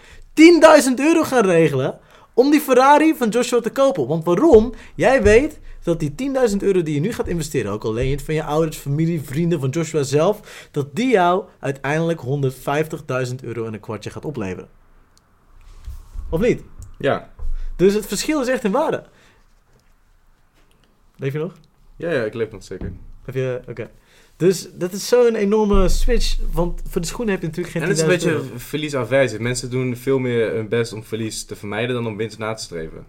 [0.88, 1.98] 10.000 euro gaan regelen
[2.34, 4.06] om die Ferrari van Joshua te kopen.
[4.06, 4.74] Want waarom?
[4.94, 6.14] Jij weet dat die
[6.50, 8.76] 10.000 euro die je nu gaat investeren, ook al leen je het van je ouders,
[8.76, 12.20] familie, vrienden, van Joshua zelf, dat die jou uiteindelijk
[13.28, 14.68] 150.000 euro en een kwartje gaat opleveren.
[16.30, 16.62] Of niet?
[16.98, 17.32] Ja.
[17.76, 19.04] Dus het verschil is echt in waarde.
[21.16, 21.52] Leef je nog?
[21.96, 22.92] Ja, ja, ik leef nog zeker.
[23.24, 23.60] Heb je...
[23.68, 23.90] Oké.
[24.38, 26.36] Dus dat is zo'n enorme switch.
[26.52, 28.44] Want voor de schoenen heb je natuurlijk geen En het is een 10.000 beetje euro.
[28.56, 29.38] verliesafwijzig.
[29.38, 32.62] Mensen doen veel meer hun best om verlies te vermijden dan om winst na te
[32.62, 33.06] streven.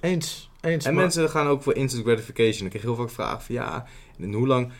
[0.00, 0.50] Eens.
[0.60, 0.84] Eens.
[0.84, 2.64] En maar- mensen gaan ook voor instant gratification.
[2.64, 3.86] Ik krijg heel vaak vragen van ja,
[4.20, 4.72] en hoe lang...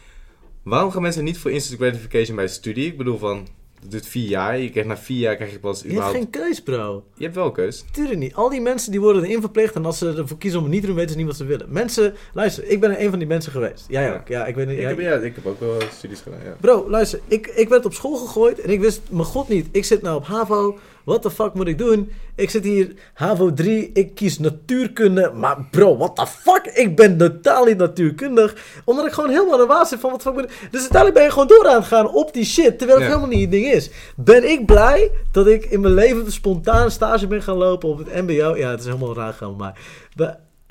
[0.63, 2.87] Waarom gaan mensen niet voor instant gratification bij studie?
[2.87, 3.49] Ik bedoel van,
[3.83, 4.59] het duurt vier jaar.
[4.59, 6.19] Je krijgt na vier jaar krijg je pas Je hebt überhaupt...
[6.19, 7.05] geen keus, bro.
[7.17, 7.85] Je hebt wel keus.
[7.93, 8.35] Tuurlijk niet.
[8.35, 9.75] Al die mensen die worden erin verplicht.
[9.75, 11.45] En als ze ervoor kiezen om het niet te doen, weten ze niet wat ze
[11.45, 11.67] willen.
[11.71, 13.85] Mensen, luister, ik ben een van die mensen geweest.
[13.89, 14.15] Jij Ja.
[14.15, 14.29] ook.
[14.29, 14.75] Ja, ik weet niet.
[14.77, 16.57] Ik jij- heb, ja, ik heb ook wel studies gedaan, ja.
[16.61, 19.85] Bro, luister, ik, ik werd op school gegooid en ik wist, mijn god niet, ik
[19.85, 22.13] zit nou op HAVO, wat de fuck moet ik doen?
[22.35, 26.67] Ik zit hier, HAVO 3, ik kies natuurkunde, maar bro, what the fuck?
[26.75, 30.33] Ik ben totaal niet natuurkundig, omdat ik gewoon helemaal de waas zit van wat fuck
[30.33, 30.69] moet ik...
[30.71, 33.15] Dus uiteindelijk ben je gewoon door aan het gaan op die shit, terwijl het Ja.
[33.15, 33.91] helemaal niet je ding is.
[34.17, 38.15] Ben ik blij dat ik in mijn leven spontaan stage ben gaan lopen op het
[38.23, 38.57] mbo?
[38.57, 39.81] Ja, het is helemaal raar gaan, maar...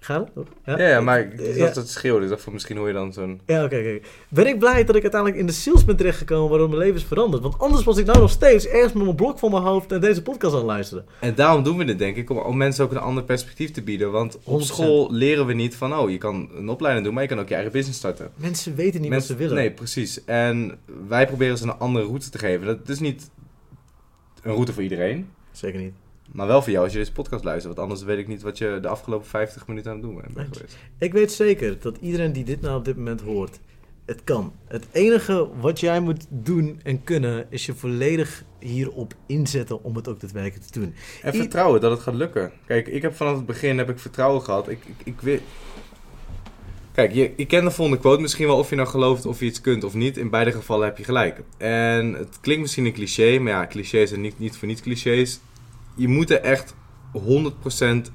[0.04, 0.48] Gaat het?
[0.66, 1.46] Ja, ja, maar ik Ja.
[1.46, 2.24] dacht dat het schreeuwde.
[2.24, 3.42] Ik dacht van misschien hoor je dan zo'n...
[3.46, 4.00] Ja, oké, oké.
[4.30, 7.04] Ben ik blij dat ik uiteindelijk in de sales ben terechtgekomen waardoor mijn leven is
[7.04, 7.44] veranderd.
[7.44, 10.00] Want anders was ik nou nog steeds ergens met mijn blok voor mijn hoofd naar
[10.00, 11.06] deze podcast aan het luisteren.
[11.20, 13.82] En daarom doen we dit denk ik, om, om mensen ook een ander perspectief te
[13.82, 14.12] bieden.
[14.12, 14.64] Want op 100%.
[14.64, 17.48] school leren we niet van, oh, je kan een opleiding doen, maar je kan ook
[17.48, 18.32] je eigen business starten.
[18.36, 19.64] Mensen weten niet Mensen- wat ze willen.
[19.64, 20.26] Nee, precies.
[20.26, 20.78] En
[21.08, 22.66] wij proberen ze een andere route te geven.
[22.66, 23.30] Dat is niet
[24.44, 25.94] een route voor iedereen, Zeker niet.
[26.32, 27.76] Maar wel voor jou als je deze podcast luistert.
[27.76, 30.56] Want anders weet ik niet wat je de afgelopen 50 minuten aan het doen bent
[30.58, 30.78] geweest.
[31.00, 33.60] Ik weet zeker dat iedereen die dit nou op dit moment hoort,
[34.06, 34.54] het kan.
[34.68, 40.08] Het enige wat jij moet doen en kunnen, is je volledig hierop inzetten om het
[40.08, 40.94] ook daadwerkelijk te doen.
[41.22, 42.52] En I- vertrouwen dat het gaat lukken.
[42.66, 44.70] Kijk, ik heb vanaf het begin heb ik vertrouwen gehad.
[44.70, 45.42] Ik, ik, ik weet...
[46.92, 49.46] Kijk, je, je kent de volgende quote misschien wel of je nou gelooft of je
[49.46, 50.18] iets kunt of niet.
[50.18, 51.42] In beide gevallen heb je gelijk.
[51.58, 55.40] En het klinkt misschien een cliché, maar ja, clichés zijn niet, niet voor niets clichés.
[55.96, 56.76] Je moet er echt
[57.18, 57.22] 100%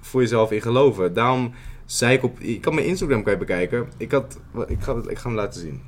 [0.01, 1.14] voor jezelf in geloven.
[1.14, 1.53] Daarom
[1.85, 2.41] zei ik op...
[2.41, 3.89] Ik kan mijn Instagram kan je bekijken.
[3.97, 5.83] Ik, had, ik, ga, ik ga hem laten zien.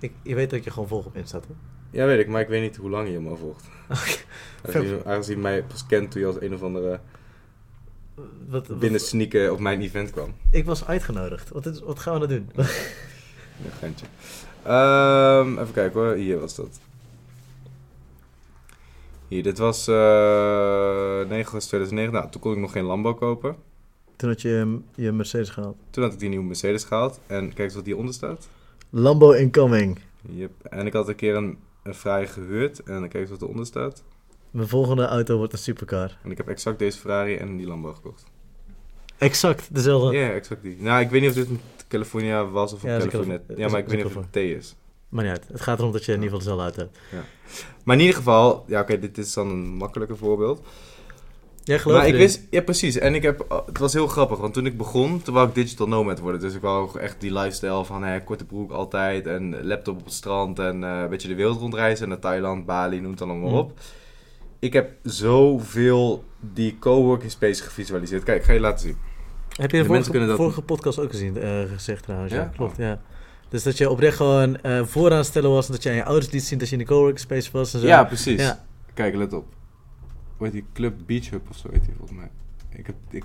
[0.00, 1.56] Ik, je weet dat je gewoon volg op Insta, toch?
[1.90, 3.64] Ja, weet ik, maar ik weet niet hoe lang je me al volgt.
[4.68, 4.78] Oké.
[4.78, 7.00] Aangezien, aangezien mij pas kent toen je als een of andere
[8.48, 10.34] Wat, wat- binnen sneaken op mijn event kwam.
[10.50, 11.48] Ik was uitgenodigd.
[11.48, 12.50] Wat, is, wat gaan we nou doen?
[13.64, 14.06] Ja, geintje.
[14.62, 16.80] Ehm, even kijken hoor, hier was dat.
[19.28, 22.12] Hier, dit was eh 9 augustus 2009.
[22.12, 23.56] Nou, toen kon ik nog geen Lambo kopen.
[24.16, 25.76] Toen had je je Mercedes gehaald.
[25.90, 27.20] Toen had ik die nieuwe Mercedes gehaald.
[27.26, 28.48] En kijk eens wat hieronder staat.
[28.90, 29.98] Lambo incoming.
[30.28, 30.50] Yep.
[30.62, 32.82] En ik had een keer een, een Ferrari gehuurd.
[32.82, 34.02] En kijk eens wat eronder staat.
[34.50, 36.18] Mijn volgende auto wordt een supercar.
[36.22, 38.24] En ik heb exact deze Ferrari en die Lambo gekocht.
[39.18, 40.16] Exact dezelfde.
[40.16, 40.76] Ja, exact die.
[40.80, 43.40] Nou, ik weet niet of dit een California was of een Ja, California.
[43.46, 44.76] Calif- Ja, maar ik weet niet of het een T is.
[45.08, 45.44] Maar niet uit.
[45.48, 47.24] Het gaat erom dat je in ieder geval dezelfde auto hebt.
[47.84, 50.66] Maar in ieder geval, ja oké, dit is dan een makkelijker voorbeeld.
[51.64, 52.26] Jij gelooft maar ik erin.
[52.26, 52.98] wist, ja precies.
[52.98, 55.54] En ik heb, oh, het was heel grappig, want toen ik begon, toen wou ik
[55.54, 56.40] digital nomad worden.
[56.40, 60.12] Dus ik wou echt die lifestyle van hè, korte broek altijd en laptop op het
[60.14, 62.08] strand en eh, een beetje de wereld rondreizen.
[62.08, 63.56] Naar Thailand, Bali, noem het allemaal maar Mm.
[63.58, 63.72] op.
[64.58, 68.22] Ik heb zoveel die coworking space gevisualiseerd.
[68.22, 68.96] Kijk, ik ga je laten zien.
[69.48, 72.32] Heb je De de vorige, dat- vorige podcast ook gezien, eh, gezegd trouwens?
[72.32, 72.50] Ja, Ja?
[72.56, 72.76] klopt.
[72.76, 73.00] Ja.
[73.56, 76.30] Dus dat je oprecht gewoon eh vooraan stellen was en dat je aan je ouders
[76.32, 77.86] liet zien dat je in de coworking space was en zo.
[77.86, 78.40] Ja, precies.
[78.40, 78.64] Ja.
[78.94, 79.44] Kijk, let op.
[80.36, 80.64] Hoe heet die?
[80.72, 82.30] Club Beach Hub of zo heet die volgens mij.
[82.70, 83.24] Ik, heb, ik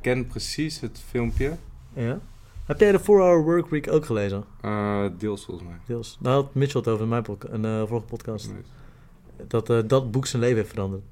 [0.00, 1.56] ken precies het filmpje.
[1.92, 2.18] Ja.
[2.64, 4.44] Heb jij de 4-Hour Workweek ook gelezen?
[4.60, 5.76] Eh, deels volgens mij.
[5.86, 6.18] Deels.
[6.20, 8.50] Daar had Mitchell het over in mijn podca- een eh, vorige podcast.
[9.48, 11.02] Dat dat boek zijn leven heeft veranderd.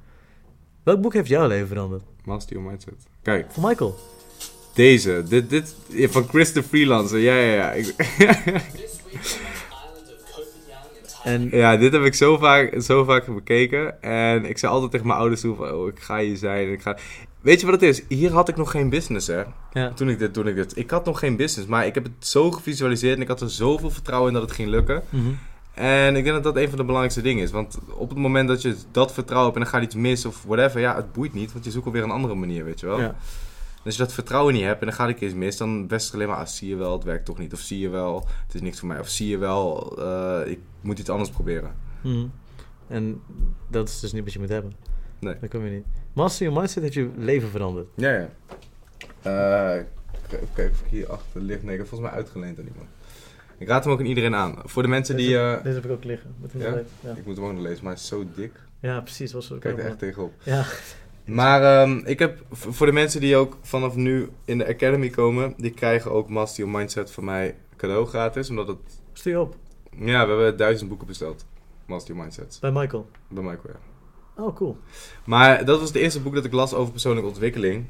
[0.83, 2.03] Welk boek heeft jouw leven veranderd?
[2.25, 3.07] Master Your Mindset.
[3.23, 3.51] Kijk.
[3.51, 3.95] Van Michael.
[4.79, 5.23] Deze.
[5.29, 5.75] Dit, dit,
[6.11, 7.19] van Chris de Freelancer.
[7.19, 7.85] Ja, ja, ja.
[11.25, 14.03] En ja, dit heb ik zo vaak, zo vaak bekeken.
[14.03, 16.73] En ik zei altijd tegen mijn ouders toe van, oh, ik ga hier zijn.
[16.73, 16.97] Ik ga...
[17.41, 18.03] Weet je wat het is?
[18.09, 19.43] Hier had ik nog geen business, hè.
[19.73, 19.93] ja.
[19.93, 20.77] Toen ik dit, toen ik dit.
[20.77, 23.51] Ik had nog geen business, maar ik heb het zo gevisualiseerd en ik had er
[23.51, 25.03] zoveel vertrouwen in dat het ging lukken.
[25.09, 25.29] Mhm.
[25.75, 27.51] En ik denk dat dat een van de belangrijkste dingen is.
[27.51, 30.43] Want op het moment dat je dat vertrouwen hebt en dan gaat iets mis of
[30.47, 31.53] whatever, ja, het boeit niet.
[31.53, 33.01] Want je zoekt alweer een andere manier, weet je wel.
[33.01, 33.17] Ja.
[33.89, 36.15] En als je dat vertrouwen niet hebt en dan gaat ik iets mis, dan best
[36.15, 37.53] alleen maar, ah, zie je wel, het werkt toch niet.
[37.53, 38.99] Of zie je wel, het is niks voor mij.
[39.01, 41.75] Of zie je wel, eh, ik moet iets anders proberen.
[42.01, 42.27] Mhm.
[42.89, 43.21] En
[43.69, 44.73] dat is dus niet wat je moet hebben.
[45.19, 45.37] Nee.
[45.41, 45.85] Dat kom je niet.
[46.13, 47.87] Master Your Mindset heeft je leven veranderd.
[47.95, 48.29] Ja, ja.
[49.23, 49.85] Eh,
[50.29, 51.63] kijken of ik hier achter ligt.
[51.63, 52.89] Nee, ik heb volgens mij uitgeleend aan iemand.
[53.59, 54.57] Ik raad hem ook aan iedereen aan.
[54.65, 55.27] Voor de mensen die...
[55.27, 56.35] Deze, eh, deze heb ik ook liggen.
[56.41, 56.83] Moet hem ja?
[57.01, 57.11] ja.
[57.15, 58.53] Ik moet hem ook nog lezen, maar hij is zo dik.
[58.81, 59.33] ja, precies.
[59.33, 60.33] Was ook Kijk er echt tegenop.
[60.43, 60.65] Ja.
[61.29, 65.55] Maar ehm, ik heb voor de mensen die ook vanaf nu in de Academy komen,
[65.57, 68.51] die krijgen ook Master Your Mindset van mij cadeau gratis.
[68.51, 68.79] Omdat het...
[69.13, 69.57] Stuur op.
[69.99, 71.47] Ja, we hebben duizend boeken besteld.
[71.87, 72.59] Master Your Mindset.
[72.61, 73.09] Bij Michael.
[73.29, 74.43] Bij Michael, ja.
[74.43, 74.77] Oh, cool.
[75.25, 77.85] Maar dat was het eerste boek dat ik las over persoonlijke ontwikkeling.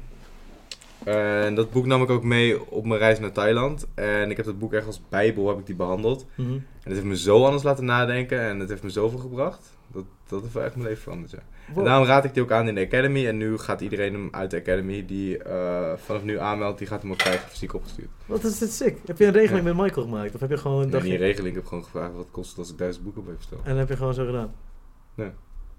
[1.03, 3.87] En dat boek nam ik ook mee op mijn reis naar Thailand.
[3.93, 6.25] En ik heb dat boek echt als bijbel heb ik die behandeld.
[6.35, 6.51] Mhm.
[6.53, 9.77] En het heeft me zo anders laten nadenken en het heeft me zoveel gebracht.
[9.93, 11.37] Dat, dat heeft wel echt mijn leven veranderd, ja.
[11.75, 13.27] En daarom raad ik die ook aan in de Academy.
[13.27, 17.01] En nu gaat iedereen hem uit de Academy die eh, vanaf nu aanmeldt, die gaat
[17.01, 18.09] hem ook krijgen fysiek opgestuurd.
[18.25, 18.97] Wat is dit sick?
[19.05, 19.73] Heb je een regeling Ja.
[19.73, 20.33] met Michael gemaakt?
[20.35, 21.09] Of heb je gewoon een Nee, dagje...
[21.09, 23.33] niet een regeling, ik heb gewoon gevraagd wat het kost als ik duizend boeken bij
[23.33, 23.57] bestel.
[23.63, 24.53] En heb je gewoon zo gedaan?
[25.15, 25.29] Nee.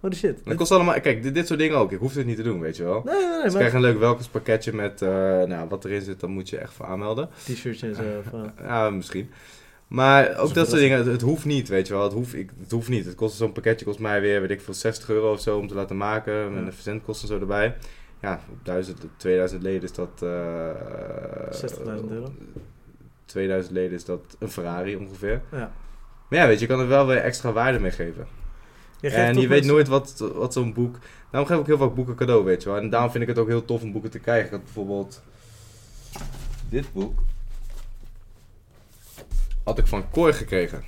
[0.03, 0.37] Oh, shit.
[0.37, 1.93] En dat kost allemaal, kijk, dit, dit soort dingen ook.
[1.93, 3.03] Ik hoef het niet te doen, weet je wel.
[3.05, 3.33] Nee, nee, nee.
[3.37, 3.51] Je maar...
[3.51, 5.09] krijgt een leuk welkomstpakketje met eh,
[5.43, 7.29] nou, wat erin zit, dan moet je echt voor aanmelden.
[7.45, 8.03] T-shirtje en zo.
[8.19, 9.31] of, eh, Ja, misschien.
[9.91, 12.03] Maar ook dat soort dingen, het, het hoeft niet, weet je wel.
[12.03, 13.05] Het hoeft, ik, het hoeft niet.
[13.05, 15.68] Het kost zo'n pakketje kost mij weer, weet ik veel, 60 euro of zo om
[15.68, 16.55] te laten maken.
[16.55, 17.76] Met de verzendkosten en zo erbij.
[18.20, 20.22] Ja, op 1000, 2000 leden is dat...
[20.22, 22.32] eh 60.000 euro.
[23.24, 25.43] 2000 leden is dat een Ferrari ongeveer.
[25.51, 25.72] ja.
[26.28, 28.26] Maar ja, weet je, je kan er wel weer extra waarde mee geven.
[29.01, 30.99] Je en je weet nooit wat, wat zo'n boek...
[31.30, 32.78] Daarom geef ik heel vaak boeken cadeau, weet je wel.
[32.78, 34.45] En daarom vind ik het ook heel tof om boeken te krijgen.
[34.45, 35.22] Ik had bijvoorbeeld
[36.68, 37.18] dit boek.
[39.71, 40.85] Had ik van Cor gekregen.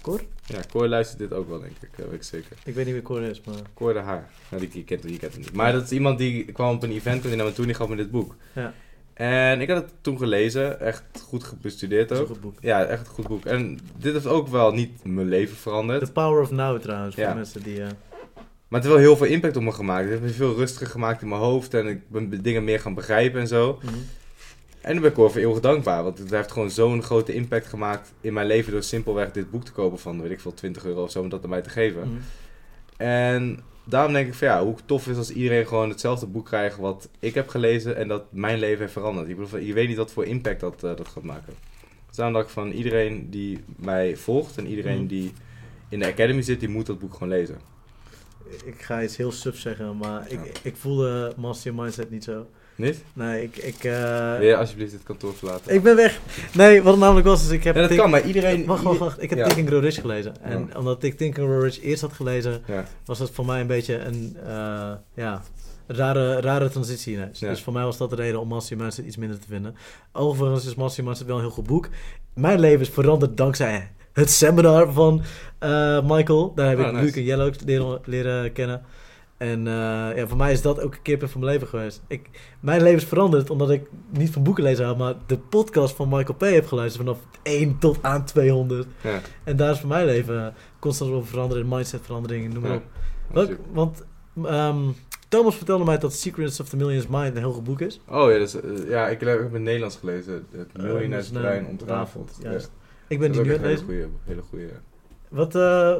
[0.00, 0.20] Cor?
[0.46, 1.88] Ja, Cor luistert dit ook wel, denk ik.
[1.96, 2.56] Dat weet ik zeker.
[2.64, 3.54] Ik weet niet wie Cor is, maar...
[3.74, 4.30] Cor de Haar.
[4.50, 5.52] Nou, die, die kent die kent hem niet.
[5.52, 7.66] Maar dat is iemand die kwam op een event en die nam me toe en
[7.70, 8.34] die gaf me dit boek.
[8.54, 8.72] Ja.
[9.14, 10.80] En ik had het toen gelezen.
[10.80, 12.20] Echt goed bestudeerd ook.
[12.20, 12.58] een goed boek.
[12.60, 13.44] Ja, echt een goed boek.
[13.44, 16.04] En dit heeft ook wel niet mijn leven veranderd.
[16.04, 17.34] The Power of Now trouwens, voor Ja.
[17.34, 17.80] mensen die...
[17.82, 17.88] eh,
[18.68, 20.02] Maar het heeft wel heel veel impact op me gemaakt.
[20.02, 21.74] Het heeft me veel rustiger gemaakt in mijn hoofd.
[21.74, 23.78] En ik ben dingen meer gaan begrijpen en zo.
[23.82, 23.94] mhm.
[24.88, 26.02] En daar ben ik voor eeuwig dankbaar.
[26.02, 28.72] Want het heeft gewoon zo'n grote impact gemaakt in mijn leven.
[28.72, 31.20] Door simpelweg dit boek te kopen van, weet ik veel, 20 euro of zo.
[31.20, 32.08] Om dat aan mij te geven.
[32.08, 32.20] Mhm.
[32.96, 36.76] En daarom denk ik van ja, hoe tof is als iedereen gewoon hetzelfde boek krijgt
[36.76, 37.96] wat ik heb gelezen.
[37.96, 39.28] En dat mijn leven heeft veranderd.
[39.28, 41.52] Ik bedoel, je weet niet wat voor impact dat, eh, dat gaat maken.
[42.06, 44.56] Dus daarom dacht ik van iedereen die mij volgt.
[44.56, 45.06] En iedereen Mhm.
[45.06, 45.32] die
[45.88, 47.58] in de academy zit, die moet dat boek gewoon lezen.
[48.64, 50.50] Ik ga iets heel suf zeggen, maar ik, Ja.
[50.62, 52.46] ik voelde Master Mindset niet zo.
[52.78, 53.04] Niet?
[53.12, 53.56] Nee, ik...
[53.56, 55.74] Ik, eh, Wil je alsjeblieft dit kantoor verlaten?
[55.74, 56.20] ik ben weg.
[56.54, 57.74] Nee, wat het namelijk was, is ik heb...
[57.74, 58.66] ja, dat Think- kan, maar iedereen...
[58.66, 59.22] Wacht, wacht, wacht.
[59.22, 59.44] Ik heb Ja.
[59.46, 60.42] Think and Grow Rich gelezen.
[60.42, 60.78] En Ja.
[60.78, 62.62] omdat ik Think and Grow Rich eerst had gelezen,
[63.04, 65.42] was dat voor mij een beetje een, eh, ja,
[65.86, 67.38] rare, rare transitie ineens.
[67.38, 69.74] Dus voor mij was dat de reden om Master Your Mindset iets minder te vinden.
[70.12, 71.88] Overigens is Master Your Mindset wel een heel goed boek.
[72.34, 75.22] Mijn leven is veranderd dankzij het seminar van
[75.58, 76.52] eh, Michael.
[76.54, 77.04] Daar heb Oh, ik nice.
[77.04, 78.82] Luc en Jelle ook leren, leren kennen.
[79.38, 79.72] En eh,
[80.16, 82.02] ja, voor mij is dat ook een keerpunt van mijn leven geweest.
[82.06, 82.30] Ik,
[82.60, 86.08] mijn leven is veranderd omdat ik niet van boeken lezen hou, maar de podcast van
[86.08, 86.40] Michael P.
[86.40, 88.86] heb geluisterd vanaf 1 tot aan 200.
[89.02, 89.20] Ja.
[89.44, 92.76] En daar is voor mijn leven constant over veranderen, mindset veranderingen, noem maar Ja.
[92.76, 92.82] op.
[93.32, 94.04] Welk, want
[94.44, 94.78] ehm,
[95.28, 98.00] Thomas vertelde mij dat Secrets of the Million's Mind een heel goed boek is.
[98.08, 98.56] Oh ja, dus,
[98.88, 100.46] ja, ik heb het in het Nederlands gelezen.
[100.50, 102.38] Het Eh, miljonairsbrein dus, ontrafeld.
[102.42, 102.70] juist.
[102.72, 102.86] Ja.
[103.08, 104.10] Ik ben Dat die nu aan het lezen.
[104.24, 104.68] hele goede.
[105.28, 105.52] Wat,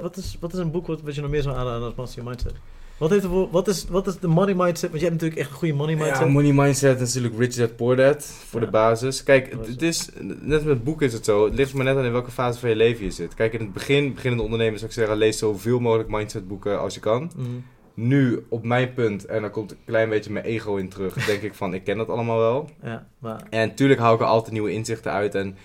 [0.02, 2.22] wat, is, wat is een boek wat, wat je nog meer zou aanraden als Master
[2.22, 2.60] Your Mindset?
[2.98, 4.90] Wat, heeft wat, is, wat is de money mindset?
[4.90, 6.18] Want jij hebt natuurlijk echt een goede money mindset.
[6.18, 8.66] Ja, money mindset natuurlijk rich dad poor dad voor Ja.
[8.66, 9.22] de basis.
[9.22, 10.08] Kijk, het, is het is,
[10.40, 11.44] net met boeken is het zo.
[11.44, 13.34] Het ligt maar net aan in welke fase van je leven je zit.
[13.34, 16.94] Kijk, in het begin, beginnende ondernemers zou ik zeggen, lees zoveel mogelijk mindset boeken als
[16.94, 17.30] je kan.
[17.36, 17.46] Mhm.
[17.94, 21.42] Nu, op mijn punt, en dan komt een klein beetje mijn ego in terug, denk
[21.42, 22.70] ik van, ik ken dat allemaal wel.
[22.82, 23.46] Ja, maar...
[23.50, 25.56] En natuurlijk hou ik er altijd nieuwe inzichten uit en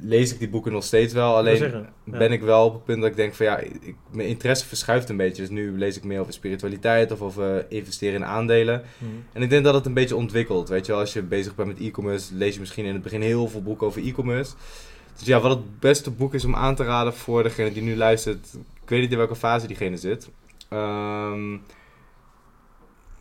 [0.00, 1.36] lees ik die boeken nog steeds wel.
[1.36, 2.18] Alleen zeggen, ja.
[2.18, 5.08] ben ik wel op het punt dat ik denk van ja, ik, mijn interesse verschuift
[5.08, 5.42] een beetje.
[5.42, 8.82] Dus nu lees ik meer over spiritualiteit of over investeren in aandelen.
[8.98, 9.10] Mhm.
[9.32, 10.68] En ik denk dat het een beetje ontwikkelt.
[10.68, 13.20] Weet je wel, als je bezig bent met e-commerce, lees je misschien in het begin
[13.20, 14.52] heel veel boeken over e-commerce.
[15.18, 17.96] Dus ja, wat het beste boek is om aan te raden voor degene die nu
[17.96, 18.46] luistert,
[18.82, 20.28] ik weet niet in welke fase diegene zit.
[20.68, 21.56] Ehm,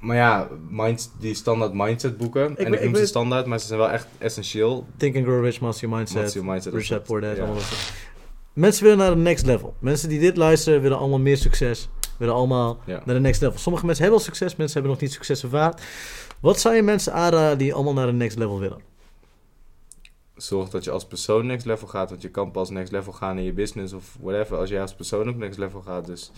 [0.03, 2.51] Maar ja, mind, die standaard mindset boeken.
[2.51, 4.85] Ik en ik noem ze standaard, maar ze zijn wel echt essentieel.
[4.97, 7.35] Think and Grow Rich, Master Your Mindset, Master Your Mindset, Rich Dad dat- Poor Dad,
[7.35, 7.43] ja.
[7.43, 7.61] allemaal
[8.53, 9.75] Mensen willen naar de next level.
[9.79, 11.89] Mensen die dit luisteren willen allemaal meer succes.
[12.17, 13.01] Willen allemaal Ja.
[13.05, 13.59] naar de next level.
[13.59, 15.79] Sommige mensen hebben al succes, mensen hebben nog niet succes ervaren.
[16.39, 18.81] Wat zou je mensen aanraden die allemaal naar de next level willen?
[20.35, 23.37] Zorg dat je als persoon next level gaat, want je kan pas next level gaan
[23.37, 26.05] in je business of whatever als jij als persoon ook next level gaat.
[26.05, 26.31] Dus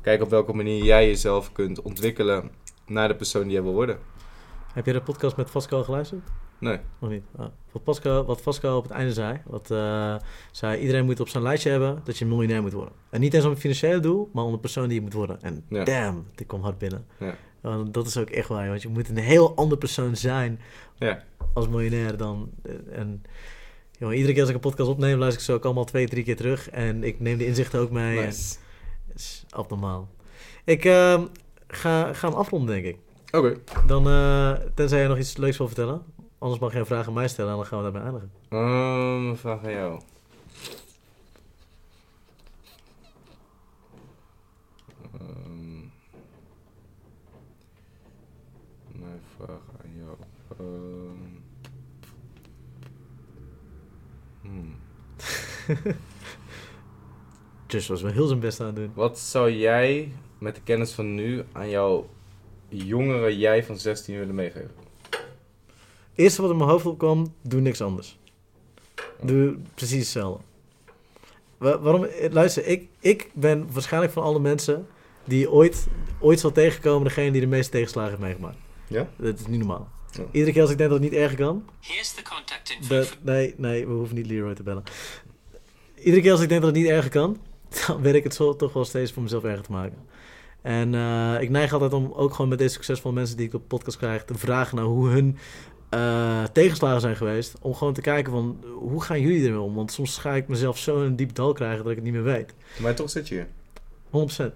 [0.00, 2.50] kijk op welke manier jij jezelf kunt ontwikkelen
[2.90, 3.98] naar de persoon die jij wil worden.
[4.72, 6.22] Heb je de podcast met Vasco geluisterd?
[6.58, 6.78] Nee.
[6.98, 7.22] Nog niet.
[7.36, 7.46] Ah.
[7.72, 10.16] Wat, Pascal, wat Vasco op het einde zei, wat, eh,
[10.52, 12.92] zei, iedereen moet op zijn lijstje hebben dat je miljonair moet worden.
[13.10, 15.42] En niet eens om het financiële doel, maar om de persoon die je moet worden.
[15.42, 15.84] En Ja.
[15.84, 17.06] damn, dit kwam hard binnen.
[17.18, 17.34] Ja.
[17.60, 20.60] Want dat is ook echt waar, want je moet een heel ander persoon zijn
[20.98, 21.22] Ja.
[21.54, 22.50] als miljonair dan.
[22.92, 23.22] En
[23.98, 26.24] jongen, iedere keer als ik een podcast opneem, luister ik ze ook allemaal twee, drie
[26.24, 26.70] keer terug.
[26.70, 28.18] En ik neem de inzichten ook mee.
[28.24, 28.56] Nice.
[29.14, 30.08] Is abnormaal.
[30.64, 31.22] Ik eh,
[31.70, 32.98] ga, ga hem afronden, denk ik.
[33.30, 33.56] Oké.
[33.86, 36.02] Dan, eh, tenzij jij nog iets leuks wil vertellen.
[36.38, 38.30] Anders mag je een vraag aan mij stellen en dan gaan we daarbij eindigen.
[38.48, 40.00] Een vraag aan jou.
[45.12, 45.78] Ehm,
[48.92, 50.16] mijn vraag aan jou.
[50.58, 51.26] Ehm,
[54.42, 54.76] hmm.
[57.66, 58.92] Just was wel heel zijn best aan het doen.
[58.94, 62.08] Wat zou jij met de kennis van nu aan jouw
[62.68, 64.70] jongere jij van 16 willen meegeven?
[66.14, 68.18] Eerste wat in mijn hoofd opkwam, doe niks anders.
[69.22, 70.42] Doe precies hetzelfde.
[71.58, 72.04] Wa- waarom?
[72.04, 74.86] eh, Luister, ik, ik ben waarschijnlijk van alle mensen
[75.24, 75.86] die ooit,
[76.20, 78.56] ooit zal tegenkomen degene die de meeste tegenslagen heeft meegemaakt.
[78.88, 79.08] Ja?
[79.16, 79.88] Dat is niet normaal.
[80.10, 80.22] Ja.
[80.32, 82.94] Iedere keer als ik denk dat het niet erger kan, Here's the contact info.
[82.94, 84.82] dat, nee, nee, we hoeven niet Leroy te bellen.
[85.96, 87.38] Iedere keer als ik denk dat het niet erger kan,
[87.86, 89.98] dan weet ik het zo toch wel steeds voor mezelf erger te maken.
[90.62, 93.68] En eh, ik neig altijd om ook gewoon met deze succesvolle mensen die ik op
[93.68, 95.36] podcast krijg te vragen naar hoe hun
[95.88, 97.56] eh, tegenslagen zijn geweest.
[97.60, 99.74] Om gewoon te kijken van hoe gaan jullie ermee om?
[99.74, 102.12] Want soms ga ik mezelf zo in een diep dal krijgen dat ik het niet
[102.14, 102.54] meer weet.
[102.78, 103.46] Maar toch zit je hier.
[104.50, 104.54] 100%.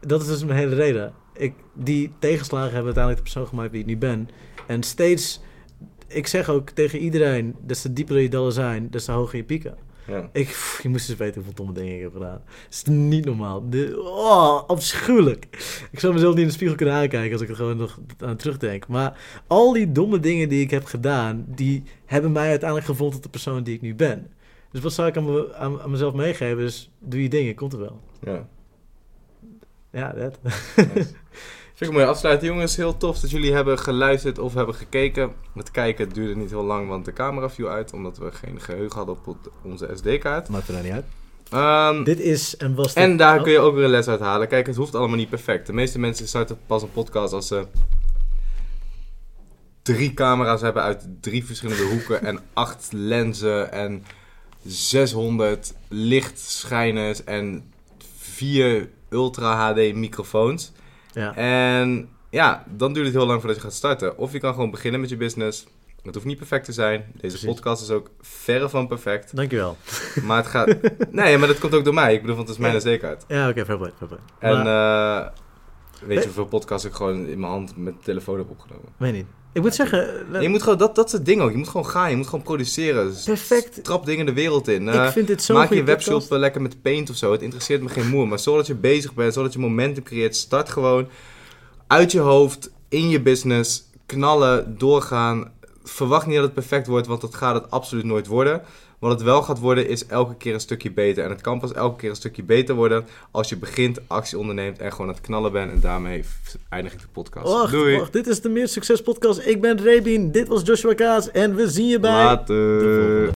[0.00, 1.12] Dat is dus mijn hele reden.
[1.32, 4.28] Ik, die tegenslagen hebben uiteindelijk de persoon gemaakt wie ik nu ben.
[4.66, 5.40] En steeds,
[6.06, 9.44] ik zeg ook tegen iedereen, des te dieper je dallen zijn, des te hoger je
[9.44, 9.76] pieken.
[10.06, 10.28] Ja.
[10.32, 12.42] Ik, pff, je moest eens weten hoeveel domme dingen ik heb gedaan.
[12.44, 13.70] Het is niet normaal.
[13.70, 15.46] De, oh, afschuwelijk.
[15.90, 18.36] Ik zou mezelf niet in de spiegel kunnen aankijken als ik er gewoon nog aan
[18.36, 18.86] terugdenk.
[18.88, 23.22] Maar al die domme dingen die ik heb gedaan, die hebben mij uiteindelijk gevonden tot
[23.22, 24.30] de persoon die ik nu ben.
[24.70, 26.56] Dus wat zou ik aan, me, aan, aan mezelf meegeven?
[26.56, 28.00] Dus doe je dingen, komt er wel.
[28.20, 28.48] ja.
[29.90, 30.38] Ja, dat.
[31.74, 32.76] Vind ik een mooie afsluiting, jongens.
[32.76, 35.32] Heel tof dat jullie hebben geluisterd of hebben gekeken.
[35.54, 37.92] Het kijken duurde niet heel lang, want de camera viel uit.
[37.92, 40.48] Omdat we geen geheugen hadden op onze SD-kaart.
[40.48, 41.04] Maakt er nou niet uit.
[41.50, 44.08] Ehm, Dit is en was de- en daar kun je Oh, ook weer een les
[44.08, 44.48] uit halen.
[44.48, 45.66] Kijk, het hoeft allemaal niet perfect.
[45.66, 47.66] De meeste mensen starten pas een podcast als ze
[49.82, 54.04] drie camera's hebben uit drie verschillende hoeken en acht lenzen en
[54.66, 57.72] 600 lichtschijners en
[58.18, 60.72] vier Ultra HD microfoons.
[61.14, 61.34] Ja.
[61.36, 64.18] En ja, dan duurt het heel lang voordat je gaat starten.
[64.18, 65.66] Of je kan gewoon beginnen met je business.
[66.02, 67.00] Het hoeft niet perfect te zijn.
[67.12, 67.44] Deze Precies.
[67.44, 69.36] podcast is ook verre van perfect.
[69.36, 69.76] Dankjewel.
[70.26, 70.76] Maar het gaat...
[71.10, 72.14] Nee, maar dat komt ook door mij.
[72.14, 72.80] Ik bedoel, want het is mijn Ja.
[72.80, 73.24] zekerheid.
[73.28, 74.20] Ja, oké, fair play, fair play.
[74.52, 75.30] En Maar- eh,
[76.06, 78.88] weet je hoeveel podcasts ik gewoon in mijn hand met de telefoon heb opgenomen?
[78.96, 79.26] Weet niet.
[79.54, 80.26] Ik moet zeggen...
[80.40, 81.50] Je moet gewoon, dat, dat is het ding ook.
[81.50, 82.10] Je moet gewoon gaan.
[82.10, 83.14] Je moet gewoon produceren.
[83.24, 83.84] Perfect.
[83.84, 84.88] Trap dingen de wereld in.
[84.88, 87.32] Eh, ik vind dit zo Maak je webshop eh, lekker met paint of zo.
[87.32, 88.28] Het interesseert me geen moer.
[88.28, 91.08] Maar zodat je bezig bent, zodat je momentum creëert, start gewoon
[91.86, 95.52] uit je hoofd, in je business, knallen, doorgaan.
[95.82, 98.62] Verwacht niet dat het perfect wordt, want dat gaat het absoluut nooit worden.
[99.04, 101.24] Wat het wel gaat worden, is elke keer een stukje beter.
[101.24, 104.78] En het kan pas elke keer een stukje beter worden als je begint, actie onderneemt
[104.78, 105.72] en gewoon aan het knallen bent.
[105.72, 106.24] En daarmee
[106.68, 107.52] eindig ik de podcast.
[107.52, 107.98] Wacht, Doei!
[107.98, 109.46] wacht, dit is de Meer Succes Podcast.
[109.46, 112.24] Ik ben Rebien, dit was Joshua Kaas en we zien je bij...
[112.24, 112.80] Later!
[112.80, 113.14] volgende.